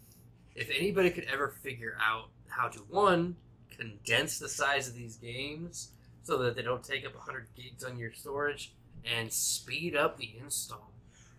If 0.55 0.69
anybody 0.77 1.11
could 1.11 1.25
ever 1.33 1.49
figure 1.49 1.97
out 2.01 2.29
how 2.49 2.69
to 2.69 2.79
one 2.81 3.37
condense 3.71 4.39
the 4.39 4.49
size 4.49 4.87
of 4.87 4.95
these 4.95 5.17
games 5.17 5.91
so 6.23 6.37
that 6.39 6.55
they 6.55 6.63
don't 6.63 6.85
take 6.85 7.05
up 7.05 7.15
100 7.15 7.49
gigs 7.57 7.83
on 7.83 7.97
your 7.99 8.13
storage 8.13 8.73
and 9.05 9.33
speed 9.33 9.97
up 9.97 10.17
the 10.17 10.33
install. 10.41 10.93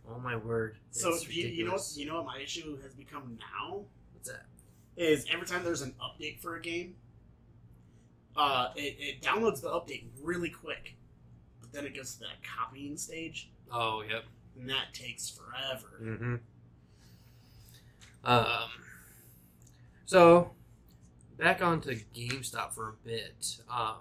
Oh 0.10 0.20
my 0.20 0.36
word. 0.36 0.78
So 0.92 1.16
you, 1.30 1.48
you 1.48 1.66
know 1.66 1.74
what, 1.74 1.92
you 1.96 2.06
know 2.06 2.16
what 2.16 2.26
my 2.26 2.40
issue 2.40 2.78
has 2.82 2.94
become 2.94 3.38
now 3.40 3.86
What's 4.14 4.30
that? 4.30 4.46
is 4.98 5.26
every 5.32 5.48
time 5.48 5.64
there's 5.64 5.82
an 5.82 5.96
update 6.02 6.40
for 6.42 6.56
a 6.58 6.62
game, 6.62 6.96
uh, 8.36 8.70
it, 8.76 8.96
it 9.00 9.22
downloads 9.22 9.62
the 9.62 9.70
update 9.70 10.04
really 10.22 10.50
quick, 10.50 10.96
but 11.62 11.72
then 11.72 11.86
it 11.86 11.96
goes 11.96 12.14
to 12.16 12.20
that 12.20 12.44
copying 12.44 12.98
stage, 12.98 13.50
Oh, 13.72 14.04
yep. 14.08 14.26
and 14.60 14.70
that 14.70 14.94
takes 14.94 15.30
forever. 15.30 16.00
Mm-hmm. 16.02 16.36
Um. 18.26 18.70
So, 20.06 20.52
back 21.38 21.62
onto 21.62 22.00
GameStop 22.16 22.74
for 22.74 22.90
a 22.90 23.08
bit. 23.08 23.58
Um, 23.70 23.98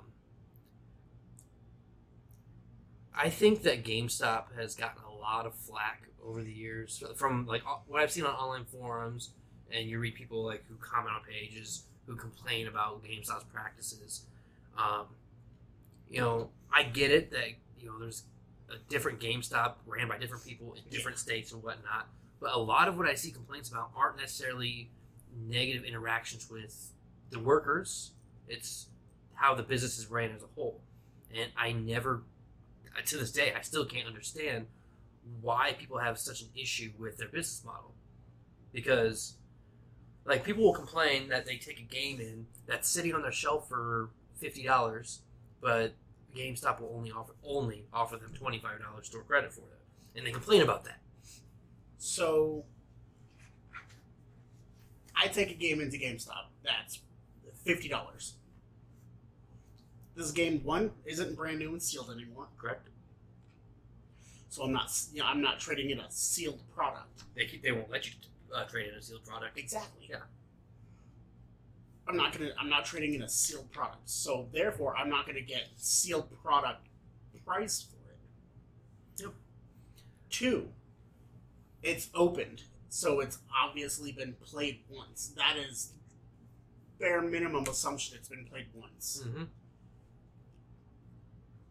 I 3.16 3.30
think 3.30 3.62
that 3.62 3.84
GameStop 3.84 4.54
has 4.58 4.74
gotten 4.74 5.02
a 5.04 5.14
lot 5.14 5.46
of 5.46 5.54
flack 5.54 6.08
over 6.24 6.42
the 6.42 6.52
years 6.52 7.02
from 7.16 7.46
like 7.46 7.62
what 7.86 8.02
I've 8.02 8.10
seen 8.10 8.24
on 8.24 8.34
online 8.34 8.64
forums, 8.64 9.30
and 9.70 9.88
you 9.88 9.98
read 9.98 10.14
people 10.14 10.44
like 10.44 10.64
who 10.68 10.76
comment 10.76 11.14
on 11.14 11.22
pages 11.22 11.84
who 12.06 12.16
complain 12.16 12.66
about 12.66 13.04
GameStop's 13.04 13.44
practices. 13.52 14.26
Um, 14.76 15.06
you 16.10 16.20
know, 16.20 16.50
I 16.72 16.82
get 16.82 17.10
it 17.10 17.30
that 17.30 17.48
you 17.78 17.86
know 17.86 17.98
there's 17.98 18.24
a 18.70 18.76
different 18.88 19.20
GameStop 19.20 19.74
ran 19.86 20.08
by 20.08 20.18
different 20.18 20.44
people 20.44 20.74
in 20.74 20.82
different 20.90 21.18
states 21.18 21.52
and 21.52 21.62
whatnot. 21.62 22.08
But 22.44 22.52
a 22.52 22.58
lot 22.58 22.88
of 22.88 22.98
what 22.98 23.08
I 23.08 23.14
see 23.14 23.30
complaints 23.30 23.70
about 23.70 23.90
aren't 23.96 24.18
necessarily 24.18 24.90
negative 25.48 25.82
interactions 25.82 26.50
with 26.50 26.92
the 27.30 27.38
workers. 27.38 28.12
It's 28.46 28.88
how 29.32 29.54
the 29.54 29.62
business 29.62 29.98
is 29.98 30.08
ran 30.08 30.30
as 30.30 30.42
a 30.42 30.46
whole. 30.54 30.82
And 31.34 31.50
I 31.56 31.72
never, 31.72 32.22
to 33.06 33.16
this 33.16 33.32
day, 33.32 33.54
I 33.56 33.62
still 33.62 33.86
can't 33.86 34.06
understand 34.06 34.66
why 35.40 35.74
people 35.78 35.96
have 35.96 36.18
such 36.18 36.42
an 36.42 36.48
issue 36.54 36.92
with 36.98 37.16
their 37.16 37.28
business 37.28 37.62
model. 37.64 37.94
Because, 38.74 39.38
like, 40.26 40.44
people 40.44 40.64
will 40.64 40.74
complain 40.74 41.28
that 41.28 41.46
they 41.46 41.56
take 41.56 41.80
a 41.80 41.82
game 41.82 42.20
in 42.20 42.46
that's 42.66 42.90
sitting 42.90 43.14
on 43.14 43.22
their 43.22 43.32
shelf 43.32 43.70
for 43.70 44.10
fifty 44.34 44.64
dollars, 44.64 45.22
but 45.62 45.94
GameStop 46.36 46.82
will 46.82 46.92
only 46.94 47.10
offer 47.10 47.32
only 47.42 47.86
offer 47.90 48.18
them 48.18 48.34
twenty 48.34 48.58
five 48.58 48.82
dollars 48.82 49.06
store 49.06 49.22
credit 49.22 49.50
for 49.50 49.62
it, 49.62 49.80
and 50.14 50.26
they 50.26 50.30
complain 50.30 50.60
about 50.60 50.84
that. 50.84 50.98
So 52.04 52.66
I 55.16 55.26
take 55.28 55.50
a 55.50 55.54
game 55.54 55.80
into 55.80 55.96
GameStop 55.96 56.48
that's 56.62 57.00
fifty 57.64 57.88
dollars. 57.88 58.34
This 60.14 60.30
game 60.30 60.60
one 60.64 60.90
isn't 61.06 61.34
brand 61.34 61.60
new 61.60 61.70
and 61.70 61.82
sealed 61.82 62.10
anymore, 62.10 62.48
Correct? 62.58 62.88
so 64.50 64.64
I'm 64.64 64.72
not 64.72 64.92
you 65.14 65.20
know, 65.20 65.26
I'm 65.26 65.40
not 65.40 65.58
trading 65.58 65.88
in 65.88 66.00
a 66.00 66.10
sealed 66.10 66.60
product. 66.74 67.24
They 67.34 67.46
keep, 67.46 67.62
they 67.62 67.72
won't 67.72 67.90
let 67.90 68.06
you 68.06 68.12
uh, 68.54 68.64
trade 68.64 68.88
in 68.92 68.94
a 68.96 69.02
sealed 69.02 69.24
product. 69.24 69.58
Exactly. 69.58 70.06
Yeah. 70.10 70.18
I'm 72.06 72.18
not 72.18 72.36
gonna. 72.36 72.50
I'm 72.60 72.68
not 72.68 72.84
trading 72.84 73.14
in 73.14 73.22
a 73.22 73.28
sealed 73.30 73.72
product, 73.72 74.10
so 74.10 74.46
therefore 74.52 74.94
I'm 74.94 75.08
not 75.08 75.26
gonna 75.26 75.40
get 75.40 75.68
sealed 75.78 76.28
product 76.42 76.86
price 77.46 77.80
for 77.90 78.10
it. 78.10 79.22
Yep. 79.22 79.32
Two. 80.28 80.68
It's 81.84 82.08
opened, 82.14 82.62
so 82.88 83.20
it's 83.20 83.38
obviously 83.62 84.10
been 84.10 84.34
played 84.42 84.80
once. 84.88 85.34
That 85.36 85.56
is 85.58 85.92
bare 86.98 87.20
minimum 87.20 87.64
assumption. 87.68 88.16
It's 88.18 88.28
been 88.28 88.46
played 88.46 88.68
once. 88.72 89.22
Mm-hmm. 89.26 89.44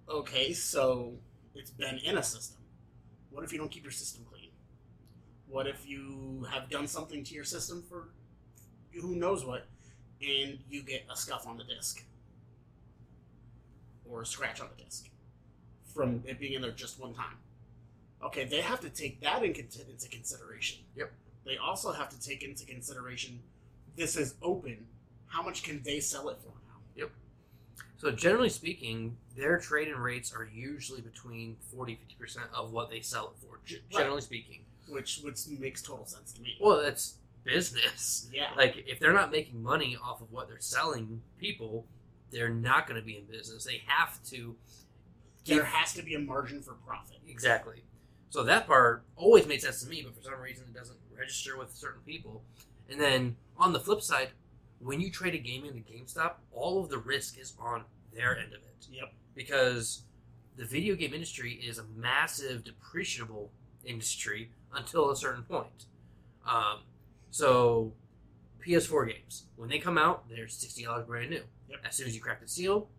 Okay, 0.08 0.54
so 0.54 1.16
it's 1.56 1.72
been 1.72 1.98
in 1.98 2.20
a 2.20 2.24
system. 2.24 2.62
What 3.32 3.44
if 3.44 3.52
you 3.52 3.58
don't 3.58 3.72
keep 3.72 3.82
your 3.84 3.92
system 3.92 4.24
clean? 4.30 4.52
What 5.48 5.66
if 5.66 5.88
you 5.88 6.46
have 6.52 6.70
done 6.70 6.86
something 6.86 7.24
to 7.24 7.34
your 7.34 7.44
system 7.44 7.84
for 7.90 8.10
who 8.94 9.16
knows 9.16 9.44
what, 9.44 9.66
and 10.22 10.60
you 10.70 10.84
get 10.84 11.06
a 11.12 11.16
scuff 11.16 11.48
on 11.48 11.58
the 11.58 11.64
disc 11.64 12.04
or 14.08 14.22
a 14.22 14.26
scratch 14.28 14.62
on 14.62 14.68
the 14.78 14.84
disc 14.84 15.10
from 15.92 16.24
it 16.28 16.40
being 16.40 16.54
in 16.54 16.62
there 16.62 16.72
just 16.72 17.00
one 17.00 17.16
time? 17.16 17.38
Okay, 18.26 18.46
they 18.46 18.62
have 18.62 18.80
to 18.82 18.90
take 18.90 19.22
that 19.22 19.44
in, 19.44 19.52
into 19.54 20.10
consideration. 20.10 20.80
Yep. 20.96 21.12
They 21.46 21.58
also 21.58 21.92
have 21.92 22.10
to 22.10 22.20
take 22.20 22.44
into 22.44 22.66
consideration 22.66 23.40
this 23.96 24.16
is 24.18 24.36
open. 24.42 24.88
How 25.28 25.44
much 25.44 25.62
can 25.64 25.82
they 25.84 26.00
sell 26.00 26.30
it 26.30 26.38
for 26.42 26.48
now? 26.68 26.80
Yep. 26.96 27.12
So 27.98 28.12
generally 28.12 28.50
speaking, 28.50 29.18
their 29.36 29.58
trade-in 29.60 29.98
rates 29.98 30.34
are 30.34 30.46
usually 30.52 31.02
between 31.02 31.58
40 31.76 31.96
50 31.96 32.16
percent 32.16 32.46
of 32.56 32.72
what 32.72 32.90
they 32.90 33.02
sell 33.02 33.26
it 33.36 33.46
for. 33.46 33.60
g- 33.66 33.76
Right. 33.94 34.00
Generally 34.02 34.22
speaking, 34.22 34.62
Which 34.88 35.20
which 35.24 35.48
makes 35.60 35.82
total 35.82 36.06
sense 36.06 36.32
to 36.34 36.42
me. 36.42 36.58
well, 36.62 36.82
that's 36.82 37.16
business. 37.44 38.30
yeah. 38.34 38.48
Like 38.56 38.84
if 38.88 39.00
they're 39.00 39.14
not 39.14 39.32
making 39.32 39.62
money 39.62 39.98
off 40.02 40.22
of 40.22 40.32
what 40.32 40.48
they're 40.48 40.60
selling 40.60 41.22
people, 41.38 41.86
they're 42.32 42.50
not 42.50 42.88
going 42.88 43.00
to 43.00 43.06
be 43.06 43.18
in 43.18 43.26
business. 43.26 43.64
They 43.66 43.82
have 43.86 44.24
to. 44.30 44.56
there 45.46 45.66
has 45.66 45.94
to 45.94 46.02
be 46.04 46.16
a 46.16 46.20
margin 46.20 46.62
for 46.62 46.74
profit. 46.74 47.18
Exactly. 47.28 47.84
So 48.34 48.42
that 48.42 48.66
part 48.66 49.04
always 49.16 49.46
made 49.46 49.62
sense 49.62 49.84
to 49.84 49.88
me, 49.88 50.02
but 50.02 50.16
for 50.16 50.24
some 50.24 50.42
reason 50.42 50.66
it 50.68 50.74
doesn't 50.74 50.98
register 51.16 51.56
with 51.56 51.72
certain 51.72 52.02
people. 52.04 52.42
And 52.90 53.00
then 53.00 53.36
on 53.60 53.74
the 53.74 53.80
flip 53.80 54.02
side, 54.02 54.30
when 54.80 55.00
you 55.00 55.12
trade 55.12 55.36
a 55.36 55.38
game 55.38 55.66
into 55.66 55.82
GameStop, 55.82 56.38
all 56.52 56.82
of 56.84 56.90
the 56.90 56.98
risk 56.98 57.38
is 57.38 57.54
on 57.60 57.84
their 58.12 58.36
end 58.36 58.56
of 58.56 58.62
it. 58.62 58.88
Yep. 58.92 59.14
Because 59.36 60.02
the 60.58 60.66
video 60.66 60.96
game 60.96 61.14
industry 61.14 61.62
is 61.64 61.78
a 61.78 61.84
massive 61.96 62.64
depreciable 62.64 63.50
industry 63.86 64.50
until 64.74 65.12
a 65.12 65.16
certain 65.16 65.44
point. 65.44 65.86
Um, 66.44 66.80
so 67.30 67.94
PS4 68.66 69.10
games, 69.10 69.44
when 69.58 69.70
they 69.70 69.78
come 69.78 70.00
out, 70.00 70.28
they're 70.28 70.48
sixty 70.48 70.86
dollars 70.86 71.06
brand 71.06 71.30
new. 71.30 71.44
Yep. 71.70 71.82
As 71.88 71.96
soon 71.96 72.08
as 72.08 72.16
you 72.16 72.22
crack 72.22 72.42
the 72.42 72.48
seal, 72.48 72.90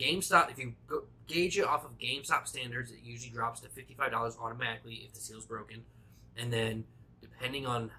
GameStop, 0.00 0.50
if 0.50 0.58
you 0.58 0.72
go, 0.86 1.02
gauge 1.28 1.58
it 1.58 1.64
off 1.64 1.84
of 1.84 1.98
GameStop 1.98 2.48
standards, 2.48 2.90
it 2.90 2.98
usually 3.02 3.30
drops 3.32 3.60
to 3.60 3.68
fifty-five 3.68 4.10
dollars 4.10 4.36
automatically 4.40 5.02
if 5.06 5.14
the 5.14 5.20
seal's 5.20 5.46
broken, 5.46 5.82
and 6.36 6.52
then 6.52 6.84
depending 7.20 7.66
on 7.66 7.90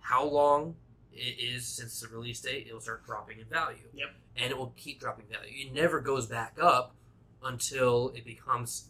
how 0.00 0.24
long 0.24 0.76
it 1.12 1.38
is 1.42 1.66
since 1.66 2.00
the 2.00 2.08
release 2.08 2.40
date, 2.40 2.66
it'll 2.68 2.80
start 2.80 3.04
dropping 3.04 3.40
in 3.40 3.46
value. 3.46 3.88
Yep. 3.92 4.08
And 4.36 4.50
it 4.50 4.56
will 4.56 4.72
keep 4.76 5.00
dropping 5.00 5.26
value. 5.30 5.50
It 5.66 5.74
never 5.74 6.00
goes 6.00 6.26
back 6.26 6.56
up 6.60 6.94
until 7.42 8.12
it 8.14 8.24
becomes 8.24 8.88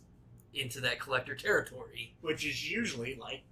into 0.52 0.80
that 0.80 1.00
collector 1.00 1.34
territory. 1.34 2.14
Which 2.20 2.44
is 2.44 2.70
usually 2.70 3.16
like 3.20 3.42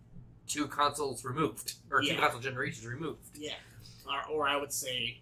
Two 0.46 0.66
consoles 0.66 1.24
removed, 1.26 1.74
or 1.90 2.00
two 2.00 2.16
console 2.16 2.40
generations 2.40 2.86
removed. 2.86 3.36
yeah, 3.36 3.52
or, 4.06 4.32
or 4.32 4.48
I 4.48 4.56
would 4.56 4.72
say, 4.72 5.20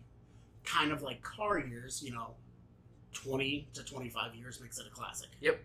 kind 0.64 0.92
of 0.92 1.02
like 1.02 1.20
car 1.20 1.58
years. 1.58 2.00
You 2.00 2.12
know, 2.14 2.34
twenty 3.22 3.68
to 3.74 3.82
twenty-five 3.84 4.34
years 4.34 4.60
makes 4.60 4.78
it 4.78 4.86
a 4.86 4.90
classic. 4.90 5.28
Yep. 5.40 5.60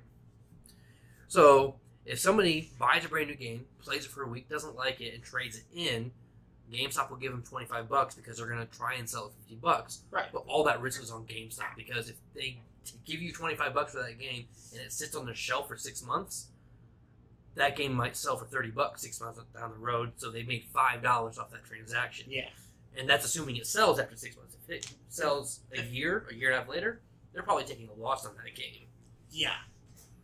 So 1.27 1.75
if 2.05 2.19
somebody 2.19 2.71
buys 2.79 3.05
a 3.05 3.09
brand 3.09 3.29
new 3.29 3.35
game, 3.35 3.65
plays 3.81 4.05
it 4.05 4.11
for 4.11 4.23
a 4.23 4.27
week, 4.27 4.49
doesn't 4.49 4.75
like 4.75 5.01
it, 5.01 5.13
and 5.13 5.23
trades 5.23 5.57
it 5.57 5.65
in, 5.73 6.11
GameStop 6.71 7.09
will 7.09 7.17
give 7.17 7.31
them 7.31 7.43
twenty 7.43 7.65
five 7.65 7.89
bucks 7.89 8.15
because 8.15 8.37
they're 8.37 8.47
going 8.47 8.65
to 8.65 8.77
try 8.77 8.95
and 8.95 9.09
sell 9.09 9.27
it 9.27 9.33
fifty 9.39 9.55
bucks. 9.55 10.01
Right. 10.11 10.25
But 10.31 10.43
all 10.47 10.63
that 10.65 10.81
risk 10.81 11.01
is 11.01 11.11
on 11.11 11.23
GameStop 11.23 11.75
because 11.75 12.09
if 12.09 12.15
they 12.33 12.59
give 13.05 13.21
you 13.21 13.31
twenty 13.31 13.55
five 13.55 13.73
bucks 13.73 13.93
for 13.93 14.01
that 14.01 14.19
game 14.19 14.45
and 14.73 14.81
it 14.81 14.91
sits 14.91 15.15
on 15.15 15.25
their 15.25 15.35
shelf 15.35 15.67
for 15.67 15.77
six 15.77 16.03
months, 16.03 16.47
that 17.55 17.75
game 17.75 17.93
might 17.93 18.15
sell 18.15 18.37
for 18.37 18.45
thirty 18.45 18.71
bucks 18.71 19.01
six 19.01 19.19
months 19.21 19.39
down 19.53 19.71
the 19.71 19.77
road. 19.77 20.13
So 20.15 20.31
they 20.31 20.43
made 20.43 20.63
five 20.73 21.01
dollars 21.03 21.37
off 21.37 21.51
that 21.51 21.65
transaction, 21.65 22.27
Yeah. 22.29 22.47
and 22.97 23.07
that's 23.09 23.25
assuming 23.25 23.57
it 23.57 23.67
sells 23.67 23.99
after 23.99 24.15
six 24.15 24.35
months. 24.37 24.55
If 24.67 24.69
it 24.75 24.91
sells 25.09 25.59
a 25.77 25.81
year, 25.81 26.25
a 26.31 26.33
year 26.33 26.49
and 26.51 26.57
a 26.57 26.59
half 26.61 26.69
later, 26.69 27.01
they're 27.33 27.43
probably 27.43 27.63
taking 27.63 27.87
a 27.89 28.01
loss 28.01 28.25
on 28.25 28.33
that 28.35 28.55
game. 28.55 28.87
Yeah. 29.29 29.53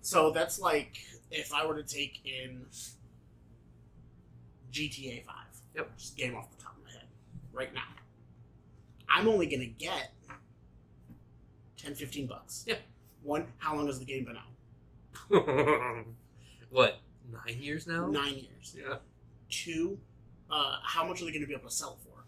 So 0.02 0.32
that's 0.32 0.60
like 0.60 1.00
if 1.32 1.54
I 1.54 1.66
were 1.66 1.76
to 1.76 1.84
take 1.84 2.22
in 2.26 2.66
GTA 4.72 5.26
5. 5.26 5.36
Yep. 5.76 5.98
Just 5.98 6.18
game 6.18 6.36
off 6.36 6.50
the 6.56 6.62
top 6.62 6.76
of 6.78 6.84
my 6.84 6.92
head. 6.92 7.08
Right 7.54 7.74
now. 7.74 7.82
I'm 9.10 9.28
only 9.28 9.48
going 9.48 9.62
to 9.62 9.66
get 9.66 10.12
10, 11.78 11.96
15 11.96 12.28
bucks. 12.28 12.66
Yeah. 12.68 12.76
One, 13.24 13.48
how 13.58 13.76
long 13.76 13.88
has 13.88 14.00
the 14.00 14.06
game 14.06 14.26
been 14.26 14.38
out? 14.38 14.44
what 16.70 17.00
nine 17.32 17.62
years 17.62 17.88
now? 17.88 18.08
Nine 18.08 18.36
years. 18.36 18.76
Yeah. 18.78 18.96
Two, 19.50 19.98
uh, 20.50 20.78
how 20.84 21.06
much 21.06 21.22
are 21.22 21.26
they 21.26 21.32
going 21.32 21.42
to 21.42 21.48
be 21.48 21.54
able 21.54 21.70
to 21.70 21.76
sell 21.76 21.98
for? 22.04 22.24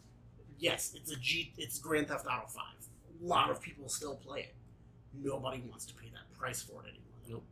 Yes, 0.58 0.94
it's 0.96 1.12
a 1.12 1.16
G. 1.16 1.54
It's 1.58 1.80
Grand 1.80 2.08
Theft 2.08 2.26
Auto 2.26 2.48
Five. 2.48 2.88
A 3.22 3.26
lot 3.26 3.50
of 3.50 3.62
people 3.62 3.88
still 3.88 4.16
play 4.16 4.40
it. 4.42 4.56
Nobody 5.14 5.64
wants 5.70 5.86
to 5.88 5.94
pay 5.94 6.10
that 6.10 6.32
price 6.38 6.62
for 6.62 6.84
it 6.84 6.90
anymore. 6.90 7.04
Nope. 7.28 7.44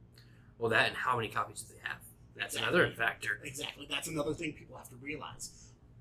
Well, 0.57 0.69
that 0.71 0.87
and 0.87 0.95
how 0.95 1.15
many 1.17 1.27
copies 1.29 1.61
do 1.63 1.73
they 1.73 1.79
have? 1.87 1.99
That's 2.35 2.55
Exactly. 2.55 2.79
another 2.79 2.93
factor. 2.95 3.39
Exactly. 3.43 3.87
That's 3.89 4.07
another 4.07 4.33
thing 4.33 4.53
people 4.53 4.77
have 4.77 4.89
to 4.89 4.95
realize. 4.95 5.51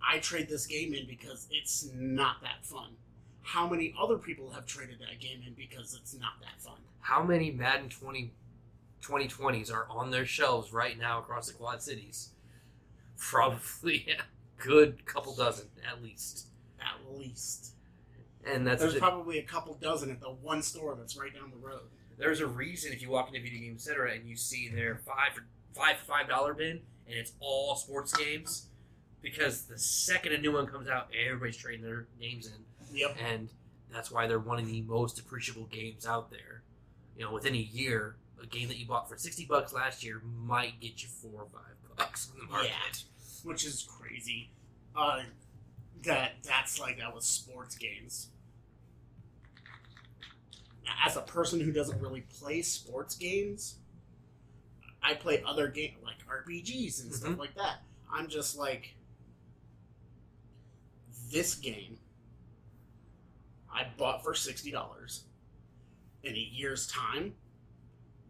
I 0.07 0.19
trade 0.19 0.49
this 0.49 0.67
game 0.67 0.93
in 0.95 1.07
because 1.07 1.47
it's 1.51 1.89
not 1.95 2.43
that 2.43 2.65
fun. 2.65 2.91
How 3.43 3.69
many 3.69 3.95
other 4.01 4.19
people 4.19 4.51
have 4.51 4.67
traded 4.67 4.99
that 5.01 5.21
game 5.21 5.41
in 5.47 5.55
because 5.55 5.95
it's 6.01 6.15
not 6.19 6.33
that 6.41 6.61
fun? 6.61 6.79
How 7.01 7.23
many 7.23 7.51
Madden 7.53 7.89
20, 7.89 8.33
2020s 9.03 9.73
are 9.73 9.87
on 9.89 10.11
their 10.11 10.27
shelves 10.27 10.73
right 10.73 10.99
now 10.99 11.21
across 11.21 11.47
the 11.47 11.55
Quad 11.55 11.81
Cities? 11.83 12.31
Probably 13.19 14.07
a 14.19 14.63
good 14.63 15.07
couple 15.07 15.35
dozen 15.35 15.69
at 15.91 16.03
least. 16.03 16.47
At 16.81 17.17
least. 17.19 17.73
And 18.47 18.67
that's 18.67 18.81
There's 18.81 18.95
the- 18.95 19.01
probably 19.01 19.39
a 19.39 19.43
couple 19.43 19.75
dozen 19.75 20.11
at 20.11 20.21
the 20.21 20.29
one 20.31 20.63
store 20.63 20.95
that's 20.95 21.17
right 21.17 21.35
down 21.35 21.51
the 21.51 21.57
road. 21.67 21.83
there's 22.19 22.41
a 22.41 22.47
reason 22.47 22.93
if 22.93 23.03
you 23.03 23.11
walk 23.11 23.29
into 23.29 23.41
Video 23.41 23.61
Game 23.61 23.79
Center 23.79 24.05
and 24.05 24.27
you 24.29 24.37
see 24.37 24.69
their 24.69 24.97
five 24.97 25.33
for 25.35 25.45
five 25.75 25.99
for 25.99 26.05
five 26.07 26.29
dollar 26.29 26.55
bin 26.55 26.81
and 27.09 27.19
it's 27.19 27.33
all 27.41 27.77
sports 27.77 28.17
games 28.17 28.69
because 29.21 29.63
the 29.67 29.79
second 29.79 30.33
a 30.33 30.39
new 30.39 30.53
one 30.53 30.67
comes 30.67 30.89
out, 30.89 31.09
everybody's 31.27 31.57
trading 31.57 31.85
their 31.85 32.07
names 32.21 32.47
in. 32.47 32.97
Yep. 32.97 33.17
and 33.21 33.49
that's 33.93 34.11
why 34.11 34.27
they're 34.27 34.39
one 34.39 34.59
of 34.61 34.67
the 34.67 34.81
most 34.83 35.19
appreciable 35.19 35.67
games 35.67 36.07
out 36.07 36.31
there. 36.31 36.63
You 37.19 37.25
know, 37.25 37.33
within 37.33 37.55
a 37.55 37.59
year, 37.59 38.17
a 38.43 38.47
game 38.47 38.69
that 38.69 38.79
you 38.79 38.87
bought 38.87 39.09
for 39.09 39.17
sixty 39.19 39.45
bucks 39.45 39.73
last 39.73 40.05
year 40.05 40.23
might 40.25 40.81
get 40.81 41.03
you 41.03 41.09
four 41.09 41.43
or 41.43 41.47
five 41.53 41.97
bucks 41.97 42.31
on 42.33 42.39
the 42.39 42.51
market. 42.51 42.71
Which 43.43 43.65
is 43.67 43.87
crazy. 43.89 44.51
Uh, 44.95 45.23
that 46.05 46.33
that's 46.43 46.79
like 46.79 46.99
that 46.99 47.15
with 47.15 47.25
sports 47.25 47.75
games. 47.77 48.29
As 51.05 51.17
a 51.17 51.23
person 51.23 51.61
who 51.61 51.73
doesn't 51.73 52.01
really 52.01 52.23
play 52.23 52.63
sports 52.63 53.15
games, 53.17 53.77
I 55.03 55.15
play 55.15 55.43
other 55.45 55.69
game 55.69 55.97
like 56.03 56.17
RPGs 56.27 57.03
and 57.03 57.15
stuff 57.15 57.33
Mhm. 57.33 57.39
like 57.39 57.55
that. 57.57 57.83
I'm 58.11 58.29
just 58.29 58.57
like 58.57 58.95
this 61.31 61.55
game 61.55 61.99
I 63.73 63.85
bought 63.99 64.23
for 64.25 64.35
sixty 64.35 64.71
dollars. 64.71 65.25
In 66.23 66.35
a 66.35 66.39
year's 66.39 66.87
time, 66.87 67.37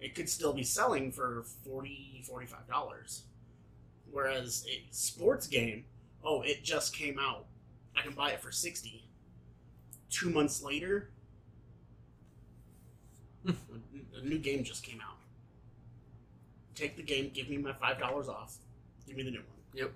it 0.00 0.14
could 0.14 0.28
still 0.28 0.52
be 0.52 0.64
selling 0.64 1.12
for 1.12 1.44
40 1.64 2.22
$45. 2.28 3.22
Whereas 4.10 4.66
a 4.68 4.86
sports 4.90 5.46
game, 5.46 5.86
oh, 6.22 6.42
it 6.42 6.62
just 6.64 6.94
came 6.94 7.18
out. 7.18 7.46
I 7.94 8.02
can 8.02 8.12
buy 8.12 8.32
it 8.32 8.42
for 8.42 8.52
60 8.52 9.08
Two 10.10 10.30
months 10.30 10.62
later, 10.62 11.10
a 13.46 14.24
new 14.24 14.38
game 14.38 14.64
just 14.64 14.82
came 14.82 15.00
out. 15.00 15.16
Take 16.74 16.96
the 16.96 17.02
game, 17.02 17.30
give 17.32 17.48
me 17.48 17.56
my 17.58 17.72
$5 17.72 18.28
off, 18.28 18.56
give 19.06 19.16
me 19.16 19.22
the 19.22 19.30
new 19.30 19.38
one. 19.38 19.46
Yep. 19.74 19.92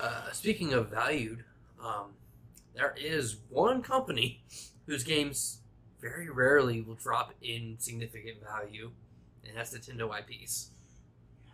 Uh, 0.00 0.30
speaking 0.32 0.74
of 0.74 0.90
valued, 0.90 1.44
um, 1.82 2.12
there 2.74 2.94
is 2.96 3.38
one 3.48 3.82
company 3.82 4.42
whose 4.86 5.02
games 5.02 5.58
very 6.00 6.30
rarely 6.30 6.80
will 6.80 6.94
drop 6.94 7.32
in 7.42 7.76
significant 7.78 8.36
value, 8.42 8.90
and 9.44 9.56
that's 9.56 9.76
Nintendo 9.76 10.16
IPs. 10.16 10.70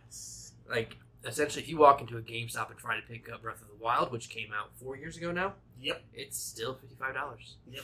Yes. 0.05 0.53
Like 0.69 0.97
essentially, 1.27 1.63
if 1.63 1.69
you 1.69 1.79
walk 1.79 2.01
into 2.01 2.17
a 2.17 2.23
GameStop 2.23 2.71
and 2.71 2.79
try 2.79 2.97
to 3.01 3.03
pick 3.07 3.31
up 3.33 3.43
Breath 3.43 3.63
of 3.63 3.69
the 3.69 3.83
Wild, 3.83 4.13
which 4.13 4.29
came 4.31 4.53
out 4.53 4.71
four 4.77 4.97
years 4.97 5.17
ago 5.17 5.33
now, 5.33 5.55
Yep. 5.81 6.03
it's 6.13 6.39
still 6.39 6.75
fifty 6.75 6.97
five 6.97 7.15
dollars. 7.15 7.57
Yep. 7.71 7.83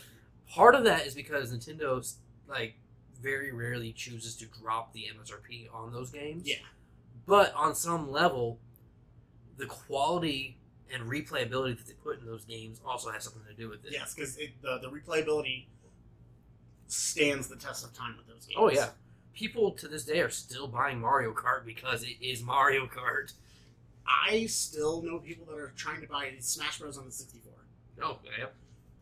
Part 0.48 0.74
of 0.74 0.84
that 0.84 1.06
is 1.06 1.14
because 1.14 1.52
Nintendo's 1.52 2.16
like 2.48 2.74
very 3.20 3.52
rarely 3.52 3.92
chooses 3.92 4.34
to 4.36 4.46
drop 4.46 4.92
the 4.92 5.06
MSRP 5.14 5.68
on 5.72 5.92
those 5.92 6.10
games. 6.10 6.42
Yeah. 6.46 6.56
But 7.26 7.52
on 7.54 7.74
some 7.74 8.10
level, 8.10 8.58
the 9.58 9.66
quality 9.66 10.58
and 10.92 11.04
replayability 11.04 11.76
that 11.76 11.86
they 11.86 11.92
put 11.92 12.18
in 12.18 12.26
those 12.26 12.44
games 12.44 12.80
also 12.84 13.10
has 13.10 13.22
something 13.24 13.42
to 13.48 13.54
do 13.54 13.68
with 13.68 13.84
it. 13.84 13.92
Yes, 13.92 14.14
because 14.14 14.36
the 14.36 14.48
the 14.62 14.88
replayability 14.90 15.66
stands 16.88 17.46
the 17.48 17.56
test 17.56 17.84
of 17.84 17.92
time 17.94 18.16
with 18.16 18.26
those 18.26 18.46
games. 18.46 18.56
Oh 18.58 18.70
yeah. 18.70 18.88
People 19.34 19.70
to 19.72 19.88
this 19.88 20.04
day 20.04 20.20
are 20.20 20.30
still 20.30 20.66
buying 20.66 21.00
Mario 21.00 21.32
Kart 21.32 21.64
because 21.64 22.02
it 22.02 22.16
is 22.20 22.42
Mario 22.42 22.86
Kart. 22.86 23.32
I 24.06 24.46
still 24.46 25.02
know 25.02 25.18
people 25.18 25.46
that 25.46 25.58
are 25.58 25.72
trying 25.76 26.00
to 26.00 26.08
buy 26.08 26.32
Smash 26.40 26.78
Bros 26.78 26.98
on 26.98 27.06
the 27.06 27.12
64. 27.12 27.52
Oh 28.02 28.18
yeah. 28.38 28.46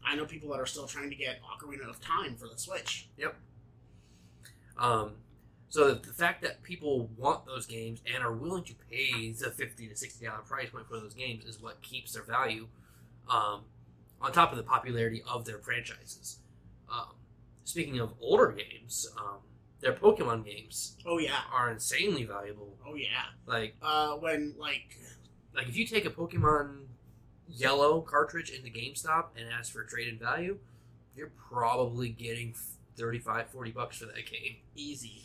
I 0.04 0.14
know 0.14 0.26
people 0.26 0.50
that 0.50 0.60
are 0.60 0.66
still 0.66 0.86
trying 0.86 1.10
to 1.10 1.16
get 1.16 1.40
Ocarina 1.42 1.88
of 1.88 2.00
Time 2.00 2.36
for 2.36 2.48
the 2.48 2.58
Switch. 2.58 3.08
Yep. 3.16 3.34
Um, 4.78 5.12
so 5.68 5.88
the, 5.88 6.06
the 6.06 6.12
fact 6.12 6.42
that 6.42 6.62
people 6.62 7.10
want 7.16 7.46
those 7.46 7.66
games 7.66 8.00
and 8.12 8.22
are 8.22 8.32
willing 8.32 8.64
to 8.64 8.74
pay 8.90 9.32
the 9.32 9.50
fifty 9.50 9.88
to 9.88 9.96
sixty 9.96 10.26
dollar 10.26 10.38
price 10.38 10.70
point 10.70 10.86
for 10.86 10.98
those 10.98 11.14
games 11.14 11.44
is 11.44 11.60
what 11.60 11.82
keeps 11.82 12.12
their 12.12 12.22
value. 12.22 12.68
Um, 13.28 13.62
on 14.20 14.32
top 14.32 14.50
of 14.50 14.56
the 14.56 14.64
popularity 14.64 15.22
of 15.28 15.44
their 15.44 15.58
franchises. 15.58 16.38
Um, 16.92 17.14
speaking 17.64 18.00
of 18.00 18.14
older 18.20 18.52
games, 18.52 19.06
um, 19.18 19.38
their 19.80 19.92
Pokemon 19.92 20.44
games 20.44 20.96
Oh 21.06 21.18
yeah. 21.18 21.40
are 21.52 21.70
insanely 21.70 22.24
valuable. 22.24 22.76
Oh 22.86 22.94
yeah. 22.94 23.26
Like 23.46 23.76
Uh, 23.82 24.12
when 24.16 24.54
like 24.58 24.98
like 25.54 25.68
if 25.68 25.76
you 25.76 25.86
take 25.86 26.04
a 26.04 26.10
Pokemon 26.10 26.84
Yellow 27.48 28.00
cartridge 28.02 28.50
into 28.50 28.68
GameStop 28.70 29.26
and 29.36 29.48
ask 29.50 29.72
for 29.72 29.82
trade 29.84 30.08
in 30.08 30.18
value, 30.18 30.58
you're 31.16 31.32
probably 31.48 32.10
getting 32.10 32.54
35, 32.96 33.48
40 33.50 33.70
bucks 33.70 33.98
for 33.98 34.06
that 34.06 34.16
game. 34.16 34.56
easy, 34.76 35.22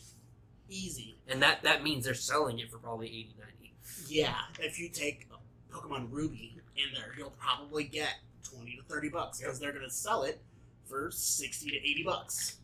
easy. 0.70 1.18
And 1.28 1.42
that, 1.42 1.64
that 1.64 1.84
means 1.84 2.06
they're 2.06 2.14
selling 2.14 2.60
it 2.60 2.72
for 2.72 2.78
probably 2.78 3.08
80, 3.08 3.36
90. 3.40 3.74
Yeah. 4.08 4.36
If 4.60 4.80
you 4.80 4.88
take 4.90 5.28
Pokemon 5.72 6.08
Ruby 6.12 6.62
in 6.78 6.94
there, 6.94 7.14
you'll 7.18 7.32
probably 7.38 7.84
get 7.84 8.14
twenty 8.44 8.76
to 8.78 8.84
thirty 8.84 9.10
bucks 9.10 9.40
because 9.40 9.60
they're 9.60 9.74
gonna 9.74 9.90
sell 9.90 10.24
it 10.24 10.42
for 10.86 11.12
sixty 11.12 11.70
to 11.72 11.76
eighty 11.78 12.04
bucks. 12.04 12.58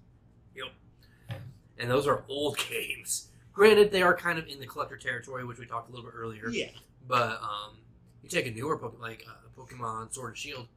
And 1.80 1.90
those 1.90 2.06
are 2.08 2.24
old 2.28 2.58
games. 2.70 3.30
Granted, 3.54 3.92
they 3.92 4.02
are 4.02 4.16
kind 4.16 4.38
of 4.38 4.48
in 4.48 4.60
the 4.60 4.68
collector 4.68 4.98
territory, 4.98 5.44
which 5.46 5.58
we 5.60 5.66
talked 5.66 5.90
a 5.90 5.92
little 5.92 6.06
bit 6.06 6.16
earlier. 6.16 6.50
Yeah. 6.50 6.70
But 7.08 7.42
um, 7.42 7.78
you 8.22 8.30
take 8.30 8.46
a 8.46 8.52
newer 8.52 8.78
Pokemon, 8.78 9.02
like 9.02 9.26
uh, 9.28 9.34
Pokemon 9.60 10.14
Sword 10.14 10.30
and 10.30 10.38
Shield, 10.38 10.68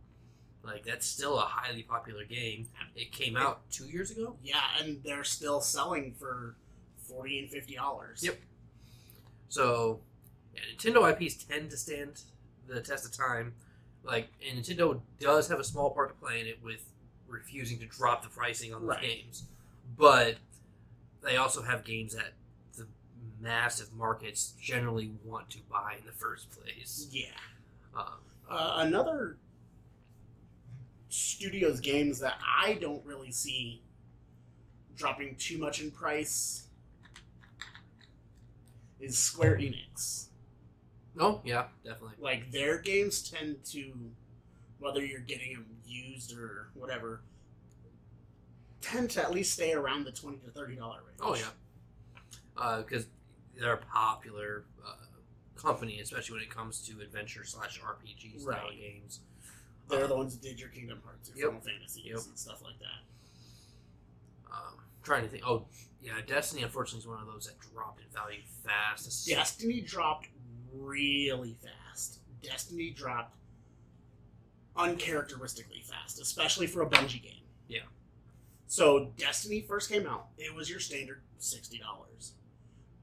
like 0.65 0.85
that's 0.85 1.07
still 1.07 1.39
a 1.39 1.43
highly 1.43 1.83
popular 1.83 2.25
game. 2.25 2.69
It 2.97 3.13
came 3.13 3.37
out 3.37 3.69
two 3.71 3.85
years 3.87 4.11
ago. 4.11 4.37
Yeah, 4.43 4.61
and 4.81 5.03
they're 5.05 5.25
still 5.25 5.61
selling 5.61 6.15
for 6.19 6.57
forty 7.09 7.39
and 7.41 7.51
fifty 7.51 7.75
dollars. 7.75 8.23
Yep. 8.25 8.39
So, 9.49 10.01
yeah, 10.55 10.61
Nintendo 10.77 11.11
IPs 11.21 11.45
tend 11.45 11.71
to 11.71 11.77
stand 11.77 12.23
the 12.67 12.81
test 12.81 13.05
of 13.05 13.13
time. 13.13 13.55
Like, 14.05 14.29
and 14.49 14.59
Nintendo 14.65 15.01
does 15.21 15.49
have 15.49 15.61
a 15.61 15.65
small 15.65 15.91
part 15.91 16.09
to 16.09 16.15
play 16.25 16.41
in 16.41 16.47
it 16.47 16.59
with 16.65 16.85
refusing 17.29 17.79
to 17.81 17.87
drop 17.87 18.23
the 18.23 18.29
pricing 18.29 18.73
on 18.75 18.83
Right. 18.85 19.01
games, 19.03 19.45
but 19.97 20.37
they 21.23 21.37
also 21.37 21.63
have 21.63 21.85
games 21.85 22.15
that 22.15 22.33
the 22.77 22.87
massive 23.41 23.93
markets 23.93 24.55
generally 24.61 25.11
want 25.25 25.49
to 25.51 25.59
buy 25.71 25.97
in 25.99 26.07
the 26.07 26.13
first 26.13 26.51
place. 26.51 27.09
Yeah. 27.11 27.27
Um, 27.97 28.07
Uh, 28.51 28.75
another 28.79 29.37
studio's 31.09 31.81
games 31.81 32.19
that 32.21 32.39
I 32.65 32.75
don't 32.75 33.05
really 33.05 33.31
see 33.31 33.83
dropping 34.97 35.37
too 35.37 35.59
much 35.59 35.81
in 35.81 35.91
price 35.91 36.67
is 39.01 39.19
Square 39.19 39.59
Enix. 39.59 40.27
oh 41.19 41.41
yeah, 41.45 41.65
definitely. 41.85 42.17
Like 42.21 42.51
their 42.51 42.79
games 42.79 43.29
tend 43.29 43.65
to, 43.67 43.93
whether 44.79 45.05
you're 45.05 45.21
getting 45.21 45.53
them 45.55 45.67
used 45.87 46.37
or 46.37 46.69
whatever, 46.75 47.23
tend 48.83 49.11
to 49.13 49.23
at 49.23 49.31
least 49.33 49.55
stay 49.55 49.73
around 49.73 50.05
the 50.05 50.13
twenty 50.13 50.39
to 50.39 50.51
thirty 50.51 50.77
dollar 50.77 50.99
range. 51.07 51.19
Oh 51.23 51.35
yeah, 51.35 52.77
because 52.83 53.07
they're 53.59 53.73
a 53.75 53.79
popular 53.79 54.65
uh, 54.87 54.95
company, 55.57 56.01
especially 56.01 56.35
when 56.35 56.43
it 56.43 56.51
comes 56.51 56.87
to 56.89 57.01
adventure 57.01 57.45
slash 57.45 57.81
RPG 57.81 58.41
style 58.41 58.53
Right. 58.69 58.79
games. 58.79 59.21
they're 59.89 60.05
Um, 60.05 60.09
the 60.11 60.17
ones 60.17 60.37
that 60.39 60.43
did 60.43 60.59
your 60.61 60.69
Kingdom 60.71 61.01
Hearts, 61.05 61.29
your 61.31 61.39
Yep. 61.39 61.47
Final 61.49 61.61
Fantasies, 61.61 62.05
Yep. 62.05 62.19
and 62.29 62.39
stuff 62.39 62.63
like 62.63 62.79
that. 62.79 64.53
Um, 64.53 64.75
trying 65.03 65.23
to 65.23 65.29
think. 65.29 65.45
Oh, 65.47 65.67
yeah, 66.01 66.21
Destiny 66.27 66.63
unfortunately 66.63 67.01
is 67.01 67.07
one 67.07 67.21
of 67.21 67.27
those 67.27 67.47
that 67.47 67.59
dropped 67.61 68.01
in 68.01 68.07
value 68.13 68.43
fast. 68.65 69.27
Destiny 69.29 69.81
dropped 69.81 70.29
really 70.73 71.55
fast. 71.63 72.21
Destiny 72.43 72.91
dropped 72.91 73.37
uncharacteristically 74.77 75.83
fast, 75.83 76.21
especially 76.21 76.67
for 76.67 76.83
a 76.83 76.89
Bungie 76.89 77.23
game. 77.23 77.45
Yeah. 77.69 77.81
So 78.73 79.13
Destiny 79.19 79.61
first 79.61 79.91
came 79.91 80.07
out, 80.07 80.29
it 80.39 80.55
was 80.55 80.71
your 80.71 80.81
standard 80.81 81.21
sixty 81.37 81.77
dollars. 81.77 82.33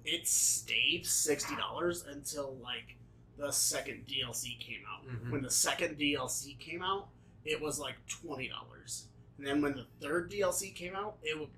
It 0.03 0.28
stayed 0.28 1.05
sixty 1.05 1.55
dollars 1.55 2.03
until 2.09 2.55
like 2.63 2.95
the 3.38 3.51
second 3.51 4.07
DLC 4.07 4.59
came 4.59 4.82
out. 4.91 5.05
Mhm. 5.07 5.30
When 5.30 5.43
the 5.43 5.51
second 5.51 5.99
DLC 5.99 6.57
came 6.57 6.82
out, 6.82 7.09
it 7.45 7.61
was 7.61 7.78
like 7.78 7.93
twenty 8.07 8.47
dollars. 8.47 9.09
And 9.38 9.45
then 9.45 9.61
when 9.61 9.74
the 9.76 9.86
third 10.01 10.32
DLC 10.32 10.72
came 10.74 10.95
out, 10.95 11.20
it 11.22 11.34
w- 11.34 11.51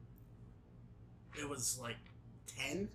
it 1.40 1.48
was 1.48 1.80
like 1.80 1.96
ten. 2.48 2.90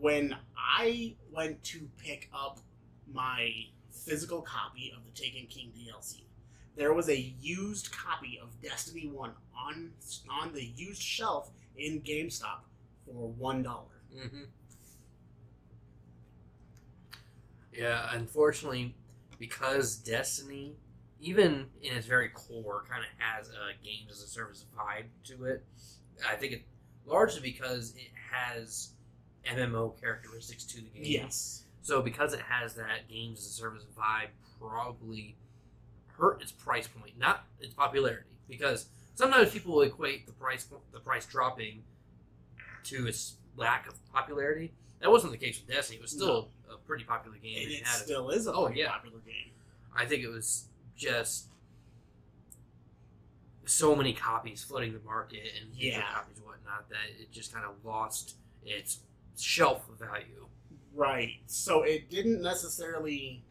When 0.00 0.36
I 0.56 1.14
went 1.30 1.62
to 1.64 1.88
pick 1.98 2.28
up 2.34 2.58
my 3.12 3.68
physical 3.92 4.42
copy 4.42 4.92
of 4.96 5.04
the 5.04 5.12
Taken 5.12 5.46
King 5.46 5.72
DLC, 5.78 6.22
there 6.78 6.94
was 6.94 7.08
a 7.08 7.18
used 7.40 7.90
copy 7.92 8.38
of 8.42 8.48
Destiny 8.62 9.08
One 9.08 9.32
on 9.54 9.90
on 10.30 10.54
the 10.54 10.64
used 10.64 11.02
shelf 11.02 11.50
in 11.76 12.00
GameStop 12.00 12.60
for 13.04 13.28
one 13.30 13.62
dollar. 13.62 14.02
hmm 14.16 14.44
Yeah, 17.72 18.08
unfortunately, 18.12 18.94
because 19.38 19.96
Destiny, 19.96 20.76
even 21.20 21.66
in 21.82 21.96
its 21.96 22.06
very 22.06 22.28
core, 22.30 22.84
kind 22.88 23.02
of 23.02 23.10
has 23.18 23.48
a 23.50 23.84
games 23.84 24.10
as 24.12 24.22
a 24.22 24.26
service 24.26 24.64
vibe 24.76 25.06
to 25.24 25.44
it. 25.44 25.64
I 26.28 26.34
think 26.36 26.52
it 26.52 26.62
largely 27.06 27.40
because 27.40 27.94
it 27.96 28.10
has 28.32 28.90
MMO 29.44 29.90
characteristics 30.00 30.64
to 30.64 30.76
the 30.76 30.88
game. 30.88 31.04
Yes. 31.04 31.64
So 31.82 32.02
because 32.02 32.34
it 32.34 32.40
has 32.40 32.74
that 32.74 33.08
games 33.08 33.40
as 33.40 33.46
a 33.46 33.50
service 33.50 33.84
vibe, 33.96 34.28
probably 34.60 35.36
hurt 36.18 36.42
its 36.42 36.52
price 36.52 36.86
point, 36.86 37.18
not 37.18 37.44
its 37.60 37.74
popularity. 37.74 38.28
Because 38.48 38.86
sometimes 39.14 39.50
people 39.50 39.74
will 39.74 39.82
equate 39.82 40.26
the 40.26 40.32
price 40.32 40.66
the 40.92 41.00
price 41.00 41.26
dropping 41.26 41.82
to 42.84 43.06
its 43.06 43.36
lack 43.56 43.86
of 43.88 43.94
popularity. 44.12 44.72
That 45.00 45.10
wasn't 45.10 45.32
the 45.32 45.38
case 45.38 45.60
with 45.60 45.74
Destiny. 45.74 45.98
It 45.98 46.02
was 46.02 46.10
still 46.12 46.50
a 46.72 46.76
pretty 46.76 47.04
popular 47.04 47.36
game. 47.38 47.62
And 47.62 47.70
It 47.70 47.74
it 47.80 47.86
had 47.86 48.00
a- 48.00 48.04
still 48.04 48.30
is 48.30 48.46
a 48.46 48.52
Oh, 48.52 48.68
yeah. 48.68 48.90
popular 48.92 49.20
game. 49.20 49.52
I 49.94 50.06
think 50.06 50.22
it 50.22 50.28
was 50.28 50.68
just 50.96 51.48
so 53.66 53.94
many 53.94 54.12
copies 54.14 54.64
flooding 54.64 54.92
the 54.92 55.00
market 55.00 55.42
and 55.60 55.74
Yeah. 55.74 56.02
copies 56.12 56.38
and 56.38 56.46
whatnot 56.46 56.88
that 56.88 57.10
it 57.20 57.30
just 57.30 57.52
kind 57.52 57.64
of 57.66 57.84
lost 57.84 58.36
its 58.64 59.00
shelf 59.36 59.86
value. 59.98 60.48
Right. 60.94 61.40
So 61.46 61.82
it 61.82 62.08
didn't 62.10 62.40
necessarily 62.42 63.44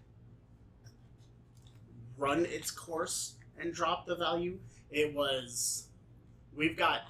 run 2.17 2.45
its 2.45 2.71
course 2.71 3.35
and 3.59 3.73
drop 3.73 4.05
the 4.05 4.15
value. 4.15 4.57
It 4.91 5.13
was 5.13 5.87
we've 6.55 6.77
got 6.77 7.01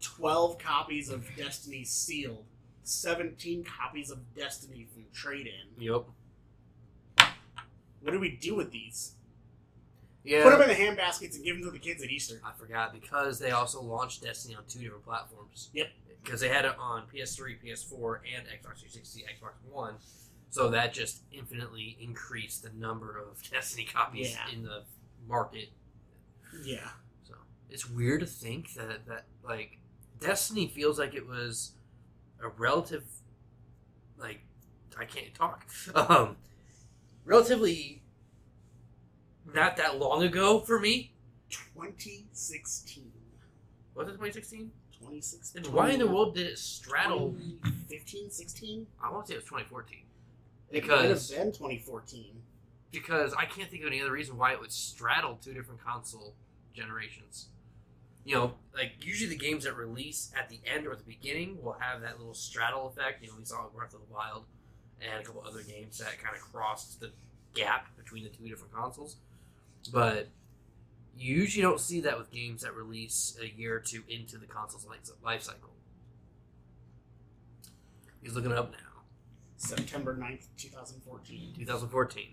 12 0.00 0.58
copies 0.58 1.08
of 1.08 1.26
Destiny 1.36 1.84
sealed, 1.84 2.44
17 2.84 3.64
copies 3.64 4.10
of 4.10 4.18
Destiny 4.34 4.86
from 4.92 5.04
trade 5.12 5.46
in. 5.46 5.82
Yep. 5.82 6.04
What 8.00 8.12
do 8.12 8.20
we 8.20 8.30
do 8.30 8.54
with 8.54 8.70
these? 8.70 9.12
Yeah. 10.24 10.42
Put 10.42 10.50
them 10.50 10.62
in 10.62 10.68
the 10.68 10.74
hand 10.74 10.96
baskets 10.96 11.36
and 11.36 11.44
give 11.44 11.56
them 11.56 11.64
to 11.64 11.70
the 11.70 11.78
kids 11.78 12.02
at 12.02 12.10
Easter. 12.10 12.40
I 12.44 12.52
forgot 12.52 12.92
because 12.92 13.38
they 13.38 13.50
also 13.50 13.82
launched 13.82 14.22
Destiny 14.22 14.54
on 14.54 14.64
two 14.68 14.80
different 14.80 15.04
platforms. 15.04 15.70
Yep. 15.72 15.88
Because 16.22 16.40
they 16.40 16.48
had 16.48 16.64
it 16.64 16.72
on 16.78 17.02
PS3, 17.14 17.56
PS4, 17.62 18.18
and 18.34 18.46
Xbox 18.46 18.80
360, 18.80 19.24
Xbox 19.24 19.52
One. 19.70 19.94
So 20.54 20.68
that 20.68 20.92
just 20.92 21.22
infinitely 21.32 21.98
increased 22.00 22.62
the 22.62 22.70
number 22.78 23.18
of 23.18 23.42
Destiny 23.50 23.84
copies 23.84 24.30
Yeah. 24.36 24.54
in 24.54 24.62
the 24.62 24.84
market. 25.26 25.70
Yeah. 26.62 26.90
So 27.24 27.34
it's 27.68 27.90
weird 27.90 28.20
to 28.20 28.26
think 28.26 28.72
that 28.74 29.04
that 29.06 29.24
like 29.42 29.78
Destiny 30.20 30.68
feels 30.68 30.96
like 30.96 31.12
it 31.12 31.26
was 31.26 31.72
a 32.40 32.46
relative 32.50 33.02
like 34.16 34.42
I 34.96 35.06
can't 35.06 35.34
talk. 35.34 35.66
Um, 35.96 36.36
relatively 37.24 38.04
not 39.52 39.76
that 39.78 39.98
long 39.98 40.22
ago 40.22 40.60
for 40.60 40.78
me. 40.78 41.14
2016. 41.50 43.10
Was 43.96 44.06
it 44.06 44.12
2016? 44.12 44.70
2016. 45.00 45.62
Then 45.64 45.72
why 45.72 45.90
in 45.90 45.98
the 45.98 46.06
world 46.06 46.36
did 46.36 46.46
it 46.46 46.58
straddle? 46.60 47.34
15, 47.88 48.30
16? 48.30 48.86
I 49.02 49.10
want 49.10 49.26
to 49.26 49.32
say 49.32 49.34
it 49.34 49.38
was 49.38 49.44
2014 49.46 50.03
It 50.74 50.86
might 50.88 51.08
have 51.08 51.28
been 51.30 51.52
2014. 51.52 52.42
because 52.90 53.34
I 53.34 53.44
can't 53.44 53.70
think 53.70 53.82
of 53.82 53.88
any 53.88 54.00
other 54.00 54.12
reason 54.12 54.36
why 54.36 54.52
it 54.52 54.60
would 54.60 54.72
straddle 54.72 55.36
two 55.42 55.52
different 55.52 55.82
console 55.84 56.34
generations. 56.72 57.48
You 58.24 58.34
know, 58.36 58.54
like 58.74 58.92
usually 59.04 59.28
the 59.28 59.36
games 59.36 59.64
that 59.64 59.76
release 59.76 60.32
at 60.38 60.48
the 60.48 60.60
end 60.64 60.86
or 60.86 60.92
at 60.92 60.98
the 60.98 61.04
beginning 61.04 61.62
will 61.62 61.76
have 61.78 62.00
that 62.02 62.18
little 62.18 62.34
straddle 62.34 62.86
effect. 62.88 63.22
You 63.22 63.28
know, 63.28 63.34
we 63.38 63.44
saw 63.44 63.68
Breath 63.74 63.94
of 63.94 64.00
the 64.00 64.12
Wild 64.12 64.44
and 65.00 65.20
a 65.20 65.24
couple 65.24 65.42
other 65.46 65.62
games 65.62 65.98
that 65.98 66.18
kind 66.22 66.34
of 66.36 66.40
crossed 66.40 67.00
the 67.00 67.10
gap 67.54 67.94
between 67.96 68.24
the 68.24 68.30
two 68.30 68.48
different 68.48 68.72
consoles. 68.72 69.16
But 69.92 70.28
you 71.18 71.34
usually 71.34 71.62
don't 71.62 71.80
see 71.80 72.00
that 72.00 72.16
with 72.18 72.30
games 72.30 72.62
that 72.62 72.74
release 72.74 73.36
a 73.42 73.46
year 73.46 73.76
or 73.76 73.80
two 73.80 74.02
into 74.08 74.38
the 74.38 74.46
console's 74.46 74.86
life 74.86 75.00
life 75.22 75.42
cycle. 75.42 75.70
He's 78.22 78.34
looking 78.34 78.52
it 78.52 78.56
up 78.58 78.70
now. 78.72 78.93
September 79.64 80.14
9th, 80.14 80.46
2014. 80.58 81.54
2014. 81.58 82.24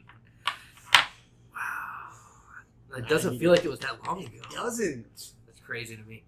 Wow. 1.54 2.98
It 2.98 3.08
doesn't 3.08 3.40
feel 3.40 3.52
like 3.52 3.64
it 3.64 3.70
was 3.70 3.80
that 3.80 4.06
long 4.06 4.20
ago. 4.24 4.32
It 4.36 4.50
doesn't. 4.54 5.06
That's 5.46 5.60
crazy 5.66 5.96
to 5.96 6.04
me. 6.04 6.24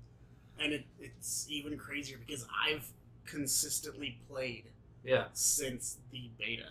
And 0.60 0.72
it, 0.74 0.86
it's 1.00 1.46
even 1.50 1.78
crazier 1.78 2.18
because 2.26 2.46
I've 2.66 2.88
consistently 3.26 4.20
played 4.30 4.66
Yeah. 5.04 5.26
since 5.34 5.98
the 6.12 6.30
beta. 6.40 6.70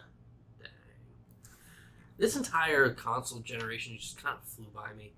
Dang. 0.61 0.69
This 2.17 2.37
entire 2.37 2.91
console 2.91 3.41
generation 3.41 3.97
just 3.99 4.23
kind 4.23 4.37
of 4.41 4.49
flew 4.49 4.67
by 4.75 4.95
me. 4.95 5.13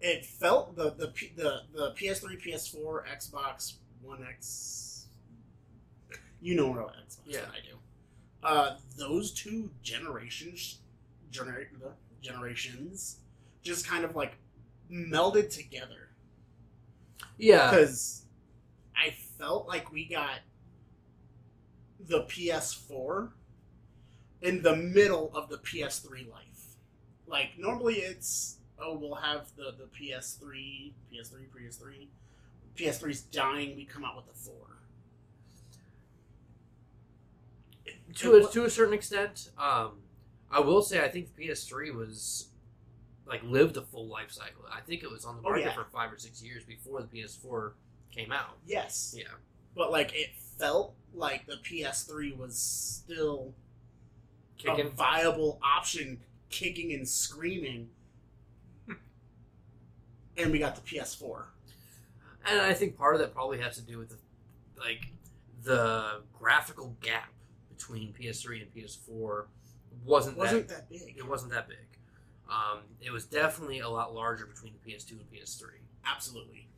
It 0.00 0.24
felt 0.26 0.74
the 0.74 0.90
the 0.90 1.12
the, 1.36 1.60
the 1.72 1.92
PS3, 1.92 2.42
PS4, 2.44 3.02
Xbox 3.06 3.74
One 4.02 4.26
X. 4.28 5.06
You 6.40 6.56
know 6.56 6.70
what 6.70 6.88
Xbox 7.08 7.18
Yeah. 7.26 7.40
I 7.52 7.60
do. 7.64 7.71
Uh, 8.42 8.76
those 8.96 9.32
two 9.32 9.70
generations, 9.82 10.78
gener- 11.30 11.66
generations, 12.20 13.18
just 13.62 13.86
kind 13.86 14.04
of 14.04 14.16
like 14.16 14.36
melded 14.90 15.48
together. 15.50 16.08
Yeah. 17.38 17.70
because 17.70 18.24
I 18.96 19.10
felt 19.38 19.66
like 19.66 19.92
we 19.92 20.06
got 20.06 20.40
the 22.00 22.22
PS4 22.24 23.30
in 24.42 24.62
the 24.62 24.76
middle 24.76 25.30
of 25.34 25.48
the 25.48 25.58
PS3 25.58 26.30
life. 26.30 26.76
Like 27.26 27.50
normally 27.58 27.94
it's 27.96 28.58
oh 28.78 28.96
we'll 28.98 29.14
have 29.14 29.46
the 29.56 29.72
the 29.78 29.86
PS3, 29.86 30.92
PS3, 31.12 31.46
PS3, 31.56 32.06
PS3's 32.76 33.22
dying. 33.22 33.76
We 33.76 33.84
come 33.84 34.04
out 34.04 34.16
with 34.16 34.26
the 34.26 34.34
four. 34.38 34.71
To 38.16 38.34
a, 38.34 38.50
to 38.52 38.64
a 38.64 38.70
certain 38.70 38.94
extent, 38.94 39.50
um, 39.58 39.92
I 40.50 40.60
will 40.60 40.82
say 40.82 41.02
I 41.04 41.08
think 41.08 41.34
the 41.34 41.46
PS3 41.48 41.94
was 41.94 42.48
like 43.26 43.42
lived 43.44 43.76
a 43.76 43.82
full 43.82 44.06
life 44.08 44.30
cycle. 44.30 44.64
I 44.70 44.80
think 44.80 45.02
it 45.02 45.10
was 45.10 45.24
on 45.24 45.36
the 45.36 45.40
Oh, 45.40 45.50
market 45.50 45.64
yeah. 45.66 45.74
for 45.74 45.84
five 45.84 46.12
or 46.12 46.18
six 46.18 46.42
years 46.42 46.64
before 46.64 47.00
the 47.02 47.06
PS4 47.08 47.72
came 48.10 48.32
out. 48.32 48.58
Yes, 48.66 49.14
Yeah. 49.16 49.24
but 49.74 49.90
like 49.90 50.12
it 50.14 50.30
felt 50.58 50.94
like 51.14 51.46
the 51.46 51.56
PS3 51.56 52.36
was 52.36 52.58
still 52.58 53.54
kicking. 54.58 54.86
a 54.86 54.90
viable 54.90 55.58
option, 55.62 56.20
kicking 56.50 56.92
and 56.92 57.08
screaming. 57.08 57.88
and 60.36 60.50
we 60.52 60.58
got 60.58 60.74
the 60.74 60.82
PS4. 60.82 61.44
And 62.44 62.60
I 62.60 62.74
think 62.74 62.96
part 62.98 63.14
of 63.14 63.20
that 63.20 63.32
probably 63.32 63.58
has 63.60 63.76
to 63.76 63.82
do 63.82 63.98
with 63.98 64.10
the, 64.10 64.16
like 64.78 65.06
the 65.62 66.22
graphical 66.38 66.96
gap 67.00 67.31
between 67.82 68.12
PS3 68.12 68.62
and 68.62 68.74
PS4 68.74 69.44
wasn't, 70.04 70.36
wasn't 70.36 70.68
that 70.68 70.88
that 70.88 70.90
big. 70.90 71.16
it 71.16 71.28
wasn't 71.28 71.52
that 71.52 71.68
big. 71.68 71.78
Um, 72.48 72.80
it 73.00 73.10
was 73.10 73.24
definitely 73.24 73.80
a 73.80 73.88
lot 73.88 74.14
larger 74.14 74.46
between 74.46 74.72
the 74.72 74.90
PS2 74.90 75.12
and 75.12 75.30
PS3. 75.32 75.62
Absolutely. 76.06 76.68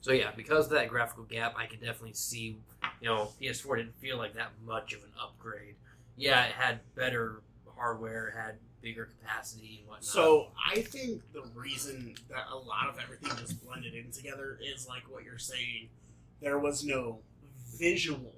So 0.00 0.12
yeah, 0.12 0.30
because 0.36 0.66
of 0.66 0.72
that 0.72 0.88
graphical 0.88 1.24
gap, 1.24 1.54
I 1.56 1.66
could 1.66 1.80
definitely 1.80 2.14
see, 2.14 2.58
you 3.00 3.08
know, 3.08 3.32
PS4 3.40 3.78
didn't 3.78 3.98
feel 4.00 4.16
like 4.16 4.34
that 4.34 4.52
much 4.64 4.92
of 4.92 5.02
an 5.02 5.10
upgrade. 5.20 5.74
Yeah, 6.16 6.44
it 6.46 6.52
had 6.52 6.80
better 6.94 7.42
hardware, 7.76 8.32
had 8.36 8.56
bigger 8.80 9.06
capacity 9.06 9.78
and 9.80 9.88
whatnot. 9.88 10.04
So 10.04 10.48
I 10.72 10.80
think 10.80 11.22
the 11.32 11.42
reason 11.54 12.14
that 12.30 12.44
a 12.50 12.56
lot 12.56 12.88
of 12.88 12.98
everything 13.02 13.36
just 13.38 13.64
blended 13.64 13.94
in 13.94 14.10
together 14.10 14.58
is 14.62 14.88
like 14.88 15.02
what 15.10 15.24
you're 15.24 15.38
saying. 15.38 15.88
There 16.40 16.58
was 16.58 16.84
no 16.84 17.18
visual 17.76 18.32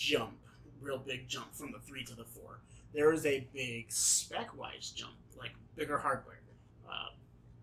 jump, 0.00 0.32
real 0.80 0.98
big 0.98 1.28
jump 1.28 1.54
from 1.54 1.72
the 1.72 1.78
three 1.80 2.04
to 2.04 2.14
the 2.14 2.24
four. 2.24 2.60
There 2.94 3.10
was 3.10 3.26
a 3.26 3.46
big 3.52 3.92
spec 3.92 4.56
wise 4.56 4.90
jump, 4.90 5.12
like 5.38 5.52
bigger 5.76 5.98
hardware, 5.98 6.40
uh, 6.88 7.10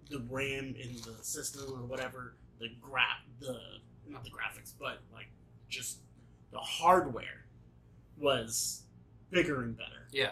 the 0.09 0.19
RAM 0.29 0.75
in 0.79 0.95
the 1.05 1.23
system 1.23 1.73
or 1.73 1.85
whatever. 1.85 2.35
The 2.59 2.69
gra 2.81 3.01
the 3.39 3.59
not 4.07 4.23
the 4.23 4.29
graphics, 4.29 4.73
but 4.79 4.99
like 5.13 5.27
just 5.67 5.97
the 6.51 6.59
hardware 6.59 7.45
was 8.17 8.83
bigger 9.29 9.63
and 9.63 9.77
better 9.77 9.97
yeah, 10.11 10.31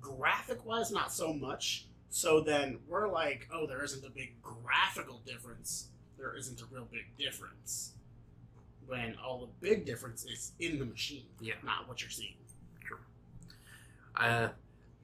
graphic 0.00 0.64
wise, 0.64 0.90
not 0.90 1.12
so 1.12 1.32
much. 1.32 1.86
So 2.10 2.40
then 2.40 2.78
we're 2.86 3.08
like, 3.10 3.48
oh, 3.52 3.66
there 3.66 3.82
isn't 3.82 4.04
a 4.04 4.10
big 4.10 4.40
graphical 4.40 5.20
difference. 5.26 5.88
There 6.16 6.36
isn't 6.36 6.60
a 6.60 6.64
real 6.70 6.86
big 6.90 7.16
difference. 7.18 7.93
When 8.86 9.16
all 9.24 9.38
the 9.40 9.48
big 9.66 9.84
difference 9.86 10.24
is 10.24 10.52
in 10.60 10.78
the 10.78 10.84
machine, 10.84 11.24
Yeah. 11.40 11.54
not 11.62 11.88
what 11.88 12.00
you're 12.00 12.10
seeing. 12.10 12.34
uh, 14.16 14.48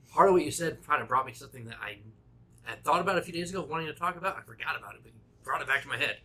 part 0.09 0.29
of 0.29 0.35
what 0.35 0.45
you 0.45 0.51
said 0.53 0.79
kind 0.87 1.03
of 1.03 1.09
brought 1.09 1.27
me 1.27 1.33
something 1.33 1.65
that 1.65 1.77
I 1.83 1.99
had 2.63 2.85
thought 2.85 3.01
about 3.01 3.19
a 3.19 3.23
few 3.23 3.33
days 3.33 3.51
ago, 3.51 3.63
wanting 3.69 3.89
to 3.89 3.93
talk 3.93 4.17
about. 4.17 4.37
I 4.37 4.43
forgot 4.43 4.77
about 4.79 4.95
it, 4.95 5.01
but 5.03 5.13
you 5.13 5.19
brought 5.43 5.61
it 5.63 5.67
back 5.67 5.83
to 5.83 5.89
my 5.89 5.97
head. 5.97 6.19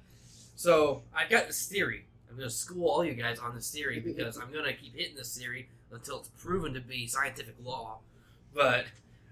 So 0.56 1.02
I've 1.14 1.30
got 1.30 1.48
this 1.48 1.66
theory. 1.66 2.06
I'm 2.30 2.36
going 2.38 2.48
to 2.48 2.54
school 2.54 2.88
all 2.90 3.04
you 3.04 3.14
guys 3.14 3.40
on 3.40 3.56
this 3.56 3.72
theory 3.72 4.00
because 4.06 4.38
I'm 4.38 4.52
going 4.52 4.66
to 4.66 4.74
keep 4.74 4.96
hitting 4.96 5.16
this 5.16 5.36
theory 5.36 5.70
until 5.92 6.20
it's 6.20 6.30
proven 6.38 6.74
to 6.76 6.80
be 6.82 7.08
scientific 7.08 7.56
law. 7.64 8.00
But 8.54 8.86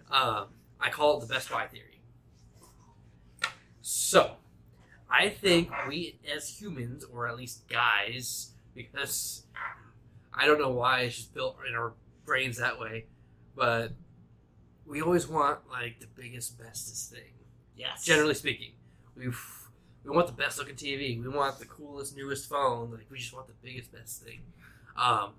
um, 0.10 0.48
I 0.80 0.90
call 0.90 1.18
it 1.18 1.28
the 1.28 1.34
Best 1.34 1.52
Buy 1.52 1.68
theory. 1.68 2.02
So 3.82 4.38
I 5.14 5.30
think 5.30 5.70
we 5.88 6.18
as 6.36 6.50
humans, 6.60 7.06
or 7.06 7.28
at 7.28 7.38
least 7.38 7.68
guys, 7.70 8.52
because 8.74 9.44
I 10.34 10.48
don't 10.48 10.60
know 10.60 10.72
why 10.72 11.02
it's 11.02 11.18
just 11.18 11.34
built 11.36 11.58
in 11.70 11.76
our 11.76 11.94
brains 12.26 12.58
that 12.58 12.80
way, 12.80 13.06
but 13.56 13.92
we 14.88 15.04
always 15.04 15.28
want 15.28 15.60
like 15.70 16.00
the 16.00 16.08
biggest, 16.08 16.58
bestest 16.58 17.12
thing. 17.12 17.34
Yes. 17.78 18.04
Generally 18.04 18.34
speaking, 18.34 18.72
we 19.16 19.28
we 20.04 20.10
want 20.10 20.26
the 20.26 20.34
best 20.34 20.58
looking 20.58 20.76
TV. 20.76 21.22
We 21.22 21.30
want 21.30 21.60
the 21.60 21.66
coolest, 21.66 22.18
newest 22.18 22.50
phone. 22.50 22.92
Like 22.92 23.06
we 23.12 23.20
just 23.20 23.34
want 23.34 23.46
the 23.48 23.54
biggest, 23.62 23.94
best 23.94 24.24
thing. 24.24 24.40
Um, 24.98 25.34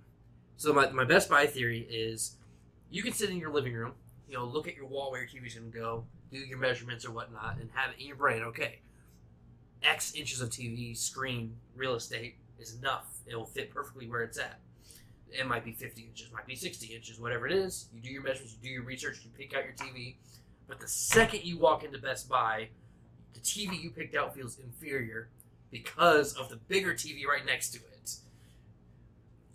so 0.57 0.73
my 0.73 0.89
my 0.91 1.05
Best 1.05 1.29
Buy 1.29 1.47
theory 1.47 1.87
is, 1.91 2.37
you 2.91 3.03
can 3.03 3.13
sit 3.13 3.31
in 3.31 3.39
your 3.39 3.53
living 3.53 3.75
room, 3.75 3.93
you 4.29 4.35
know, 4.35 4.45
look 4.45 4.69
at 4.69 4.77
your 4.77 4.87
wall 4.87 5.11
where 5.11 5.21
your 5.21 5.29
TV's 5.29 5.55
gonna 5.55 5.67
go, 5.67 6.05
do 6.31 6.39
your 6.39 6.59
measurements 6.59 7.05
or 7.05 7.11
whatnot, 7.11 7.59
and 7.61 7.71
have 7.75 7.91
it 7.91 8.01
in 8.01 8.07
your 8.07 8.17
brain. 8.17 8.43
Okay, 8.43 8.79
X 9.85 10.15
inches 10.15 10.41
of 10.41 10.51
TV 10.51 10.97
screen 10.97 11.57
real 11.77 11.95
estate 11.95 12.37
is 12.59 12.75
enough. 12.75 13.07
It'll 13.27 13.45
fit 13.47 13.71
perfectly 13.71 14.07
where 14.09 14.23
it's 14.23 14.39
at. 14.39 14.59
It 15.31 15.47
might 15.47 15.65
be 15.65 15.73
50 15.73 16.03
inches, 16.03 16.31
might 16.33 16.47
be 16.47 16.55
60 16.55 16.87
inches, 16.95 17.19
whatever 17.19 17.47
it 17.47 17.53
is. 17.53 17.89
You 17.93 18.01
do 18.01 18.09
your 18.11 18.23
measurements, 18.23 18.55
you 18.61 18.69
do 18.69 18.73
your 18.73 18.85
research, 18.85 19.19
you 19.25 19.31
pick 19.37 19.55
out 19.55 19.65
your 19.65 19.73
TV. 19.73 20.15
But 20.69 20.81
the 20.81 20.87
second 20.89 21.45
you 21.45 21.59
walk 21.59 21.83
into 21.85 21.99
Best 21.99 22.29
Buy, 22.29 22.69
the 23.35 23.41
TV 23.41 23.83
you 23.83 23.91
picked 23.91 24.15
out 24.15 24.35
feels 24.35 24.59
inferior 24.59 25.29
because 25.71 26.35
of 26.35 26.49
the 26.51 26.57
bigger 26.57 26.95
TV 26.95 27.27
right 27.27 27.45
next 27.45 27.71
to 27.71 27.79
it. 27.79 28.13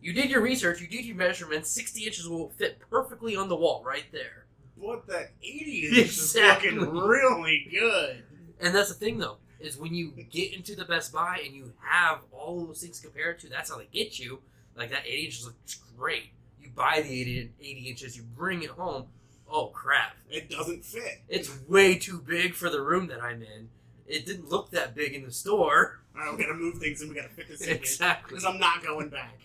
You 0.02 0.14
did 0.14 0.30
your 0.30 0.42
research, 0.42 0.82
you 0.82 0.88
did 0.88 1.06
your 1.06 1.16
measurements, 1.16 1.70
60 1.72 2.06
inches 2.06 2.28
will 2.28 2.50
fit 2.58 2.80
perfectly 2.90 3.36
on 3.36 3.48
the 3.50 3.56
wall 3.56 3.84
right 3.86 4.06
there. 4.12 4.46
But 4.78 5.08
that 5.08 5.32
80 5.44 5.88
inch 5.88 5.98
Exactly. 5.98 6.70
is 6.70 6.76
looking 6.76 6.98
really 6.98 7.68
good. 7.72 8.24
And 8.62 8.74
that's 8.76 8.90
the 8.90 8.96
thing 8.96 9.18
though, 9.18 9.38
is 9.60 9.78
when 9.78 9.94
you 9.94 10.12
get 10.30 10.54
into 10.54 10.76
the 10.76 10.86
Best 10.86 11.12
Buy 11.12 11.42
and 11.46 11.54
you 11.54 11.74
have 11.82 12.20
all 12.32 12.66
those 12.66 12.82
things 12.82 13.00
compared 13.00 13.40
to, 13.40 13.50
that's 13.50 13.70
how 13.70 13.78
they 13.78 13.88
get 13.92 14.18
you. 14.20 14.40
Like 14.76 14.92
that 14.92 15.06
80 15.06 15.26
inches 15.26 15.46
looks 15.46 15.76
great. 15.98 16.32
You 16.62 16.70
buy 16.74 17.02
the 17.02 17.22
80, 17.22 17.52
80 17.60 17.80
inches, 17.90 18.18
you 18.18 18.24
bring 18.24 18.64
it 18.64 18.70
home. 18.70 19.06
Oh 19.52 19.68
crap. 19.68 20.16
It 20.30 20.50
doesn't 20.50 20.86
fit. 20.86 21.22
It's 21.28 21.50
way 21.68 21.96
too 21.96 22.20
big 22.26 22.54
for 22.54 22.70
the 22.70 22.82
room 22.82 23.08
that 23.08 23.22
I'm 23.22 23.42
in. 23.42 23.70
It 24.08 24.26
didn't 24.26 24.50
look 24.50 24.72
that 24.72 24.96
big 24.96 25.14
in 25.14 25.24
the 25.24 25.32
store. 25.32 26.00
All 26.16 26.22
right, 26.26 26.38
we 26.38 26.42
gotta 26.44 26.54
move 26.56 26.78
things 26.78 27.02
and 27.02 27.10
we 27.10 27.16
gotta 27.16 27.30
fit 27.30 27.48
this 27.50 27.62
in 27.62 27.76
Exactly. 27.76 28.30
because 28.30 28.46
I'm 28.46 28.60
not 28.60 28.84
going 28.84 29.10
back. 29.10 29.40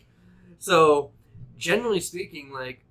So, 0.58 1.10
generally 1.58 2.00
speaking, 2.00 2.52
like 2.52 2.84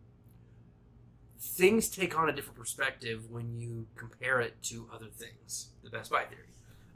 things 1.39 1.89
take 1.89 2.17
on 2.17 2.29
a 2.29 2.31
different 2.31 2.57
perspective 2.57 3.29
when 3.29 3.59
you 3.59 3.87
compare 3.95 4.41
it 4.41 4.61
to 4.63 4.87
other 4.93 5.07
things. 5.07 5.69
The 5.83 5.89
Best 5.89 6.11
Buy 6.11 6.23
theory 6.23 6.47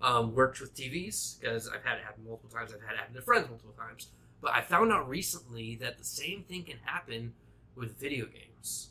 um, 0.01 0.33
worked 0.35 0.59
with 0.61 0.75
TVs 0.75 1.39
because 1.39 1.67
I've 1.67 1.83
had 1.83 1.97
it 1.97 2.03
happen 2.03 2.23
multiple 2.25 2.49
times. 2.49 2.73
I've 2.73 2.81
had 2.81 2.93
it 2.93 2.99
happen 2.99 3.15
to 3.15 3.21
friends 3.21 3.47
multiple 3.49 3.73
times. 3.77 4.07
But 4.41 4.53
I 4.53 4.61
found 4.61 4.91
out 4.91 5.09
recently 5.09 5.75
that 5.77 5.97
the 5.97 6.03
same 6.03 6.43
thing 6.43 6.63
can 6.63 6.77
happen 6.83 7.33
with 7.75 7.97
video 7.99 8.25
games, 8.25 8.89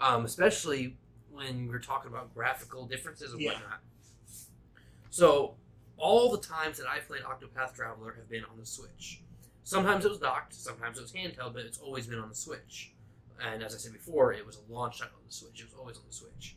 um, 0.00 0.24
especially 0.24 0.96
when 1.32 1.68
we're 1.68 1.80
talking 1.80 2.10
about 2.10 2.32
graphical 2.34 2.86
differences 2.86 3.32
and 3.32 3.40
Yeah. 3.40 3.52
whatnot. 3.54 3.80
So 5.10 5.56
all 5.96 6.30
the 6.30 6.38
times 6.38 6.78
that 6.78 6.86
I've 6.86 7.06
played 7.06 7.22
Octopath 7.22 7.74
Traveler 7.74 8.14
have 8.14 8.28
been 8.28 8.44
on 8.44 8.58
the 8.58 8.66
Switch. 8.66 9.22
Sometimes 9.64 10.04
it 10.04 10.08
was 10.10 10.18
docked, 10.18 10.54
sometimes 10.54 10.98
it 10.98 11.02
was 11.02 11.12
handheld, 11.12 11.54
but 11.54 11.64
it's 11.64 11.78
always 11.78 12.06
been 12.06 12.20
on 12.20 12.28
the 12.28 12.34
Switch. 12.34 12.92
And 13.40 13.62
as 13.62 13.74
I 13.74 13.78
said 13.78 13.92
before, 13.92 14.32
it 14.32 14.46
was 14.46 14.56
a 14.58 14.72
launch 14.72 14.98
title 15.00 15.16
on 15.18 15.26
the 15.26 15.32
Switch. 15.32 15.60
It 15.60 15.64
was 15.64 15.74
always 15.74 15.96
on 15.96 16.04
the 16.06 16.14
Switch. 16.14 16.56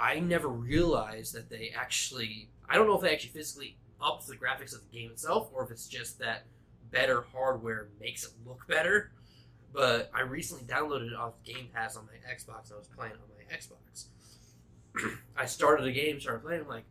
I 0.00 0.18
never 0.20 0.48
realized 0.48 1.34
that 1.34 1.50
they 1.50 1.72
actually. 1.76 2.48
I 2.68 2.76
don't 2.76 2.86
know 2.86 2.94
if 2.94 3.02
they 3.02 3.12
actually 3.12 3.30
physically 3.30 3.76
upped 4.00 4.26
the 4.26 4.36
graphics 4.36 4.74
of 4.74 4.80
the 4.80 4.98
game 4.98 5.10
itself, 5.10 5.50
or 5.52 5.64
if 5.64 5.70
it's 5.70 5.86
just 5.86 6.18
that 6.20 6.44
better 6.90 7.26
hardware 7.32 7.88
makes 8.00 8.24
it 8.24 8.30
look 8.46 8.66
better. 8.66 9.12
But 9.72 10.10
I 10.14 10.22
recently 10.22 10.64
downloaded 10.64 11.08
it 11.08 11.14
off 11.14 11.34
Game 11.44 11.68
Pass 11.72 11.96
on 11.96 12.06
my 12.06 12.32
Xbox. 12.32 12.72
I 12.72 12.76
was 12.76 12.88
playing 12.96 13.12
on 13.12 13.18
my 13.36 13.56
Xbox. 13.56 14.06
I 15.36 15.46
started 15.46 15.86
a 15.86 15.92
game, 15.92 16.18
started 16.18 16.42
playing. 16.42 16.62
I'm 16.62 16.68
like, 16.68 16.84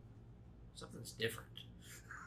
something's 0.75 1.11
different. 1.13 1.49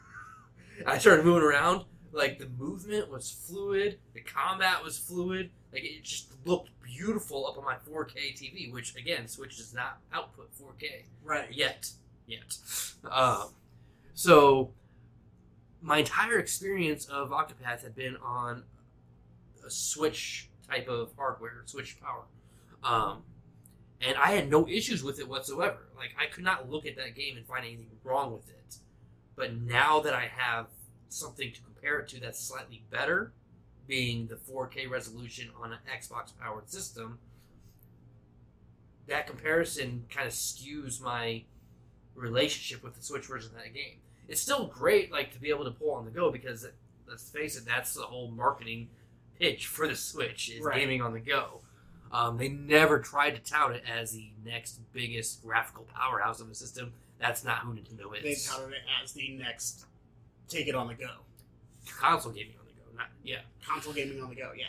I 0.85 0.97
started 0.97 1.25
moving 1.25 1.43
around. 1.43 1.85
Like 2.13 2.37
the 2.37 2.47
movement 2.59 3.09
was 3.09 3.31
fluid, 3.31 3.97
the 4.13 4.21
combat 4.21 4.83
was 4.83 4.97
fluid. 4.99 5.49
Like 5.73 5.83
it 5.83 6.03
just 6.03 6.31
looked 6.45 6.69
beautiful 6.83 7.47
up 7.47 7.57
on 7.57 7.65
my 7.65 7.75
4K 7.89 8.33
TV, 8.37 8.71
which 8.71 8.95
again, 8.95 9.27
Switch 9.27 9.57
does 9.57 9.73
not 9.73 9.97
output 10.13 10.51
4K 10.53 11.05
Right. 11.23 11.51
yet, 11.51 11.89
yet. 12.27 12.55
Um, 13.09 13.49
so 14.13 14.71
my 15.81 15.97
entire 15.97 16.37
experience 16.37 17.05
of 17.05 17.31
Octopath 17.31 17.81
had 17.81 17.95
been 17.95 18.15
on 18.17 18.63
a 19.65 19.71
Switch 19.71 20.49
type 20.69 20.87
of 20.87 21.13
hardware, 21.17 21.63
Switch 21.65 21.99
power, 21.99 22.25
um, 22.83 23.23
and 24.01 24.15
I 24.17 24.31
had 24.33 24.51
no 24.51 24.67
issues 24.67 25.03
with 25.03 25.19
it 25.19 25.27
whatsoever. 25.27 25.87
Like 25.97 26.11
I 26.19 26.27
could 26.27 26.43
not 26.43 26.69
look 26.69 26.85
at 26.85 26.95
that 26.97 27.15
game 27.15 27.37
and 27.37 27.45
find 27.47 27.65
anything 27.65 27.87
wrong 28.03 28.33
with 28.33 28.49
it. 28.49 28.77
But 29.35 29.55
now 29.55 29.99
that 30.01 30.13
I 30.13 30.27
have 30.37 30.67
something 31.09 31.51
to 31.51 31.61
compare 31.83 31.99
it 31.99 32.07
to 32.09 32.19
that's 32.19 32.39
slightly 32.39 32.83
better, 32.89 33.33
being 33.87 34.27
the 34.27 34.35
4K 34.35 34.89
resolution 34.89 35.49
on 35.61 35.73
an 35.73 35.79
Xbox 35.99 36.31
powered 36.39 36.69
system, 36.69 37.19
that 39.07 39.27
comparison 39.27 40.05
kind 40.09 40.25
of 40.27 40.33
skews 40.33 41.01
my 41.01 41.43
relationship 42.15 42.83
with 42.83 42.95
the 42.95 43.03
Switch 43.03 43.25
version 43.25 43.51
of 43.51 43.57
that 43.61 43.73
game. 43.73 43.97
It's 44.29 44.39
still 44.41 44.67
great, 44.67 45.11
like 45.11 45.33
to 45.33 45.39
be 45.41 45.49
able 45.49 45.65
to 45.65 45.71
pull 45.71 45.91
on 45.91 46.05
the 46.05 46.11
go 46.11 46.31
because 46.31 46.65
let's 47.07 47.29
face 47.29 47.57
it, 47.57 47.65
that's 47.65 47.93
the 47.93 48.03
whole 48.03 48.31
marketing 48.31 48.87
pitch 49.37 49.67
for 49.67 49.87
the 49.87 49.95
Switch 49.95 50.49
is 50.49 50.61
Right. 50.63 50.79
gaming 50.79 51.01
on 51.01 51.13
the 51.13 51.19
go. 51.19 51.61
Um, 52.11 52.37
they 52.37 52.47
never 52.47 52.99
tried 52.99 53.31
to 53.31 53.41
tout 53.41 53.71
it 53.75 53.83
as 53.91 54.11
the 54.13 54.31
next 54.45 54.79
biggest 54.93 55.41
graphical 55.41 55.85
powerhouse 55.93 56.39
of 56.39 56.49
a 56.49 56.55
system. 56.55 56.93
That's 57.19 57.43
not 57.43 57.59
who 57.59 57.73
Nintendo 57.73 58.15
is. 58.15 58.23
They 58.23 58.53
touted 58.53 58.73
it 58.73 58.81
as 59.03 59.11
the 59.13 59.29
next 59.35 59.85
take 60.47 60.67
it 60.67 60.75
on 60.75 60.87
the 60.87 60.93
go. 60.93 61.09
Console 61.87 62.31
gaming 62.31 62.55
on 62.59 62.65
the 62.65 62.73
go, 62.73 62.97
not 62.97 63.07
yeah. 63.23 63.41
Console 63.65 63.93
gaming 63.93 64.21
on 64.21 64.29
the 64.29 64.35
go, 64.35 64.51
yeah. 64.57 64.65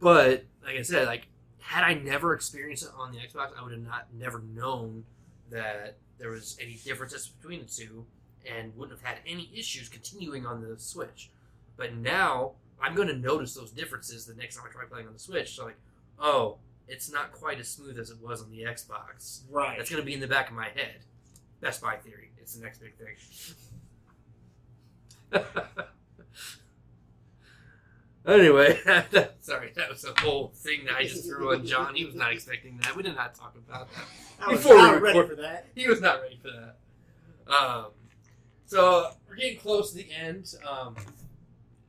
But 0.00 0.44
like 0.64 0.76
I 0.76 0.82
said, 0.82 1.06
like 1.06 1.28
had 1.60 1.84
I 1.84 1.94
never 1.94 2.34
experienced 2.34 2.84
it 2.84 2.90
on 2.96 3.12
the 3.12 3.18
Xbox, 3.18 3.50
I 3.58 3.62
would 3.62 3.72
have 3.72 3.82
not 3.82 4.08
never 4.16 4.40
known 4.40 5.04
that 5.50 5.98
there 6.18 6.30
was 6.30 6.56
any 6.60 6.74
differences 6.84 7.28
between 7.28 7.60
the 7.60 7.66
two, 7.66 8.06
and 8.46 8.76
wouldn't 8.76 8.98
have 8.98 9.06
had 9.06 9.18
any 9.26 9.50
issues 9.54 9.88
continuing 9.88 10.46
on 10.46 10.60
the 10.62 10.78
Switch. 10.78 11.30
But 11.76 11.94
now 11.96 12.52
I'm 12.80 12.94
going 12.94 13.08
to 13.08 13.16
notice 13.16 13.54
those 13.54 13.70
differences 13.70 14.26
the 14.26 14.34
next 14.34 14.56
time 14.56 14.64
I 14.68 14.72
try 14.72 14.84
playing 14.84 15.06
on 15.06 15.12
the 15.12 15.18
Switch. 15.18 15.54
So 15.56 15.66
like, 15.66 15.78
oh, 16.18 16.58
it's 16.86 17.10
not 17.10 17.32
quite 17.32 17.58
as 17.60 17.68
smooth 17.68 17.98
as 17.98 18.10
it 18.10 18.20
was 18.20 18.42
on 18.42 18.50
the 18.50 18.62
Xbox. 18.62 19.42
Right. 19.50 19.76
That's 19.76 19.90
going 19.90 20.02
to 20.02 20.06
be 20.06 20.14
in 20.14 20.20
the 20.20 20.26
back 20.26 20.48
of 20.48 20.56
my 20.56 20.68
head. 20.68 21.04
Best 21.60 21.82
Buy 21.82 21.96
theory. 21.96 22.30
It's 22.40 22.54
the 22.54 22.64
next 22.64 22.78
big 22.78 22.94
thing. 22.96 23.16
anyway, 28.26 28.78
sorry, 29.40 29.72
that 29.76 29.88
was 29.90 30.04
a 30.04 30.18
whole 30.20 30.48
thing 30.54 30.84
that 30.86 30.96
I 30.96 31.04
just 31.04 31.26
threw 31.26 31.54
on 31.54 31.66
John. 31.66 31.94
He 31.94 32.04
was 32.04 32.14
not 32.14 32.32
expecting 32.32 32.78
that. 32.82 32.94
We 32.96 33.02
did 33.02 33.14
not 33.16 33.34
talk 33.34 33.54
about 33.56 33.88
that. 33.92 34.04
I 34.40 34.52
was 34.52 34.60
Before 34.62 34.76
we 34.76 34.82
not 34.82 35.02
ready 35.02 35.18
record- 35.18 35.36
for 35.36 35.42
that. 35.42 35.66
He 35.74 35.88
was 35.88 36.00
not 36.00 36.20
ready 36.20 36.38
for 36.40 36.48
that. 36.48 36.76
Um, 37.52 37.86
so 38.66 39.10
we're 39.28 39.36
getting 39.36 39.58
close 39.58 39.90
to 39.92 39.96
the 39.96 40.06
end. 40.12 40.54
Um, 40.68 40.96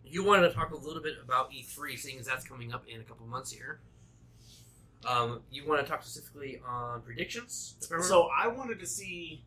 you 0.06 0.24
wanted 0.24 0.48
to 0.50 0.54
talk 0.56 0.72
a 0.72 0.78
little 0.78 1.02
bit 1.04 1.16
about 1.24 1.52
E3, 1.52 1.98
seeing 1.98 2.20
as 2.20 2.26
that's 2.26 2.46
coming 2.46 2.74
up 2.74 2.84
in 2.88 3.02
a 3.02 3.04
couple 3.04 3.28
months 3.28 3.52
here. 3.52 3.80
Um, 5.08 5.42
you 5.52 5.68
want 5.68 5.86
to 5.86 5.90
talk 5.90 6.02
specifically 6.04 6.60
on 6.68 7.02
predictions? 7.02 7.76
I? 7.94 8.02
So 8.02 8.30
I 8.36 8.48
wanted 8.48 8.80
to 8.80 8.86
see. 8.88 9.44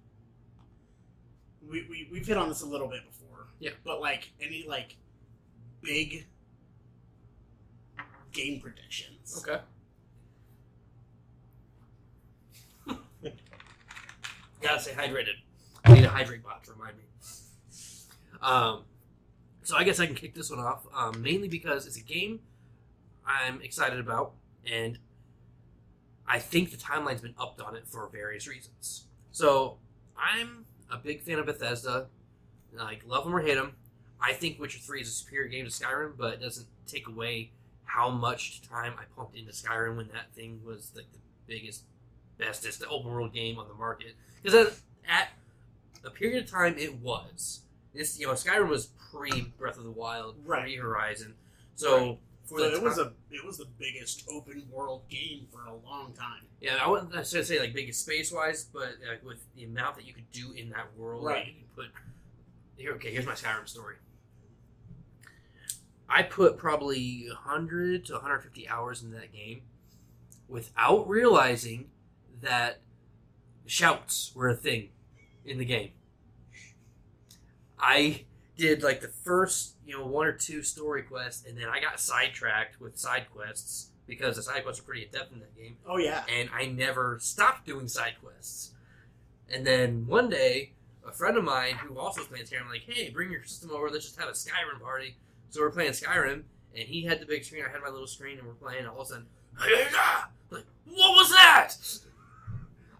We, 1.69 1.87
we 1.89 2.09
we've 2.11 2.27
hit 2.27 2.37
on 2.37 2.49
this 2.49 2.63
a 2.63 2.67
little 2.67 2.89
bit 2.89 3.01
before. 3.07 3.22
Yeah. 3.63 3.71
But 3.85 4.01
like 4.01 4.33
any 4.41 4.65
like 4.67 4.97
big 5.83 6.27
game 8.33 8.61
predictions. 8.61 9.41
Okay. 9.41 9.61
Gotta 14.61 14.81
stay 14.81 14.91
hydrated. 14.91 15.37
I 15.85 15.95
need 15.95 16.05
a 16.05 16.09
hydrate 16.09 16.43
bot 16.43 16.65
to 16.65 16.73
remind 16.73 16.97
me. 16.97 17.05
Um, 18.41 18.83
so 19.63 19.77
I 19.77 19.85
guess 19.85 20.01
I 20.01 20.07
can 20.07 20.17
kick 20.17 20.35
this 20.35 20.51
one 20.51 20.59
off, 20.59 20.85
um, 20.93 21.23
mainly 21.23 21.47
because 21.47 21.87
it's 21.87 21.97
a 21.97 22.03
game 22.03 22.41
I'm 23.25 23.63
excited 23.63 24.01
about, 24.01 24.33
and 24.69 24.99
I 26.27 26.41
think 26.41 26.73
the 26.73 26.77
timeline's 26.77 27.21
been 27.21 27.35
upped 27.39 27.61
on 27.61 27.77
it 27.77 27.87
for 27.87 28.09
various 28.09 28.49
reasons. 28.49 29.07
So 29.31 29.79
I'm 30.17 30.65
a 30.91 30.97
big 30.97 31.23
fan 31.23 31.39
of 31.39 31.47
Bethesda. 31.47 32.09
Like, 32.77 33.03
love 33.07 33.25
them 33.25 33.35
or 33.35 33.41
hate 33.41 33.55
them. 33.55 33.73
I 34.21 34.33
think 34.33 34.59
Witcher 34.61 34.79
3 34.79 35.01
is 35.03 35.09
a 35.09 35.11
superior 35.11 35.49
game 35.49 35.65
to 35.65 35.71
Skyrim, 35.71 36.13
but 36.17 36.35
it 36.35 36.41
doesn't 36.41 36.67
take 36.87 37.09
away 37.09 37.51
how 37.85 38.09
much 38.11 38.63
time 38.63 38.95
I 38.99 39.03
pumped 39.17 39.37
into 39.37 39.53
Skyrim 39.53 39.97
when 39.97 40.09
that 40.09 40.33
thing 40.35 40.61
was 40.65 40.93
like 40.95 41.07
the 41.13 41.19
biggest, 41.47 41.83
bestest 42.39 42.83
open 42.89 43.11
world 43.11 43.33
game 43.35 43.59
on 43.59 43.69
the 43.69 43.75
market. 43.75 44.15
Because 44.43 44.55
at, 44.55 44.73
at 45.09 45.29
a 46.05 46.11
period 46.11 46.45
of 46.45 46.51
time, 46.51 46.77
it 46.79 47.01
was. 47.01 47.61
This 47.95 48.19
you 48.19 48.27
know 48.27 48.33
Skyrim 48.33 48.69
was 48.69 48.87
pre 48.87 49.53
Breath 49.59 49.77
of 49.77 49.85
the 49.85 49.91
Wild, 49.91 50.37
Right. 50.47 50.63
pre 50.63 50.77
Horizon. 50.77 51.35
So 51.75 52.19
for 52.47 52.59
So 52.61 52.71
the 52.71 52.77
it 52.77 52.83
was 52.83 52.99
a 52.99 53.13
it 53.31 53.45
was 53.45 53.59
the 53.59 53.67
biggest 53.79 54.25
open 54.33 54.67
world 54.71 55.03
game 55.11 55.47
for 55.53 55.67
a 55.67 55.75
long 55.87 56.15
time. 56.15 56.47
yeah, 56.61 56.77
I 56.83 56.89
wouldn't 56.89 57.13
necessarily 57.15 57.45
say 57.47 57.61
like 57.61 57.75
biggest 57.75 58.01
space 58.01 58.33
wise, 58.33 58.65
but 58.73 58.95
like 59.07 59.23
with 59.23 59.45
the 59.57 59.65
amount 59.65 59.97
that 59.97 60.07
you 60.07 60.15
could 60.15 60.31
do 60.33 60.53
in 60.53 60.71
that 60.71 60.87
world, 60.97 61.23
like, 61.25 61.35
Right. 61.35 61.47
you 61.49 61.53
can 61.53 61.65
put 61.77 61.87
here. 62.77 62.93
Okay, 62.95 63.11
here's 63.13 63.27
my 63.27 63.33
Skyrim 63.33 63.69
story. 63.69 63.97
I 66.09 66.23
put 66.23 66.59
probably 66.59 67.27
100 67.29 68.05
to 68.07 68.13
150 68.15 68.69
hours 68.69 69.03
into 69.03 69.17
that 69.17 69.33
game 69.33 69.63
without 70.49 71.09
realizing 71.09 71.89
that 72.43 72.81
shouts 73.67 74.33
were 74.35 74.49
a 74.51 74.55
thing 74.55 74.91
in 75.45 75.59
the 75.59 75.65
game. 75.65 75.93
I 77.79 78.25
did 78.57 78.83
like 78.83 79.01
the 79.01 79.09
first, 79.09 79.77
you 79.87 79.97
know, 79.99 80.07
one 80.07 80.27
or 80.27 80.33
two 80.33 80.63
story 80.63 81.03
quests, 81.03 81.47
and 81.47 81.57
then 81.57 81.69
I 81.69 81.81
got 81.81 81.99
sidetracked 81.99 82.81
with 82.81 82.99
side 82.99 83.27
quests 83.33 83.91
because 84.07 84.37
the 84.37 84.43
side 84.43 84.63
quests 84.65 84.83
are 84.83 84.85
pretty 84.85 85.05
in 85.05 85.11
depth 85.11 85.33
in 85.33 85.41
that 85.41 85.57
game 85.57 85.77
Oh 85.87 85.97
yeah. 85.97 86.25
and 86.29 86.49
I 86.53 86.67
never 86.67 87.19
stopped 87.21 87.67
doing 87.67 87.89
side 87.89 88.15
quests. 88.23 88.73
And 89.49 89.67
then 89.67 90.07
one 90.07 90.29
day, 90.29 90.73
a 91.07 91.13
friend 91.13 91.37
of 91.37 91.45
mine 91.45 91.75
who 91.77 91.99
also 91.99 92.23
playing 92.23 92.45
Skyrim, 92.47 92.69
like, 92.71 92.83
hey, 92.87 93.11
bring 93.11 93.31
your 93.31 93.43
system 93.45 93.71
over, 93.73 93.91
let's 93.91 94.05
just 94.05 94.19
have 94.19 94.29
a 94.29 94.33
Skyrim 94.33 94.81
party. 94.81 95.17
So 95.51 95.61
we're 95.61 95.71
playing 95.71 95.93
Skyrim, 95.93 96.43
and 96.75 96.89
he 96.89 97.03
had 97.05 97.21
the 97.21 97.27
big 97.27 97.45
screen, 97.45 97.65
I 97.67 97.71
had 97.71 97.81
my 97.83 97.89
little 97.91 98.07
screen, 98.07 98.39
and 98.39 98.47
we're 98.47 98.55
playing, 98.55 98.81
and 98.81 98.89
all 98.89 99.01
of 99.01 99.07
a 99.09 99.11
sudden, 99.11 99.27
like, 100.51 100.65
what 100.87 101.13
was 101.13 101.31
that? 101.31 101.75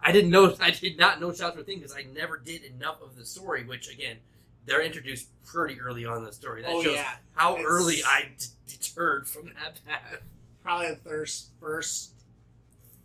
I 0.03 0.11
didn't 0.11 0.31
know, 0.31 0.55
I 0.61 0.71
did 0.71 0.97
not 0.97 1.19
know 1.21 1.31
shouts 1.33 1.55
were 1.55 1.61
a 1.61 1.65
thing 1.65 1.79
because 1.79 1.95
I 1.95 2.03
never 2.13 2.37
did 2.37 2.63
enough 2.63 3.01
of 3.01 3.15
the 3.15 3.25
story, 3.25 3.63
which 3.63 3.89
again, 3.91 4.17
they're 4.65 4.81
introduced 4.81 5.27
pretty 5.45 5.79
early 5.81 6.05
on 6.05 6.17
in 6.19 6.23
the 6.25 6.31
story. 6.33 6.61
That 6.61 6.71
oh 6.71 6.83
shows 6.83 6.95
yeah. 6.95 7.15
how 7.33 7.53
It's- 7.53 7.65
early 7.67 8.01
I 8.05 8.29
d- 8.37 8.45
deterred 8.67 9.27
from 9.27 9.47
that 9.61 9.79
path. 9.85 10.21
Probably 10.63 10.87
the 10.91 10.95
first 10.97 11.47
first 11.59 12.11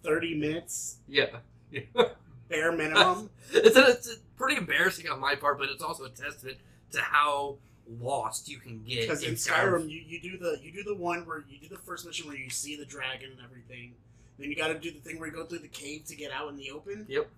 thirty 0.05 0.35
minutes, 0.39 0.99
Yeah. 1.09 1.27
bare 2.49 2.71
minimum. 2.73 3.31
it's, 3.53 3.77
a, 3.77 3.87
it's 3.91 4.09
a 4.09 4.17
pretty 4.39 4.57
embarrassing 4.57 5.09
on 5.09 5.21
my 5.21 5.35
part, 5.35 5.59
but 5.59 5.69
it's 5.69 5.83
also 5.83 6.05
a 6.05 6.11
testament 6.11 6.57
to 6.93 7.01
how 7.01 7.57
lost 8.01 8.49
you 8.49 8.59
can 8.59 8.83
get 8.83 9.03
Because 9.03 9.23
in 9.23 9.35
Skyrim, 9.35 9.89
you, 9.89 10.03
you 10.07 10.21
do 10.21 10.39
the 10.39 10.59
you 10.63 10.73
do 10.73 10.83
the 10.83 10.95
one 10.95 11.27
where 11.27 11.45
you 11.49 11.59
do 11.59 11.69
the 11.69 11.81
first 11.81 12.07
mission 12.07 12.27
where 12.27 12.37
you 12.37 12.51
see 12.51 12.77
the 12.77 12.85
dragon 12.85 13.31
and 13.31 13.41
everything. 13.45 13.95
Then 14.39 14.51
you 14.51 14.57
got 14.57 14.69
to 14.69 14.79
do 14.79 14.93
the 14.93 15.01
thing 15.01 15.19
where 15.19 15.29
you 15.29 15.35
go 15.35 15.45
through 15.45 15.61
the 15.61 15.69
cave 15.69 16.05
to 16.07 16.17
get 16.17 16.31
out 16.31 16.49
in 16.49 16.57
the 16.57 16.71
open. 16.71 17.07
Yep. 17.09 17.29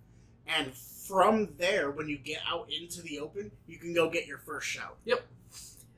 And 0.46 0.74
from 0.74 1.48
there, 1.58 1.90
when 1.90 2.08
you 2.08 2.18
get 2.18 2.40
out 2.46 2.68
into 2.70 3.02
the 3.02 3.20
open, 3.20 3.50
you 3.66 3.78
can 3.78 3.94
go 3.94 4.10
get 4.10 4.26
your 4.26 4.38
first 4.38 4.66
shout. 4.66 4.96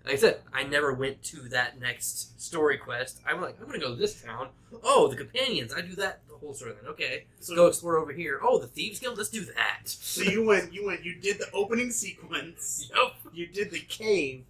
Like 0.05 0.15
I 0.15 0.17
said, 0.17 0.41
I 0.53 0.65
never 0.65 0.93
went 0.93 1.23
to 1.25 1.49
that 1.51 1.81
next 1.81 2.41
story 2.41 2.77
quest. 2.77 3.21
I'm 3.27 3.41
like, 3.41 3.57
I'm 3.61 3.67
gonna 3.67 3.79
go 3.79 3.91
to 3.91 4.01
this 4.01 4.21
town. 4.21 4.49
Oh, 4.83 5.07
the 5.07 5.17
companions. 5.17 5.73
I 5.73 5.81
do 5.81 5.95
that 5.97 6.23
the 6.29 6.35
whole 6.35 6.55
story. 6.55 6.73
Then 6.81 6.91
okay, 6.91 7.27
So, 7.39 7.55
go 7.55 7.67
explore 7.69 7.99
over 7.99 8.13
here. 8.13 8.41
Oh, 8.43 8.59
the 8.59 8.67
thieves 8.67 8.99
guild. 8.99 9.17
Let's 9.17 9.31
do 9.31 9.45
that. 9.45 9.83
so 9.85 10.23
you 10.23 10.45
went, 10.45 10.73
you 10.73 10.87
went, 10.87 11.05
you 11.05 11.15
did 11.15 11.39
the 11.39 11.51
opening 11.53 11.91
sequence. 11.91 12.91
Yep. 13.03 13.15
You 13.33 13.47
did 13.47 13.71
the 13.71 13.79
cave, 13.79 14.45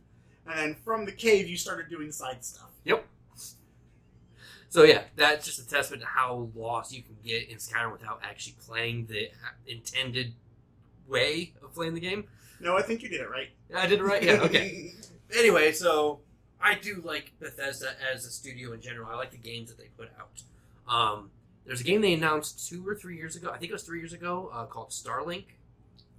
and 0.46 0.58
then 0.58 0.74
from 0.84 1.04
the 1.04 1.12
cave, 1.12 1.48
you 1.48 1.56
started 1.56 1.88
doing 1.88 2.10
side 2.10 2.44
stuff. 2.44 2.70
Yep. 2.84 3.04
So 4.70 4.84
yeah, 4.84 5.02
that's 5.16 5.44
just 5.44 5.58
a 5.58 5.68
testament 5.68 6.02
to 6.02 6.08
how 6.08 6.48
lost 6.54 6.92
you 6.94 7.02
can 7.02 7.16
get 7.22 7.48
in 7.50 7.58
Skyrim 7.58 7.92
without 7.92 8.20
actually 8.24 8.56
playing 8.66 9.06
the 9.06 9.28
intended 9.66 10.32
way 11.06 11.52
of 11.62 11.74
playing 11.74 11.94
the 11.94 12.00
game. 12.00 12.24
No, 12.58 12.76
I 12.76 12.82
think 12.82 13.02
you 13.02 13.08
did 13.08 13.20
it 13.20 13.30
right. 13.30 13.50
I 13.74 13.86
did 13.86 14.00
it 14.00 14.04
right. 14.04 14.22
Yeah. 14.22 14.40
Okay. 14.42 14.92
anyway, 15.36 15.72
so 15.72 16.20
I 16.60 16.74
do 16.74 17.02
like 17.04 17.32
Bethesda 17.40 17.90
as 18.12 18.24
a 18.24 18.30
studio 18.30 18.72
in 18.72 18.80
general. 18.80 19.08
I 19.10 19.16
like 19.16 19.30
the 19.30 19.36
games 19.38 19.68
that 19.68 19.78
they 19.78 19.88
put 19.96 20.10
out. 20.18 20.42
Um, 20.92 21.30
there's 21.64 21.80
a 21.80 21.84
game 21.84 22.00
they 22.00 22.14
announced 22.14 22.68
two 22.68 22.86
or 22.86 22.94
three 22.94 23.16
years 23.16 23.36
ago. 23.36 23.50
I 23.50 23.58
think 23.58 23.70
it 23.70 23.72
was 23.72 23.82
three 23.84 23.98
years 24.00 24.12
ago, 24.12 24.50
uh, 24.52 24.66
called 24.66 24.90
Starlink. 24.90 25.44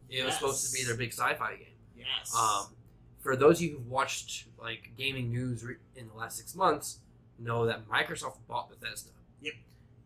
It 0.10 0.24
was 0.24 0.36
supposed 0.36 0.66
to 0.66 0.78
be 0.78 0.86
their 0.86 0.96
big 0.96 1.12
sci-fi 1.12 1.56
game. 1.56 1.68
yes. 1.98 2.36
Um, 2.36 2.68
for 3.22 3.36
those 3.36 3.58
of 3.58 3.64
you 3.64 3.78
who've 3.78 3.90
watched 3.90 4.46
like 4.62 4.92
gaming 4.98 5.32
news 5.32 5.64
re- 5.64 5.76
in 5.96 6.08
the 6.08 6.14
last 6.14 6.38
six 6.38 6.56
months, 6.56 7.00
know 7.40 7.66
that 7.66 7.88
Microsoft 7.90 8.38
bought 8.48 8.70
Bethesda. 8.70 9.12
Yep. 9.42 9.54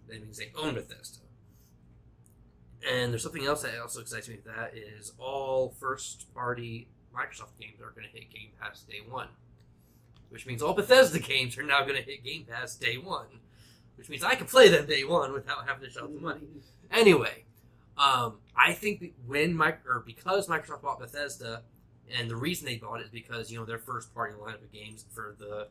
That 0.08 0.22
means 0.24 0.38
they 0.38 0.52
own 0.56 0.76
Bethesda. 0.76 1.20
And 2.90 3.12
there's 3.12 3.24
something 3.24 3.44
else 3.46 3.64
that 3.64 3.80
also 3.82 4.00
excites 4.02 4.30
me 4.30 4.38
that 4.46 4.74
is 4.76 5.12
all 5.18 5.74
first 5.80 6.34
party 6.34 6.88
Microsoft 7.18 7.58
games 7.60 7.82
are 7.82 7.92
going 7.92 8.06
to 8.06 8.14
hit 8.14 8.30
Game 8.32 8.50
Pass 8.62 8.82
day 8.84 9.00
one. 9.08 9.28
Which 10.30 10.46
means 10.46 10.62
all 10.62 10.74
Bethesda 10.74 11.20
games 11.20 11.58
are 11.58 11.64
now 11.64 11.82
going 11.84 11.96
to 11.96 12.02
hit 12.02 12.24
Game 12.24 12.46
Pass 12.50 12.76
day 12.76 12.98
one. 12.98 13.28
Which 13.96 14.10
means 14.10 14.24
I 14.24 14.36
can 14.36 14.46
play 14.46 14.68
them 14.70 14.86
day 14.86 15.04
one 15.04 15.34
without 15.34 15.68
having 15.68 15.84
to 15.88 15.90
shell 15.90 16.04
out 16.04 16.14
the 16.14 16.20
money. 16.20 16.42
Anyway, 16.92 17.46
um, 17.98 18.36
I 18.56 18.74
think 18.74 19.14
when 19.26 19.56
Mike 19.56 19.80
or 19.88 20.04
because 20.06 20.48
Microsoft 20.48 20.84
bought 20.84 21.00
Bethesda, 21.00 21.64
and 22.16 22.30
the 22.30 22.36
reason 22.36 22.66
they 22.68 22.76
bought 22.78 23.00
it 23.02 23.06
is 23.06 23.10
because 23.10 23.52
you 23.52 23.58
know 23.58 23.66
their 23.66 23.80
first 23.80 24.14
party 24.14 24.34
lineup 24.40 24.64
of 24.64 24.72
games 24.72 25.06
for 25.14 25.36
the 25.40 25.68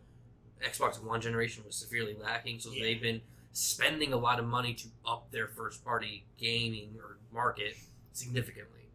Xbox 0.66 1.01
One 1.03 1.20
generation 1.20 1.62
was 1.64 1.76
severely 1.76 2.16
lacking, 2.20 2.59
so 2.59 2.72
Yeah. 2.72 2.82
they've 2.82 3.01
been 3.01 3.20
spending 3.53 4.12
a 4.12 4.16
lot 4.16 4.38
of 4.40 4.47
money 4.47 4.74
to 4.74 4.88
up 5.07 5.30
their 5.30 5.47
first 5.47 5.84
party 5.84 6.26
gaming 6.36 6.97
or 6.99 7.18
market 7.32 7.76
significantly. 8.12 8.86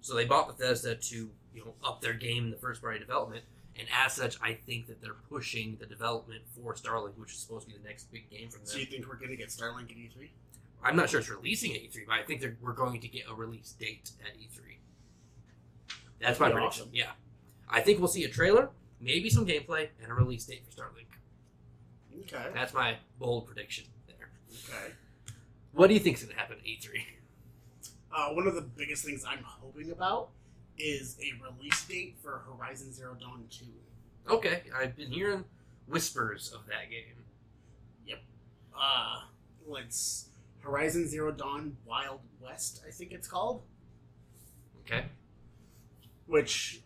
So 0.00 0.14
they 0.14 0.24
bought 0.24 0.48
Bethesda 0.48 0.94
to 0.94 1.30
you 1.54 1.64
know 1.64 1.74
up 1.84 2.00
their 2.00 2.12
game 2.14 2.44
in 2.44 2.50
the 2.50 2.56
first 2.56 2.80
party 2.80 2.98
development, 2.98 3.44
and 3.78 3.88
as 4.04 4.14
such, 4.14 4.36
I 4.42 4.54
think 4.54 4.86
that 4.88 5.00
they're 5.00 5.14
pushing 5.28 5.76
the 5.80 5.86
development 5.86 6.42
for 6.54 6.74
Starlink, 6.74 7.16
which 7.16 7.32
is 7.32 7.38
supposed 7.38 7.66
to 7.68 7.72
be 7.74 7.78
the 7.80 7.88
next 7.88 8.10
big 8.12 8.30
game 8.30 8.48
from 8.48 8.60
them. 8.60 8.68
So 8.68 8.78
you 8.78 8.86
think 8.86 9.08
we're 9.08 9.16
gonna 9.16 9.36
get 9.36 9.48
Starlink 9.48 9.90
at 9.90 9.96
E 9.96 10.10
E3? 10.16 10.28
I'm 10.82 10.96
not 10.96 11.10
sure 11.10 11.20
it's 11.20 11.28
releasing 11.28 11.72
at 11.74 11.82
E3, 11.82 12.06
but 12.06 12.14
I 12.14 12.22
think 12.22 12.44
we're 12.60 12.72
going 12.72 13.00
to 13.00 13.08
get 13.08 13.24
a 13.28 13.34
release 13.34 13.72
date 13.72 14.12
at 14.20 14.38
E3. 14.38 14.76
That's 16.20 16.38
my 16.38 16.50
prediction. 16.50 16.82
awesome. 16.82 16.90
Yeah, 16.92 17.10
I 17.68 17.80
think 17.80 17.98
we'll 17.98 18.08
see 18.08 18.24
a 18.24 18.28
trailer, 18.28 18.70
maybe 19.00 19.28
some 19.30 19.46
gameplay, 19.46 19.88
and 20.02 20.10
a 20.10 20.14
release 20.14 20.44
date 20.44 20.64
for 20.64 20.70
Starlink. 20.70 21.06
Okay. 22.22 22.50
That's 22.54 22.74
my 22.74 22.96
bold 23.18 23.46
prediction 23.46 23.84
there. 24.06 24.30
Okay. 24.50 24.92
What 25.72 25.88
do 25.88 25.94
you 25.94 26.00
think 26.00 26.16
is 26.16 26.24
going 26.24 26.34
to 26.34 26.40
happen 26.40 26.58
at 26.60 26.66
E 26.66 26.78
E3? 26.80 27.17
Uh, 28.14 28.30
one 28.30 28.46
of 28.46 28.54
the 28.54 28.62
biggest 28.62 29.04
things 29.04 29.24
I'm 29.28 29.42
hoping 29.44 29.90
about 29.90 30.30
is 30.78 31.16
a 31.20 31.32
release 31.42 31.84
date 31.86 32.16
for 32.22 32.42
Horizon 32.46 32.92
Zero 32.92 33.14
Dawn 33.20 33.44
2. 33.50 33.64
Okay, 34.30 34.62
I've 34.76 34.96
been 34.96 35.10
hearing 35.10 35.44
whispers 35.86 36.52
of 36.54 36.66
that 36.66 36.90
game. 36.90 37.24
Yep. 38.06 38.18
Uh, 38.78 39.20
it's 39.76 40.28
Horizon 40.60 41.06
Zero 41.08 41.32
Dawn 41.32 41.76
Wild 41.86 42.20
West, 42.40 42.82
I 42.86 42.90
think 42.90 43.12
it's 43.12 43.28
called, 43.28 43.62
Okay, 44.84 45.04
which 46.26 46.80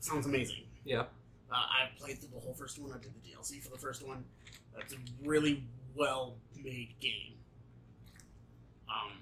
sounds 0.00 0.26
amazing. 0.26 0.62
yeah, 0.84 1.02
Uh, 1.50 1.54
I 1.54 1.88
played 1.98 2.18
through 2.18 2.30
the 2.34 2.40
whole 2.40 2.54
first 2.54 2.78
one. 2.80 2.90
I 2.92 2.98
did 2.98 3.12
the 3.14 3.30
DLC 3.30 3.62
for 3.62 3.70
the 3.70 3.78
first 3.78 4.06
one. 4.06 4.24
That's 4.76 4.92
a 4.92 4.96
really 5.24 5.62
well 5.94 6.34
made 6.62 6.94
game. 7.00 7.34
Um, 8.88 9.12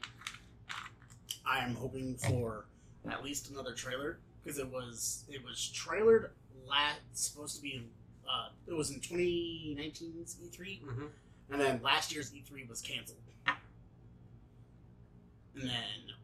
I 1.49 1.61
am 1.61 1.75
hoping 1.75 2.17
for 2.17 2.67
at 3.09 3.23
least 3.23 3.51
another 3.51 3.73
trailer 3.73 4.19
because 4.43 4.59
it 4.59 4.71
was 4.71 5.25
it 5.29 5.45
was 5.45 5.73
trailered 5.75 6.31
last 6.69 7.01
supposed 7.13 7.57
to 7.57 7.63
be 7.63 7.87
uh, 8.29 8.49
it 8.67 8.73
was 8.73 8.91
in 8.91 9.01
2019's 9.01 10.37
E3 10.37 10.81
hmm 10.81 11.07
and 11.51 11.61
then 11.61 11.81
last 11.83 12.13
year's 12.13 12.33
E3 12.33 12.69
was 12.69 12.81
canceled. 12.81 13.19
And 15.55 15.71
then 15.71 16.15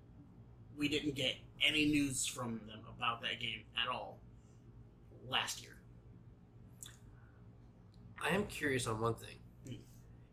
we 0.76 0.88
didn't 0.88 1.14
get 1.14 1.36
any 1.66 1.86
news 1.86 2.26
from 2.26 2.60
them 2.66 2.80
about 2.98 3.22
that 3.22 3.40
game 3.40 3.62
at 3.80 3.90
all 3.90 4.18
last 5.28 5.62
year. 5.62 5.76
I 8.22 8.30
am 8.30 8.46
curious 8.46 8.86
on 8.86 9.00
one 9.00 9.14
thing. 9.14 9.36
Hmm. 9.66 9.74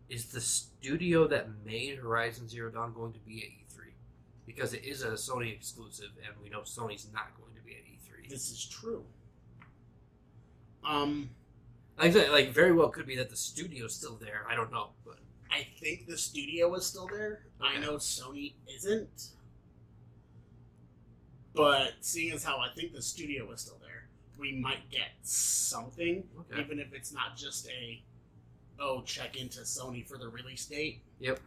Is 0.10 0.26
the 0.26 0.42
studio 0.42 1.28
that 1.28 1.48
made 1.66 1.98
Horizon 1.98 2.50
Zero 2.50 2.70
Dawn 2.72 2.94
going 2.94 3.14
to 3.14 3.20
be 3.20 3.38
at 3.38 3.50
E3? 3.50 3.59
Because 4.50 4.74
it 4.74 4.84
is 4.84 5.04
a 5.04 5.12
Sony 5.12 5.54
exclusive, 5.56 6.10
and 6.26 6.34
we 6.44 6.50
know 6.50 6.62
Sony's 6.62 7.08
not 7.14 7.38
going 7.40 7.54
to 7.56 7.62
be 7.62 7.74
at 7.74 7.86
E 7.86 8.00
E3. 8.04 8.28
This 8.28 8.50
is 8.50 8.66
true. 8.66 9.06
Um, 10.84 11.30
Like 12.00 12.16
like 12.32 12.50
very 12.52 12.72
well 12.72 12.90
could 12.90 13.06
be 13.06 13.16
that 13.18 13.30
the 13.30 13.36
studio's 13.36 13.94
still 13.94 14.16
there. 14.16 14.46
I 14.50 14.56
don't 14.56 14.72
know, 14.72 14.90
but 15.06 15.20
I 15.52 15.68
think 15.80 16.08
the 16.08 16.18
studio 16.18 16.74
is 16.74 16.84
still 16.84 17.06
there. 17.08 17.46
I 17.62 17.78
know 17.80 17.98
Sony 17.98 18.54
isn't. 18.76 19.28
But 21.54 21.94
seeing 22.02 22.34
as 22.34 22.44
how 22.44 22.58
I 22.58 22.70
think 22.76 22.94
the 22.94 23.02
studio 23.04 23.52
is 23.52 23.62
still 23.62 23.78
there, 23.82 24.08
we 24.40 24.54
might 24.54 24.90
get 24.90 25.10
something, 25.22 26.24
okay. 26.40 26.62
even 26.62 26.80
if 26.80 26.92
it's 26.94 27.12
not 27.14 27.38
just 27.38 27.68
a 27.68 28.02
oh 28.80 29.04
check 29.04 29.36
into 29.40 29.60
Sony 29.62 30.08
for 30.08 30.18
the 30.18 30.28
release 30.28 30.66
date. 30.66 31.04
Yep. 31.20 31.40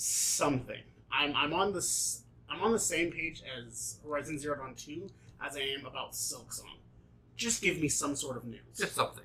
Something. 0.00 0.82
I'm 1.10 1.34
I'm 1.34 1.52
on 1.52 1.72
this 1.72 2.22
I'm 2.48 2.62
on 2.62 2.70
the 2.70 2.78
same 2.78 3.10
page 3.10 3.42
as 3.58 3.98
Horizon 4.04 4.38
Zero 4.38 4.56
Dawn 4.56 4.76
2 4.76 5.10
as 5.44 5.56
I 5.56 5.60
am 5.60 5.86
about 5.86 6.12
Silksong. 6.12 6.78
Just 7.36 7.60
give 7.62 7.80
me 7.80 7.88
some 7.88 8.14
sort 8.14 8.36
of 8.36 8.44
news. 8.44 8.60
Just 8.76 8.94
something, 8.94 9.24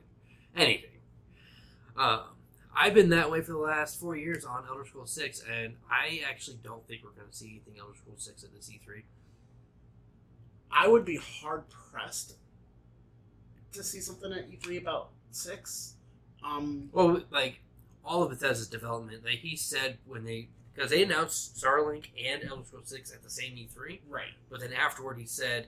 anything. 0.56 0.90
Um, 1.96 2.22
I've 2.76 2.96
been 2.96 3.10
that 3.10 3.30
way 3.30 3.42
for 3.42 3.52
the 3.52 3.60
last 3.60 4.00
four 4.00 4.16
years 4.16 4.46
on 4.46 4.64
Elder 4.68 4.84
Scrolls 4.84 5.12
Six, 5.12 5.44
and 5.48 5.76
I 5.92 6.22
actually 6.28 6.58
don't 6.64 6.88
think 6.88 7.04
we're 7.04 7.12
going 7.12 7.30
to 7.30 7.38
see 7.38 7.50
anything 7.52 7.76
Elder 7.80 7.94
Scrolls 7.96 8.24
Six 8.26 8.44
at 8.44 8.52
this 8.52 8.68
E3. 8.72 9.04
I 10.72 10.88
would 10.88 11.06
be 11.06 11.18
hard 11.18 11.66
pressed 11.70 12.38
to 13.74 13.84
see 13.84 14.00
something 14.00 14.34
at 14.34 14.50
E3 14.50 14.82
about 14.82 15.10
six. 15.30 15.98
Um, 16.44 16.90
Well, 16.92 17.22
like 17.30 17.62
all 18.04 18.24
of 18.24 18.32
Bethesda's 18.32 18.68
development, 18.70 19.24
like 19.24 19.40
he 19.40 19.56
said 19.56 20.00
when 20.08 20.26
they 20.26 20.50
because 20.74 20.90
they 20.90 21.04
announced 21.04 21.56
Starlink 21.56 22.08
and 22.24 22.44
Elder 22.44 22.64
Scrolls 22.64 22.90
Six 22.90 23.12
at 23.14 23.24
the 23.24 23.30
same 23.30 23.54
E3, 23.54 24.02
right. 24.10 24.26
but 24.50 24.60
then 24.60 24.74
afterward 24.74 25.20
he 25.20 25.26
said 25.26 25.68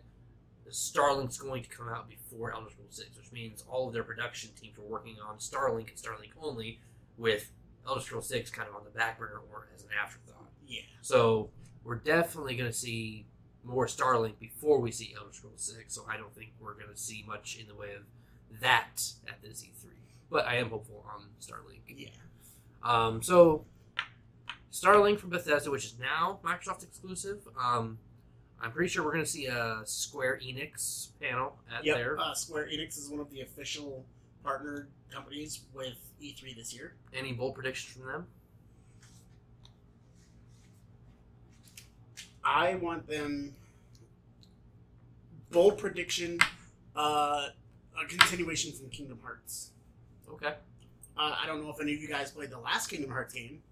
Starlink's 0.69 1.37
going 1.37 1.63
to 1.63 1.69
come 1.69 1.87
out 1.89 2.09
before 2.09 2.53
Elder 2.53 2.69
Scrolls 2.71 2.95
Six, 2.95 3.17
which 3.17 3.31
means 3.31 3.63
all 3.69 3.87
of 3.87 3.93
their 3.93 4.03
production 4.03 4.49
teams 4.59 4.77
were 4.77 4.85
working 4.85 5.17
on 5.27 5.37
Starlink 5.37 5.89
and 5.89 5.97
Starlink 5.97 6.31
only, 6.41 6.79
with 7.17 7.51
Elder 7.87 8.01
Scrolls 8.01 8.27
Six 8.27 8.49
kind 8.49 8.67
of 8.67 8.75
on 8.75 8.83
the 8.83 8.89
back 8.89 9.19
burner 9.19 9.41
or 9.51 9.67
as 9.75 9.83
an 9.83 9.89
afterthought. 10.01 10.49
Yeah. 10.67 10.81
So 11.01 11.49
we're 11.83 11.95
definitely 11.95 12.55
going 12.55 12.69
to 12.69 12.75
see 12.75 13.27
more 13.63 13.85
Starlink 13.85 14.39
before 14.39 14.79
we 14.79 14.91
see 14.91 15.15
Elder 15.17 15.33
Scrolls 15.33 15.73
Six. 15.75 15.93
So 15.93 16.05
I 16.09 16.17
don't 16.17 16.33
think 16.33 16.53
we're 16.59 16.73
going 16.73 16.91
to 16.91 16.97
see 16.97 17.23
much 17.27 17.57
in 17.59 17.67
the 17.67 17.75
way 17.75 17.93
of 17.93 18.59
that 18.59 19.01
at 19.27 19.41
this 19.41 19.63
E3. 19.63 19.89
But 20.29 20.47
I 20.47 20.55
am 20.55 20.69
hopeful 20.69 21.05
on 21.13 21.25
Starlink. 21.39 21.81
Yeah. 21.87 22.09
Um, 22.83 23.21
so 23.21 23.65
Starlink 24.75 25.19
from 25.19 25.29
Bethesda, 25.29 25.71
which 25.71 25.85
is 25.85 25.95
now 25.97 26.39
Microsoft 26.43 26.83
exclusive. 26.83 27.47
Um, 27.57 27.97
I'm 28.61 28.71
pretty 28.73 28.89
sure 28.89 29.05
we're 29.05 29.13
going 29.13 29.23
to 29.23 29.29
see 29.29 29.45
a 29.45 29.81
Square 29.85 30.41
Enix 30.43 31.09
panel 31.21 31.57
at 31.73 31.85
Yep. 31.85 31.95
there. 31.95 32.19
Uh, 32.19 32.33
Square 32.33 32.67
Enix 32.67 32.97
is 32.97 33.07
one 33.09 33.21
of 33.21 33.31
the 33.31 33.39
official 33.39 34.05
partner 34.43 34.89
companies 35.09 35.61
with 35.73 35.95
E3 36.21 36.57
this 36.57 36.73
year. 36.73 36.95
Any 37.13 37.31
bold 37.31 37.55
predictions 37.55 37.93
from 37.95 38.05
them? 38.11 38.27
I 42.43 42.75
want 42.75 43.07
them 43.07 43.55
bold 45.51 45.77
prediction: 45.77 46.39
uh, 46.97 47.47
a 47.99 48.05
continuation 48.07 48.73
from 48.73 48.89
Kingdom 48.89 49.19
Hearts. 49.23 49.71
Okay. 50.29 50.53
Uh, 51.17 51.35
I 51.41 51.45
don't 51.47 51.63
know 51.63 51.69
if 51.69 51.79
any 51.79 51.93
of 51.95 52.01
you 52.01 52.09
guys 52.09 52.29
played 52.31 52.51
the 52.51 52.59
last 52.59 52.87
Kingdom 52.87 53.09
Hearts 53.09 53.33
game, 53.33 53.63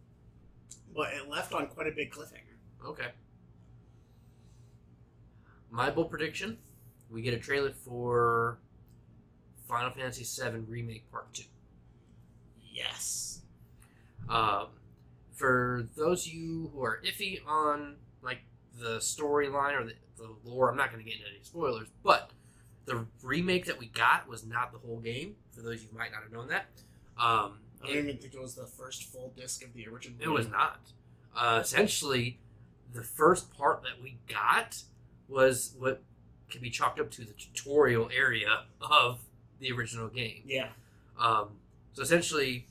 but 0.96 1.14
it 1.14 1.30
left 1.30 1.54
on 1.54 1.68
quite 1.68 1.88
a 1.88 1.92
big 1.92 2.12
cliffhanger. 2.12 2.88
Okay. 2.88 3.08
My 5.70 5.90
bold 5.90 6.10
prediction: 6.10 6.58
we 7.10 7.22
get 7.22 7.34
a 7.34 7.40
trailer 7.40 7.72
for 7.72 8.60
Final 9.68 9.92
Fantasy 9.92 10.24
VII 10.24 10.60
Remake 10.68 11.10
Part 11.12 11.34
Two. 11.34 11.44
Yes. 12.62 13.42
Um, 14.30 14.68
for 15.34 15.88
those 15.96 16.26
of 16.26 16.34
you 16.34 16.72
who 16.74 16.84
are 16.84 17.02
iffy 17.06 17.40
on 17.46 17.98
like 18.22 18.40
the 18.80 18.98
storyline 18.98 19.80
or 19.80 19.84
the, 19.86 19.94
the 20.18 20.30
lore, 20.44 20.70
I'm 20.70 20.78
not 20.78 20.92
going 20.92 21.04
to 21.04 21.10
get 21.10 21.20
into 21.20 21.30
any 21.30 21.44
spoilers, 21.44 21.88
but 22.04 22.32
the 22.86 23.06
remake 23.22 23.66
that 23.66 23.80
we 23.80 23.88
got 23.88 24.28
was 24.28 24.46
not 24.46 24.72
the 24.72 24.80
whole 24.80 25.00
game. 25.00 25.36
For 25.52 25.62
those 25.62 25.76
of 25.76 25.84
you 25.84 25.90
who 25.92 25.98
might 25.98 26.12
not 26.12 26.24
have 26.24 26.32
known 26.32 26.48
that, 26.50 26.66
um, 27.18 27.60
I 27.84 27.88
don't 27.88 27.98
even 27.98 28.18
think 28.18 28.34
it 28.34 28.42
was 28.42 28.56
the 28.56 28.66
first 28.66 29.04
full 29.12 29.34
disc 29.36 29.64
of 29.64 29.74
the 29.74 29.88
original. 29.88 30.18
It 30.22 30.30
was 30.30 30.48
not. 30.48 30.80
Uh, 31.36 31.60
essentially, 31.62 32.40
the 32.94 33.04
first 33.04 33.54
part 33.56 33.84
that 33.84 34.02
we 34.02 34.18
got 34.30 34.84
was 35.28 35.74
what 35.78 36.02
can 36.50 36.62
be 36.62 36.70
chalked 36.70 37.00
up 37.00 37.10
to 37.12 37.26
the 37.26 37.34
tutorial 37.34 38.10
area 38.16 38.64
of 38.82 39.20
the 39.60 39.72
original 39.72 40.08
game. 40.08 40.44
Yeah. 40.46 40.68
Um, 41.20 41.50
so 41.94 42.02
essentially, 42.04 42.68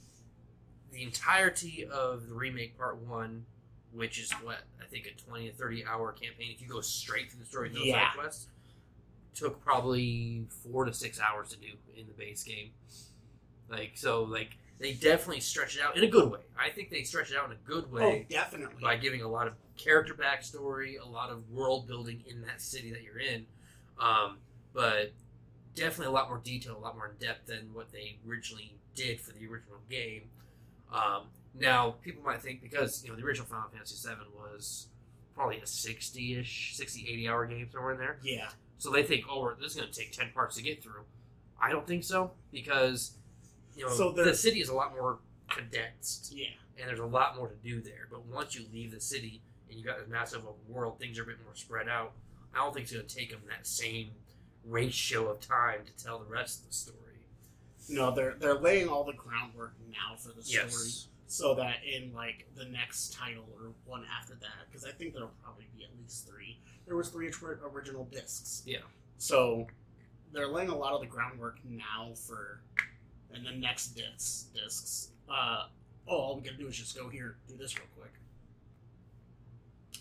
the 0.92 1.02
entirety 1.02 1.86
of 1.90 2.28
the 2.28 2.34
remake 2.34 2.76
part 2.78 2.96
one, 2.98 3.44
which 3.92 4.18
is 4.20 4.30
what 4.42 4.58
I 4.80 4.86
think 4.90 5.06
a 5.06 5.20
twenty 5.28 5.48
to 5.48 5.54
thirty 5.54 5.84
hour 5.84 6.12
campaign, 6.12 6.52
if 6.54 6.60
you 6.62 6.68
go 6.68 6.80
straight 6.80 7.30
through 7.30 7.40
the 7.40 7.46
story, 7.46 7.70
no 7.74 7.82
Yeah. 7.82 8.10
side 8.12 8.18
quests, 8.18 8.46
took 9.34 9.62
probably 9.64 10.46
four 10.70 10.84
to 10.84 10.92
six 10.92 11.18
hours 11.20 11.50
to 11.50 11.56
do 11.56 11.68
in 11.96 12.06
the 12.06 12.12
base 12.12 12.42
game. 12.44 12.70
Like 13.68 13.92
so, 13.94 14.22
like 14.22 14.50
they 14.83 14.93
definitely 14.93 15.41
stretch 15.41 15.76
it 15.76 15.83
out 15.83 15.97
in 15.97 16.05
a 16.05 16.09
good 16.09 16.30
way. 16.30 16.41
I 16.59 16.68
think 16.70 16.91
they 16.91 17.03
stretch 17.05 17.30
it 17.30 17.37
out 17.39 17.47
in 17.47 17.53
a 17.53 17.61
good 17.68 17.91
way 17.91 18.26
Oh, 18.28 18.33
definitely. 18.35 18.83
by 18.83 18.97
giving 18.97 19.22
a 19.22 19.28
lot 19.28 19.47
of 19.47 19.55
character 19.76 20.12
backstory, 20.14 21.01
a 21.01 21.09
lot 21.09 21.30
of 21.30 21.49
world 21.51 21.87
building 21.89 22.22
in 22.26 22.43
that 22.43 22.61
city 22.61 22.91
that 22.93 23.03
you're 23.03 23.18
in. 23.18 23.47
Um, 23.99 24.39
but 24.74 25.12
definitely 25.74 26.07
a 26.07 26.11
lot 26.11 26.28
more 26.28 26.39
detail, 26.43 26.76
a 26.76 26.78
lot 26.80 26.97
more 26.97 27.09
in 27.09 27.16
depth 27.24 27.47
than 27.47 27.70
what 27.72 27.93
they 27.93 28.18
originally 28.28 28.76
did 28.95 29.20
for 29.20 29.33
the 29.33 29.47
original 29.47 29.78
game. 29.89 30.24
Um, 30.93 31.28
now, 31.55 31.95
people 32.03 32.22
might 32.22 32.43
think 32.43 32.61
because 32.62 33.03
you 33.05 33.11
know 33.11 33.16
the 33.16 33.24
original 33.24 33.47
Final 33.47 33.68
Fantasy 33.70 33.97
VII 34.09 34.16
was 34.35 34.89
probably 35.35 35.59
a 35.59 35.62
60-ish, 35.62 36.76
60, 36.76 37.07
80 37.09 37.28
hour 37.28 37.47
game 37.47 37.68
somewhere 37.72 37.93
in 37.93 37.99
there. 37.99 38.18
yeah. 38.22 38.49
So 38.78 38.91
they 38.91 39.05
think, 39.05 39.24
oh, 39.30 39.53
this 39.61 39.70
is 39.72 39.76
going 39.80 39.91
to 39.93 39.99
take 39.99 40.11
10 40.12 40.33
parts 40.35 40.57
to 40.57 40.62
get 40.62 40.83
through. 40.83 41.05
I 41.61 41.70
don't 41.70 41.87
think 41.87 42.03
so 42.03 42.33
because 42.51 43.12
you 43.76 43.84
know 43.86 43.90
So 43.92 44.12
the 44.12 44.34
city 44.34 44.60
is 44.60 44.68
a 44.68 44.74
lot 44.74 44.92
more 44.92 45.18
condensed 45.48 46.32
Yeah. 46.34 46.46
and 46.78 46.88
there's 46.88 46.98
a 46.98 47.06
lot 47.06 47.36
more 47.36 47.48
to 47.48 47.54
do 47.56 47.80
there. 47.80 48.08
But 48.10 48.24
once 48.26 48.54
you 48.54 48.64
leave 48.72 48.90
the 48.92 49.00
city 49.00 49.42
and 49.68 49.78
you 49.78 49.84
got 49.84 49.98
this 49.98 50.08
massive 50.08 50.42
open 50.46 50.72
world, 50.72 50.98
things 50.98 51.18
are 51.18 51.22
a 51.22 51.26
bit 51.26 51.36
more 51.44 51.54
spread 51.54 51.88
out. 51.88 52.12
I 52.54 52.58
don't 52.58 52.72
think 52.74 52.84
it's 52.84 52.92
going 52.92 53.06
to 53.06 53.14
take 53.14 53.30
them 53.30 53.40
that 53.48 53.66
same 53.66 54.10
ratio 54.64 55.28
of 55.30 55.40
time 55.40 55.80
to 55.86 56.04
tell 56.04 56.18
the 56.18 56.26
rest 56.26 56.60
of 56.60 56.68
the 56.68 56.72
story. 56.74 56.98
No, 57.88 58.14
they're 58.14 58.34
they're 58.38 58.58
laying 58.60 58.88
all 58.88 59.02
the 59.04 59.12
groundwork 59.12 59.74
now 59.90 60.16
for 60.16 60.28
the 60.32 60.42
story, 60.42 60.64
Yes. 60.66 61.08
so 61.26 61.54
that 61.56 61.78
in 61.84 62.12
like 62.14 62.46
the 62.54 62.64
next 62.66 63.12
title 63.12 63.44
or 63.54 63.72
one 63.84 64.04
after 64.18 64.34
that, 64.34 64.66
because 64.70 64.84
I 64.84 64.92
think 64.92 65.14
there'll 65.14 65.32
probably 65.42 65.66
be 65.76 65.82
at 65.84 65.90
least 66.00 66.28
three. 66.28 66.60
There 66.86 66.96
was 66.96 67.08
three 67.08 67.30
original 67.64 68.04
discs. 68.04 68.62
Yeah. 68.66 68.78
So 69.18 69.66
they're 70.32 70.46
laying 70.48 70.68
a 70.68 70.76
lot 70.76 70.92
of 70.92 71.00
the 71.00 71.06
groundwork 71.08 71.58
now 71.64 72.12
for, 72.14 72.60
and 73.35 73.47
the 73.47 73.53
next 73.53 73.89
discs 73.89 74.47
discs. 74.55 75.11
Uh, 75.28 75.66
oh, 76.09 76.16
all 76.16 76.37
we 76.37 76.43
gotta 76.43 76.57
do 76.57 76.66
is 76.66 76.76
just 76.76 76.97
go 76.97 77.09
here, 77.09 77.37
do 77.49 77.57
this 77.57 77.76
real 77.76 77.87
quick. 77.97 78.12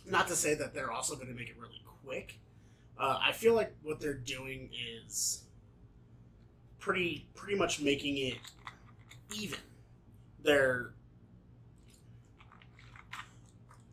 Not 0.10 0.28
to 0.28 0.36
say 0.36 0.56
that 0.56 0.74
they're 0.74 0.92
also 0.92 1.16
going 1.16 1.28
to 1.28 1.34
make 1.34 1.50
it 1.50 1.56
really 1.60 1.82
quick. 2.04 2.40
Uh, 3.00 3.20
I 3.22 3.32
feel 3.32 3.54
like 3.54 3.74
what 3.84 4.00
they're 4.00 4.14
doing 4.14 4.70
is 5.06 5.44
pretty 6.80 7.28
pretty 7.36 7.58
much 7.58 7.80
making 7.82 8.18
it 8.18 8.38
even. 9.36 9.60
They're 10.44 10.94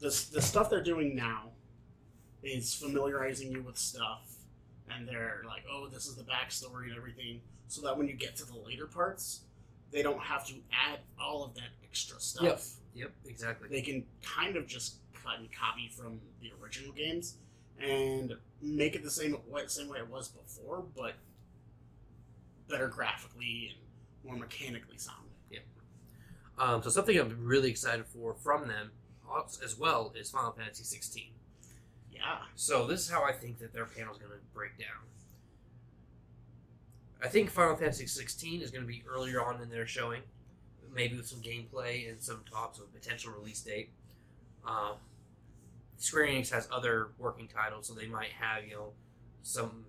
the 0.01 0.09
the 0.33 0.43
stuff 0.43 0.71
they're 0.71 0.83
doing 0.83 1.15
now 1.15 1.51
is 2.43 2.75
familiarizing 2.75 3.51
you 3.51 3.63
with 3.63 3.77
stuff, 3.77 4.37
and 4.91 5.07
they're 5.07 5.43
like, 5.47 5.65
oh, 5.71 5.89
this 5.89 6.07
is 6.07 6.17
the 6.17 6.23
backstory 6.23 6.85
and 6.89 6.97
everything, 6.97 7.41
so 7.69 7.83
that 7.83 7.97
when 7.97 8.09
you 8.09 8.15
get 8.15 8.37
to 8.37 8.45
the 8.45 8.57
later 8.67 8.87
parts, 8.87 9.43
they 9.91 10.03
don't 10.03 10.21
have 10.21 10.47
to 10.47 10.55
add 10.73 11.01
all 11.21 11.45
of 11.45 11.55
that 11.55 11.71
extra 11.85 12.19
stuff. 12.21 12.45
Yep. 12.45 12.61
Yep, 12.95 13.13
exactly. 13.27 13.69
They 13.71 13.83
can 13.83 14.05
kind 14.23 14.57
of 14.57 14.67
just 14.67 14.97
cut 15.15 15.39
and 15.39 15.49
copy 15.53 15.89
from 15.89 16.21
the 16.43 16.51
original 16.61 16.93
games 16.93 17.37
and 17.81 18.35
make 18.61 18.97
it 18.97 19.05
the 19.05 19.11
same 19.11 19.37
way, 19.49 19.63
same 19.67 19.89
way 19.89 19.99
it 19.99 20.11
was 20.11 20.29
before, 20.29 20.85
but 20.97 21.15
better 22.69 22.89
graphically 22.89 23.71
and 23.73 24.29
more 24.29 24.37
mechanically 24.37 24.99
sound. 24.99 25.29
Um, 26.59 26.83
so 26.83 26.91
something 26.91 27.17
I'm 27.19 27.37
really 27.45 27.71
excited 27.71 28.07
for 28.07 28.35
from 28.35 28.67
them 28.67 28.91
as 29.63 29.79
well 29.79 30.13
is 30.19 30.31
Final 30.31 30.53
Fantasy 30.53 30.83
16. 30.83 31.31
Yeah. 32.11 32.39
So 32.57 32.87
this 32.87 33.01
is 33.01 33.11
how 33.11 33.23
I 33.23 33.33
think 33.33 33.59
that 33.61 33.73
their 33.73 33.85
panel 33.85 34.13
is 34.13 34.19
going 34.19 34.33
to 34.33 34.39
break 34.53 34.77
down. 34.79 35.07
I 37.23 37.29
think 37.29 37.51
Final 37.51 37.77
Fantasy 37.77 38.07
16 38.07 38.63
is 38.63 38.71
going 38.71 38.83
to 38.83 38.89
be 38.89 39.03
earlier 39.09 39.45
on 39.45 39.61
in 39.61 39.69
their 39.71 39.87
showing, 39.87 40.23
maybe 40.95 41.17
with 41.17 41.27
some 41.27 41.41
gameplay 41.41 42.09
and 42.09 42.21
some 42.21 42.45
talks 42.51 42.79
of 42.79 42.85
a 42.85 42.99
potential 42.99 43.33
release 43.33 43.61
date. 43.61 43.91
Um, 44.67 44.95
Square 45.97 46.27
Enix 46.29 46.51
has 46.53 46.69
other 46.71 47.09
working 47.19 47.49
titles, 47.49 47.89
so 47.89 47.95
they 47.95 48.07
might 48.07 48.31
have 48.39 48.65
you 48.65 48.75
know 48.75 48.93
some 49.43 49.85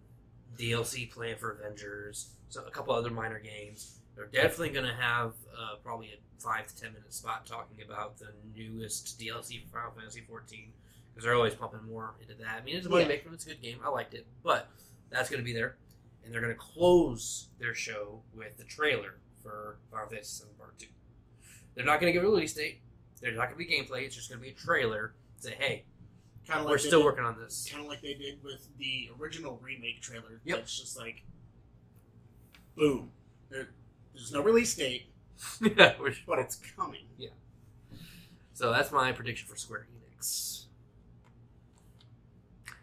DLC 0.57 1.11
planned 1.11 1.39
for 1.39 1.51
Avengers, 1.51 2.30
so 2.49 2.63
a 2.65 2.71
couple 2.71 2.93
other 2.95 3.11
minor 3.11 3.39
games. 3.39 3.99
They're 4.15 4.25
definitely 4.25 4.69
going 4.69 4.86
to 4.88 4.95
have 4.95 5.34
uh, 5.57 5.75
probably 5.84 6.07
a 6.07 6.41
five 6.41 6.65
to 6.67 6.75
ten 6.75 6.93
minute 6.93 7.13
spot 7.13 7.45
talking 7.45 7.77
about 7.86 8.17
the 8.17 8.30
newest 8.55 9.19
DLC 9.19 9.63
for 9.63 9.77
Final 9.77 9.91
Fantasy 9.91 10.21
14 10.27 10.71
because 11.13 11.23
they're 11.25 11.36
always 11.36 11.53
pumping 11.53 11.84
more 11.88 12.15
into 12.21 12.34
that. 12.36 12.59
I 12.59 12.63
mean, 12.63 12.75
it's 12.75 12.86
a 12.88 12.89
money 12.89 13.03
Yeah. 13.03 13.09
maker. 13.09 13.30
It's 13.34 13.45
a 13.45 13.49
good 13.49 13.61
game. 13.61 13.77
I 13.86 13.89
liked 13.89 14.13
it, 14.15 14.25
but 14.43 14.67
that's 15.09 15.30
going 15.30 15.39
to 15.41 15.45
be 15.45 15.53
there, 15.53 15.75
and 16.24 16.34
they're 16.34 16.41
going 16.41 16.53
to 16.53 16.59
close 16.59 17.47
their 17.59 17.74
show 17.74 18.22
with 18.34 18.57
the 18.57 18.63
trailer 18.63 19.20
for 19.41 19.78
Final 19.91 20.09
Fantasy 20.09 20.43
VII 20.43 20.49
Part 20.57 20.78
Two. 20.80 20.88
They're 21.76 21.86
not 21.86 21.99
going 21.99 22.11
to 22.11 22.17
give 22.17 22.24
a 22.28 22.32
release 22.32 22.53
date. 22.53 22.82
There's 23.22 23.38
not 23.38 23.45
going 23.51 23.57
to 23.59 23.65
be 23.65 23.74
gameplay. 23.74 24.03
It's 24.05 24.15
just 24.15 24.30
going 24.30 24.39
to 24.39 24.43
be 24.43 24.51
a 24.51 24.55
trailer. 24.55 25.13
Say, 25.38 25.55
hey, 25.57 25.86
Kind 26.47 26.61
of 26.61 26.65
we're 26.67 26.78
they 26.78 26.88
still 26.88 26.99
did- 26.99 27.05
working 27.05 27.24
on 27.26 27.38
this. 27.39 27.67
Kind 27.72 27.84
of 27.84 27.89
like 27.89 28.01
they 28.01 28.13
did 28.15 28.43
with 28.43 28.67
the 28.78 29.09
original 29.20 29.59
remake 29.63 30.01
trailer. 30.01 30.41
Yep. 30.45 30.57
It's 30.59 30.80
just 30.80 30.97
like, 30.97 31.24
boom. 32.76 33.11
There, 33.49 33.70
there's 34.13 34.32
no 34.32 34.41
release 34.41 34.76
date, 34.76 35.11
Yeah, 35.61 35.93
but 36.28 36.39
it's 36.39 36.55
coming. 36.76 37.05
Yeah. 37.17 37.30
So 38.53 38.72
that's 38.72 38.91
my 38.91 39.11
prediction 39.11 39.47
for 39.47 39.55
Square 39.55 39.88
Enix. 40.17 40.65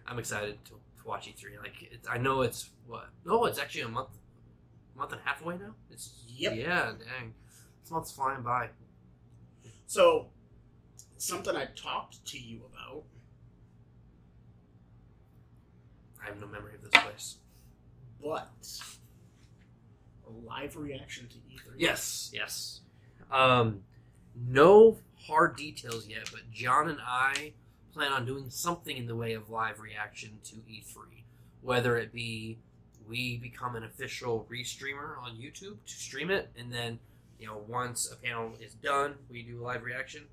I'm 0.07 0.19
excited 0.19 0.65
to, 0.67 0.75
to 1.07 1.11
watch 1.11 1.29
E3. 1.29 1.59
Like, 1.63 1.89
it's, 1.91 2.09
I 2.09 2.19
know 2.19 2.43
it's 2.43 2.71
what? 2.87 3.09
No, 3.25 3.47
it's 3.47 3.59
actually 3.59 3.83
a 3.83 3.89
month, 3.89 4.11
month 4.97 5.13
and 5.13 5.21
a 5.25 5.29
half 5.29 5.43
away 5.43 5.57
now. 5.59 5.75
It's 5.91 6.25
Yep. 6.29 6.57
Yeah, 6.57 6.93
dang, 6.99 7.35
this 7.81 7.91
month's 7.91 8.13
flying 8.13 8.43
by. 8.43 8.71
So, 9.87 10.27
something 11.17 11.57
I 11.57 11.67
talked 11.77 12.25
to 12.27 12.39
you 12.39 12.63
about. 12.73 13.05
I 16.23 16.29
have 16.29 16.41
no 16.41 16.47
memory 16.47 16.75
of 16.75 16.83
this 16.83 17.03
place. 17.03 17.37
but 18.23 18.51
a 20.27 20.31
live 20.45 20.77
reaction 20.77 21.29
to 21.29 21.37
E3. 21.37 21.75
Yes, 21.79 22.31
yes. 22.35 22.81
Um, 23.31 23.83
no 24.35 24.99
hard 25.27 25.57
details 25.57 26.09
yet, 26.09 26.29
but 26.33 26.51
John 26.51 26.89
and 26.89 26.99
I 27.01 27.53
plan 27.97 28.13
on 28.13 28.27
doing 28.27 28.51
something 28.51 28.97
in 28.97 29.07
the 29.07 29.17
way 29.17 29.33
of 29.33 29.49
live 29.49 29.81
reaction 29.81 30.39
to 30.45 30.57
E3. 30.57 31.23
Whether 31.63 31.97
it 31.97 32.13
be 32.13 32.59
we 33.09 33.39
become 33.39 33.75
an 33.75 33.85
official 33.85 34.47
restreamer 34.51 35.19
on 35.23 35.37
YouTube 35.37 35.77
to 35.87 35.95
stream 35.95 36.31
it, 36.31 36.51
and 36.59 36.73
then, 36.73 36.99
you 37.39 37.47
know, 37.47 37.63
once 37.67 38.13
a 38.13 38.17
panel 38.17 38.53
is 38.61 38.75
done, 38.75 39.15
we 39.31 39.43
do 39.43 39.63
a 39.63 39.65
live 39.65 39.83
reaction. 39.83 40.25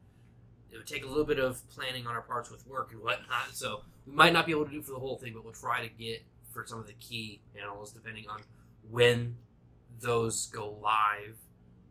It 0.72 0.78
would 0.78 0.88
take 0.88 1.06
a 1.06 1.08
little 1.08 1.24
bit 1.24 1.40
of 1.40 1.62
planning 1.70 2.06
on 2.06 2.16
our 2.16 2.22
parts 2.22 2.50
with 2.52 2.68
work 2.68 2.92
and 2.92 3.02
whatnot, 3.02 3.54
so 3.54 3.82
we 4.06 4.14
might 4.14 4.34
not 4.34 4.46
be 4.46 4.52
able 4.52 4.66
to 4.66 4.72
do 4.72 4.82
for 4.82 4.92
the 4.92 5.00
whole 5.00 5.18
thing, 5.18 5.34
but 5.34 5.46
we'll 5.46 5.54
try 5.54 5.88
to 5.88 6.04
get 6.04 6.24
for 6.52 6.66
some 6.66 6.80
of 6.80 6.88
the 6.88 6.94
key 6.94 7.40
panels, 7.56 7.92
depending 7.92 8.28
on 8.28 8.42
when 8.92 9.38
those 10.02 10.48
go 10.48 10.76
live 10.82 11.38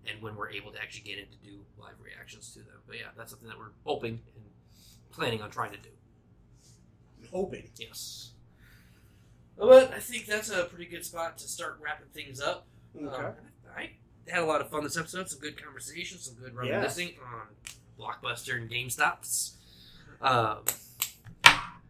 and 0.06 0.20
when 0.20 0.36
we're 0.36 0.50
able 0.50 0.72
to 0.72 0.78
actually 0.82 1.08
get 1.08 1.18
in 1.18 1.26
to 1.26 1.36
do 1.44 1.60
live 1.78 1.94
reactions 2.04 2.52
to 2.52 2.58
them. 2.58 2.80
But 2.86 2.96
yeah, 2.98 3.06
that's 3.16 3.30
something 3.30 3.48
that 3.48 3.58
we're 3.58 3.72
hoping 3.84 4.20
planning 5.12 5.42
on 5.42 5.50
trying 5.50 5.72
to 5.72 5.78
do. 5.78 5.90
I'm 7.20 7.28
hoping. 7.30 7.68
Yes. 7.76 8.32
But 9.56 9.92
I 9.92 10.00
think 10.00 10.26
that's 10.26 10.50
a 10.50 10.64
pretty 10.64 10.86
good 10.86 11.04
spot 11.04 11.38
to 11.38 11.48
start 11.48 11.78
wrapping 11.82 12.08
things 12.12 12.40
up. 12.40 12.66
Okay. 12.96 13.06
Um, 13.06 13.34
I 13.76 13.90
had 14.28 14.42
a 14.42 14.46
lot 14.46 14.60
of 14.60 14.70
fun 14.70 14.82
this 14.82 14.96
episode. 14.96 15.28
Some 15.28 15.40
good 15.40 15.62
conversation, 15.62 16.18
some 16.18 16.34
good 16.34 16.54
reminiscing 16.54 17.14
on 17.22 17.46
Blockbuster 17.98 18.56
and 18.56 18.70
GameStops. 18.70 19.52
Um, 20.20 20.64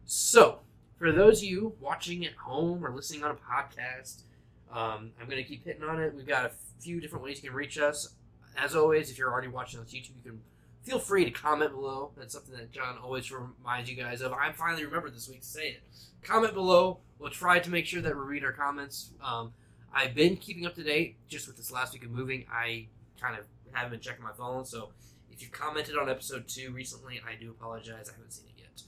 so, 0.05 0.61
for 0.99 1.13
those 1.13 1.39
of 1.39 1.45
you 1.45 1.75
watching 1.81 2.25
at 2.27 2.35
home 2.35 2.85
or 2.85 2.95
listening 2.95 3.25
on 3.25 3.31
a 3.31 3.35
podcast, 3.35 4.23
um, 4.71 5.13
I'm 5.21 5.29
going 5.29 5.43
to 5.43 5.45
keep 5.45 5.65
hitting 5.65 5.83
on 5.83 6.01
it. 6.01 6.15
We've 6.15 6.27
got 6.27 6.47
a 6.47 6.53
few 6.81 7.01
different 7.01 7.25
ways 7.25 7.43
you 7.43 7.49
can 7.51 7.57
reach 7.57 7.79
us. 7.79 8.15
As 8.57 8.75
always, 8.75 9.11
if 9.11 9.19
you're 9.19 9.31
already 9.31 9.49
watching 9.49 9.81
on 9.81 9.87
YouTube, 9.87 10.17
you 10.17 10.23
can 10.31 10.41
feel 10.83 10.99
free 10.99 11.25
to 11.25 11.31
comment 11.31 11.73
below. 11.73 12.11
That's 12.17 12.35
something 12.35 12.57
that 12.57 12.73
John 12.73 12.99
always 13.03 13.31
reminds 13.31 13.91
you 13.91 13.97
guys 13.97 14.21
of. 14.21 14.33
I 14.33 14.53
finally 14.53 14.85
remembered 14.85 15.15
this 15.15 15.29
week 15.29 15.41
to 15.41 15.47
say 15.47 15.69
it. 15.69 15.83
Comment 16.23 16.55
below. 16.55 16.99
We'll 17.19 17.31
try 17.31 17.59
to 17.59 17.71
make 17.71 17.87
sure 17.87 18.03
that 18.03 18.15
we 18.15 18.23
read 18.23 18.45
our 18.45 18.53
comments. 18.53 19.13
Um, 19.23 19.53
I've 19.95 20.15
been 20.15 20.37
keeping 20.37 20.67
up 20.67 20.75
to 20.77 20.83
date 20.83 21.17
just 21.29 21.47
with 21.47 21.57
this 21.57 21.71
last 21.71 21.93
week 21.93 22.05
of 22.05 22.11
moving. 22.11 22.47
I 22.51 22.87
kind 23.21 23.39
of 23.39 23.45
haven't 23.73 23.93
been 23.93 24.01
checking 24.01 24.25
my 24.25 24.33
phone, 24.33 24.65
so 24.65 24.91
if 25.31 25.43
you 25.43 25.49
commented 25.49 25.97
on 25.97 26.09
episode 26.09 26.49
two 26.49 26.73
recently, 26.73 27.21
I 27.27 27.41
do 27.41 27.51
apologize. 27.51 28.09
I 28.09 28.13
haven't 28.13 28.33
seen 28.33 28.47
it 28.57 28.61
yet. 28.61 28.83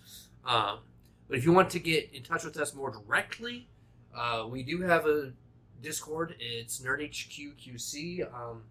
Um, 0.44 0.80
but 1.28 1.38
if 1.38 1.44
you 1.44 1.52
want 1.52 1.70
to 1.70 1.78
get 1.78 2.10
in 2.12 2.22
touch 2.22 2.44
with 2.44 2.56
us 2.58 2.74
more 2.74 2.90
directly, 2.90 3.68
uh, 4.16 4.46
we 4.48 4.62
do 4.62 4.82
have 4.82 5.06
a 5.06 5.32
Discord. 5.80 6.34
It's 6.40 6.80
NerdHQQC. 6.80 8.32
Um, 8.34 8.62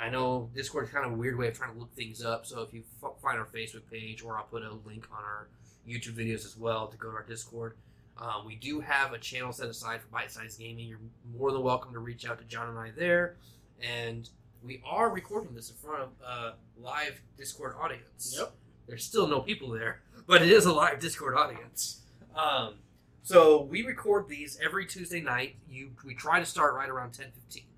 I 0.00 0.08
know 0.08 0.48
Discord 0.54 0.86
is 0.86 0.90
kind 0.90 1.04
of 1.04 1.12
a 1.12 1.16
weird 1.16 1.36
way 1.36 1.48
of 1.48 1.56
trying 1.56 1.74
to 1.74 1.78
look 1.78 1.92
things 1.94 2.24
up. 2.24 2.46
So 2.46 2.62
if 2.62 2.72
you 2.72 2.82
f- 3.02 3.12
find 3.22 3.38
our 3.38 3.46
Facebook 3.46 3.82
page, 3.90 4.22
or 4.22 4.38
I'll 4.38 4.44
put 4.44 4.62
a 4.62 4.72
link 4.86 5.06
on 5.12 5.22
our 5.22 5.48
YouTube 5.88 6.14
videos 6.14 6.44
as 6.46 6.56
well 6.56 6.86
to 6.88 6.96
go 6.96 7.10
to 7.10 7.16
our 7.16 7.22
Discord. 7.24 7.76
Um, 8.18 8.44
we 8.46 8.54
do 8.54 8.80
have 8.80 9.12
a 9.12 9.18
channel 9.18 9.52
set 9.52 9.68
aside 9.68 10.00
for 10.00 10.08
Bite 10.08 10.30
Size 10.30 10.56
Gaming. 10.56 10.86
You're 10.86 10.98
more 11.38 11.52
than 11.52 11.62
welcome 11.62 11.92
to 11.92 11.98
reach 11.98 12.28
out 12.28 12.38
to 12.38 12.44
John 12.44 12.68
and 12.68 12.78
I 12.78 12.90
there. 12.90 13.36
And 13.82 14.28
we 14.62 14.82
are 14.86 15.10
recording 15.10 15.54
this 15.54 15.70
in 15.70 15.76
front 15.76 16.02
of 16.02 16.08
a 16.26 16.54
live 16.78 17.20
Discord 17.38 17.74
audience. 17.80 18.34
Yep. 18.38 18.52
There's 18.86 19.04
still 19.04 19.26
no 19.26 19.40
people 19.40 19.70
there, 19.70 20.02
but 20.26 20.42
it 20.42 20.50
is 20.50 20.66
a 20.66 20.72
live 20.72 21.00
Discord 21.00 21.34
audience. 21.34 22.00
Um, 22.36 22.74
so 23.22 23.62
we 23.62 23.84
record 23.84 24.28
these 24.28 24.58
every 24.62 24.84
Tuesday 24.84 25.20
night. 25.20 25.56
You 25.70 25.92
we 26.04 26.14
try 26.14 26.40
to 26.40 26.46
start 26.46 26.74
right 26.74 26.88
around 26.88 27.12
ten 27.12 27.28
fifteen. 27.32 27.68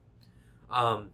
Um, 0.70 1.10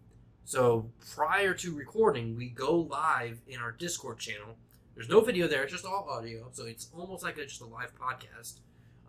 so 0.49 0.86
prior 1.14 1.53
to 1.53 1.74
recording, 1.74 2.34
we 2.34 2.49
go 2.49 2.74
live 2.74 3.38
in 3.46 3.61
our 3.61 3.70
Discord 3.70 4.18
channel. 4.18 4.57
There's 4.94 5.11
no 5.11 5.20
video 5.20 5.46
there; 5.46 5.64
it's 5.64 5.72
just 5.72 5.84
all 5.84 6.09
audio. 6.09 6.49
So 6.53 6.64
it's 6.64 6.88
almost 6.96 7.22
like 7.22 7.36
a, 7.36 7.44
just 7.44 7.61
a 7.61 7.66
live 7.66 7.92
podcast. 7.94 8.61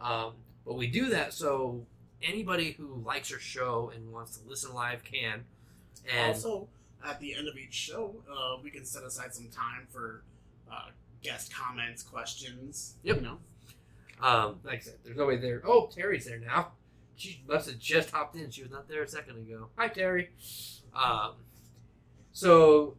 Um, 0.01 0.33
but 0.65 0.73
we 0.73 0.87
do 0.87 1.09
that 1.11 1.33
so 1.33 1.85
anybody 2.21 2.71
who 2.71 3.01
likes 3.05 3.31
our 3.31 3.39
show 3.39 3.89
and 3.95 4.11
wants 4.11 4.37
to 4.37 4.49
listen 4.49 4.73
live 4.73 5.05
can. 5.05 5.45
And 6.13 6.27
also, 6.27 6.67
at 7.05 7.21
the 7.21 7.33
end 7.33 7.47
of 7.47 7.55
each 7.55 7.73
show, 7.73 8.15
uh, 8.29 8.57
we 8.61 8.69
can 8.69 8.83
set 8.83 9.03
aside 9.03 9.33
some 9.33 9.47
time 9.47 9.87
for 9.89 10.23
uh, 10.69 10.89
guest 11.23 11.55
comments, 11.55 12.03
questions. 12.03 12.95
Yep. 13.03 13.15
You 13.15 13.21
know. 13.21 13.37
Um, 14.21 14.59
like 14.65 14.79
I 14.79 14.79
said, 14.79 14.95
there's 15.05 15.15
nobody 15.15 15.37
there. 15.37 15.61
Oh, 15.65 15.87
Terry's 15.87 16.25
there 16.25 16.39
now. 16.39 16.73
She 17.15 17.41
must 17.47 17.69
have 17.69 17.79
just 17.79 18.11
hopped 18.11 18.35
in. 18.35 18.51
She 18.51 18.61
was 18.61 18.71
not 18.71 18.89
there 18.89 19.03
a 19.03 19.07
second 19.07 19.37
ago. 19.37 19.69
Hi, 19.77 19.87
Terry. 19.87 20.31
Um, 20.95 21.33
so 22.31 22.97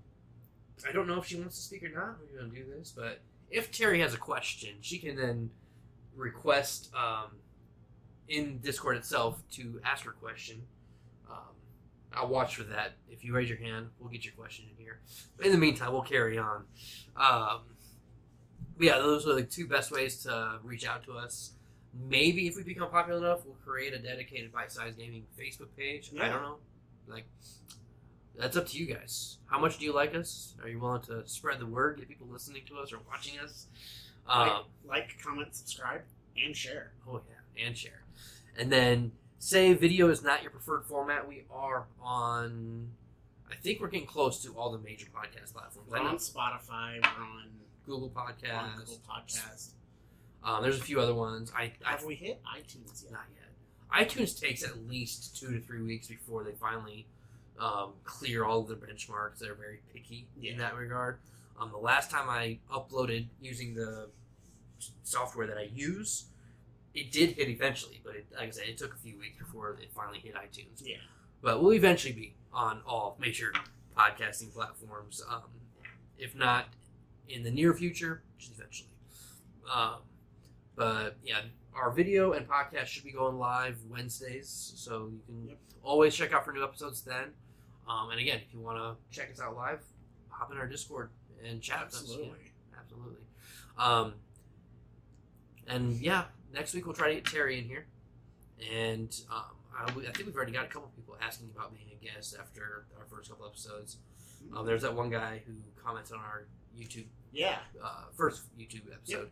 I 0.88 0.92
don't 0.92 1.06
know 1.06 1.18
if 1.18 1.26
she 1.26 1.36
wants 1.36 1.56
to 1.56 1.62
speak 1.62 1.82
or 1.82 1.88
not. 1.88 2.16
We're 2.20 2.40
gonna 2.40 2.52
do 2.52 2.64
this, 2.76 2.92
but 2.96 3.20
if 3.50 3.70
Terry 3.70 4.00
has 4.00 4.14
a 4.14 4.18
question, 4.18 4.76
she 4.80 4.98
can 4.98 5.16
then 5.16 5.50
request 6.14 6.90
um, 6.94 7.36
in 8.28 8.58
Discord 8.58 8.96
itself 8.96 9.42
to 9.52 9.80
ask 9.84 10.04
her 10.04 10.12
question. 10.12 10.62
Um, 11.28 11.54
I'll 12.12 12.28
watch 12.28 12.56
for 12.56 12.64
that. 12.64 12.92
If 13.08 13.24
you 13.24 13.34
raise 13.34 13.48
your 13.48 13.58
hand, 13.58 13.88
we'll 13.98 14.10
get 14.10 14.24
your 14.24 14.34
question 14.34 14.66
in 14.70 14.82
here. 14.82 15.00
But 15.36 15.46
in 15.46 15.52
the 15.52 15.58
meantime, 15.58 15.92
we'll 15.92 16.02
carry 16.02 16.38
on. 16.38 16.64
Um, 17.16 17.60
yeah, 18.78 18.98
those 18.98 19.26
are 19.26 19.34
the 19.34 19.42
two 19.42 19.66
best 19.66 19.90
ways 19.90 20.22
to 20.22 20.58
reach 20.62 20.86
out 20.86 21.04
to 21.04 21.12
us. 21.12 21.52
Maybe 22.08 22.46
if 22.46 22.56
we 22.56 22.62
become 22.62 22.88
popular 22.88 23.18
enough, 23.18 23.44
we'll 23.44 23.56
create 23.56 23.92
a 23.92 23.98
dedicated 23.98 24.52
Bite 24.52 24.70
Size 24.70 24.94
Gaming 24.94 25.24
Facebook 25.38 25.76
page. 25.76 26.10
I 26.20 26.28
don't 26.28 26.42
know. 26.42 26.56
Like, 27.08 27.24
that's 28.36 28.56
up 28.56 28.66
to 28.68 28.78
you 28.78 28.86
guys. 28.86 29.38
How 29.46 29.58
much 29.58 29.78
do 29.78 29.84
you 29.84 29.92
like 29.92 30.14
us? 30.14 30.54
Are 30.62 30.68
you 30.68 30.78
willing 30.78 31.02
to 31.02 31.26
spread 31.26 31.58
the 31.58 31.66
word, 31.66 31.98
get 31.98 32.08
people 32.08 32.26
listening 32.30 32.62
to 32.68 32.78
us 32.78 32.92
or 32.92 32.98
watching 33.08 33.38
us? 33.38 33.66
Um, 34.28 34.48
like, 34.48 34.62
like, 34.86 35.22
comment, 35.22 35.54
subscribe, 35.54 36.02
and 36.42 36.56
share. 36.56 36.92
Oh 37.08 37.20
yeah, 37.28 37.66
and 37.66 37.76
share. 37.76 38.04
And 38.56 38.70
then 38.70 39.12
say 39.38 39.72
video 39.72 40.08
is 40.10 40.22
not 40.22 40.42
your 40.42 40.50
preferred 40.50 40.84
format. 40.84 41.26
We 41.28 41.44
are 41.50 41.86
on. 42.00 42.90
I 43.50 43.56
think 43.56 43.80
we're 43.80 43.88
getting 43.88 44.06
close 44.06 44.42
to 44.44 44.52
all 44.52 44.70
the 44.70 44.78
major 44.78 45.06
podcast 45.06 45.52
platforms. 45.52 45.90
We're 45.90 45.98
on 45.98 46.16
Spotify. 46.16 47.00
We're 47.02 47.24
on, 47.24 47.50
Google 47.84 48.12
on 48.14 48.32
Podcast. 48.32 48.76
Google 48.76 49.00
Podcast. 49.08 49.70
Um, 50.44 50.62
there's 50.62 50.78
a 50.78 50.82
few 50.82 51.00
other 51.00 51.14
ones. 51.14 51.52
I, 51.56 51.72
I 51.84 51.90
Have 51.90 52.04
we 52.04 52.14
hit 52.14 52.40
iTunes 52.44 53.02
yet? 53.02 53.12
not 53.12 53.24
yet. 53.34 53.39
iTunes 53.94 54.38
takes 54.40 54.62
at 54.62 54.86
least 54.88 55.36
two 55.38 55.52
to 55.52 55.60
three 55.60 55.82
weeks 55.82 56.08
before 56.08 56.44
they 56.44 56.52
finally 56.52 57.06
um, 57.58 57.92
clear 58.04 58.44
all 58.44 58.60
of 58.60 58.68
their 58.68 58.76
benchmarks. 58.76 59.38
They're 59.38 59.54
very 59.54 59.80
picky 59.92 60.26
Yeah. 60.40 60.52
in 60.52 60.58
that 60.58 60.76
regard. 60.76 61.18
Um, 61.60 61.70
the 61.70 61.78
last 61.78 62.10
time 62.10 62.28
I 62.30 62.58
uploaded 62.72 63.26
using 63.40 63.74
the 63.74 64.08
software 65.02 65.46
that 65.46 65.58
I 65.58 65.68
use, 65.74 66.24
it 66.94 67.12
did 67.12 67.30
hit 67.32 67.48
eventually, 67.48 68.00
but 68.04 68.16
it, 68.16 68.26
like 68.34 68.48
I 68.48 68.50
said, 68.50 68.64
it 68.68 68.78
took 68.78 68.94
a 68.94 68.98
few 68.98 69.18
weeks 69.18 69.36
before 69.38 69.70
it 69.80 69.90
finally 69.94 70.18
hit 70.18 70.34
iTunes. 70.34 70.82
Yeah. 70.82 70.96
But 71.42 71.62
we'll 71.62 71.74
eventually 71.74 72.12
be 72.14 72.34
on 72.52 72.80
all 72.86 73.16
major 73.20 73.52
podcasting 73.96 74.52
platforms. 74.54 75.22
Um, 75.28 75.42
if 76.18 76.34
not 76.34 76.66
in 77.28 77.42
the 77.42 77.50
near 77.50 77.74
future, 77.74 78.22
just 78.38 78.52
eventually. 78.52 78.88
Um, 79.72 79.96
but 80.76 81.16
yeah, 81.22 81.40
our 81.74 81.90
video 81.90 82.32
and 82.32 82.48
podcast 82.48 82.86
should 82.86 83.04
be 83.04 83.12
going 83.12 83.38
live 83.38 83.78
Wednesdays, 83.88 84.72
so 84.76 85.08
you 85.12 85.20
can 85.26 85.48
Yep. 85.48 85.58
always 85.82 86.14
check 86.14 86.32
out 86.32 86.44
for 86.44 86.52
new 86.52 86.62
episodes 86.64 87.02
then. 87.02 87.32
Um, 87.88 88.10
and 88.10 88.20
again, 88.20 88.40
if 88.46 88.52
you 88.52 88.60
want 88.60 88.78
to 88.78 88.96
check 89.16 89.30
us 89.30 89.40
out 89.40 89.54
live, 89.56 89.82
hop 90.28 90.50
in 90.52 90.58
our 90.58 90.66
Discord 90.66 91.10
and 91.44 91.60
chat 91.62 91.86
with 91.86 91.94
us. 91.94 92.00
Absolutely. 92.02 92.38
Yeah, 92.72 92.78
absolutely. 92.78 93.24
Um, 93.78 94.14
and 95.66 95.92
yeah, 96.00 96.24
next 96.52 96.74
week 96.74 96.86
we'll 96.86 96.94
try 96.94 97.08
to 97.08 97.14
get 97.14 97.24
Terry 97.26 97.58
in 97.58 97.64
here, 97.64 97.86
and 98.72 99.14
um, 99.30 99.56
I, 99.76 99.84
I 99.84 100.12
think 100.12 100.26
we've 100.26 100.36
already 100.36 100.52
got 100.52 100.64
a 100.64 100.68
couple 100.68 100.90
people 100.96 101.16
asking 101.20 101.50
about 101.54 101.72
being 101.74 101.88
a 101.90 102.04
guest 102.04 102.36
after 102.38 102.86
our 102.98 103.06
first 103.06 103.30
couple 103.30 103.46
episodes. 103.46 103.98
Um, 104.56 104.66
there's 104.66 104.82
that 104.82 104.94
one 104.94 105.10
guy 105.10 105.42
who 105.46 105.52
commented 105.82 106.14
on 106.14 106.20
our 106.20 106.46
YouTube 106.76 107.06
Yeah. 107.32 107.58
uh, 107.82 108.04
first 108.16 108.42
YouTube 108.58 108.92
episode. 108.92 109.30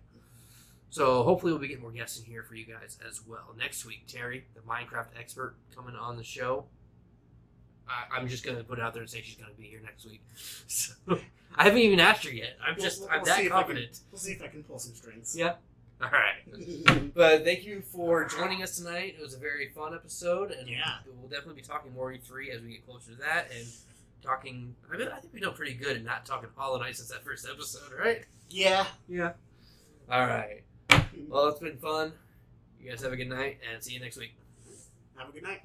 So 0.91 1.23
hopefully 1.23 1.53
we'll 1.53 1.61
be 1.61 1.69
getting 1.69 1.83
more 1.83 1.93
guests 1.93 2.19
in 2.19 2.25
here 2.25 2.43
for 2.43 2.55
you 2.55 2.65
guys 2.65 2.99
as 3.07 3.21
well. 3.27 3.55
Next 3.59 3.85
week, 3.85 4.05
Terry, 4.07 4.45
the 4.55 4.61
Minecraft 4.61 5.09
expert, 5.19 5.55
coming 5.75 5.95
on 5.95 6.17
the 6.17 6.25
show. 6.25 6.65
I, 7.89 8.17
I'm 8.17 8.29
just 8.29 8.45
gonna 8.45 8.63
put 8.65 8.79
it 8.79 8.83
out 8.85 8.93
there 8.95 9.03
and 9.03 9.11
say 9.11 9.23
she's 9.23 9.37
gonna 9.37 9.53
be 9.59 9.65
here 9.65 9.81
next 9.85 10.05
week. 10.07 10.23
So, 10.67 10.95
I 11.57 11.65
haven't 11.65 11.79
even 11.81 11.99
asked 12.01 12.25
her 12.25 12.31
yet. 12.33 12.57
I'm 12.65 12.75
We'll- 12.77 12.85
just 12.85 13.01
we'll 13.01 13.11
I'm 13.11 13.25
see 13.25 13.31
that 13.31 13.39
I 13.39 13.43
can- 13.43 13.51
confident. 13.51 14.01
We'll 14.13 14.19
see 14.19 14.33
if 14.33 14.43
I 14.43 14.49
can 14.49 14.63
pull 14.63 14.79
some 14.79 14.95
strings. 14.95 15.35
Yeah. 15.37 15.55
All 16.03 16.11
right. 16.11 17.13
But 17.15 17.43
thank 17.45 17.65
you 17.65 17.81
for 17.83 18.25
joining 18.27 18.63
us 18.63 18.77
tonight. 18.77 19.17
It 19.19 19.23
was 19.23 19.35
a 19.35 19.39
very 19.39 19.69
fun 19.71 19.93
episode, 19.95 20.53
and 20.53 20.69
Yeah. 20.69 20.99
we'll 21.07 21.29
definitely 21.29 21.55
be 21.57 21.63
talking 21.67 21.93
more 21.95 22.13
E3 22.13 22.51
as 22.55 22.63
we 22.63 22.73
get 22.75 22.87
closer 22.87 23.11
to 23.13 23.17
that, 23.19 23.49
and 23.57 23.67
talking. 24.23 24.77
I 24.93 24.97
mean, 24.97 25.09
I 25.09 25.19
think 25.19 25.33
we 25.35 25.41
done 25.41 25.55
pretty 25.55 25.75
good 25.75 25.97
at 25.97 26.05
not 26.05 26.25
talking 26.27 26.49
Hollow 26.55 26.79
Knight 26.79 26.97
since 26.97 27.09
that 27.09 27.25
first 27.25 27.47
episode, 27.51 27.91
right? 27.99 28.25
Yeah. 28.51 28.87
Yeah. 29.09 29.33
All 30.11 30.27
right. 30.27 30.63
Well, 31.29 31.49
it's 31.49 31.61
been 31.61 31.79
fun. 31.79 32.13
You 32.81 32.91
guys 32.91 33.03
have 33.03 33.13
a 33.13 33.17
good 33.17 33.29
night, 33.29 33.59
and 33.71 33.83
see 33.83 33.93
you 33.95 34.01
next 34.01 34.17
week. 34.19 34.35
Have 35.17 35.29
a 35.29 35.33
good 35.33 35.43
night. 35.43 35.61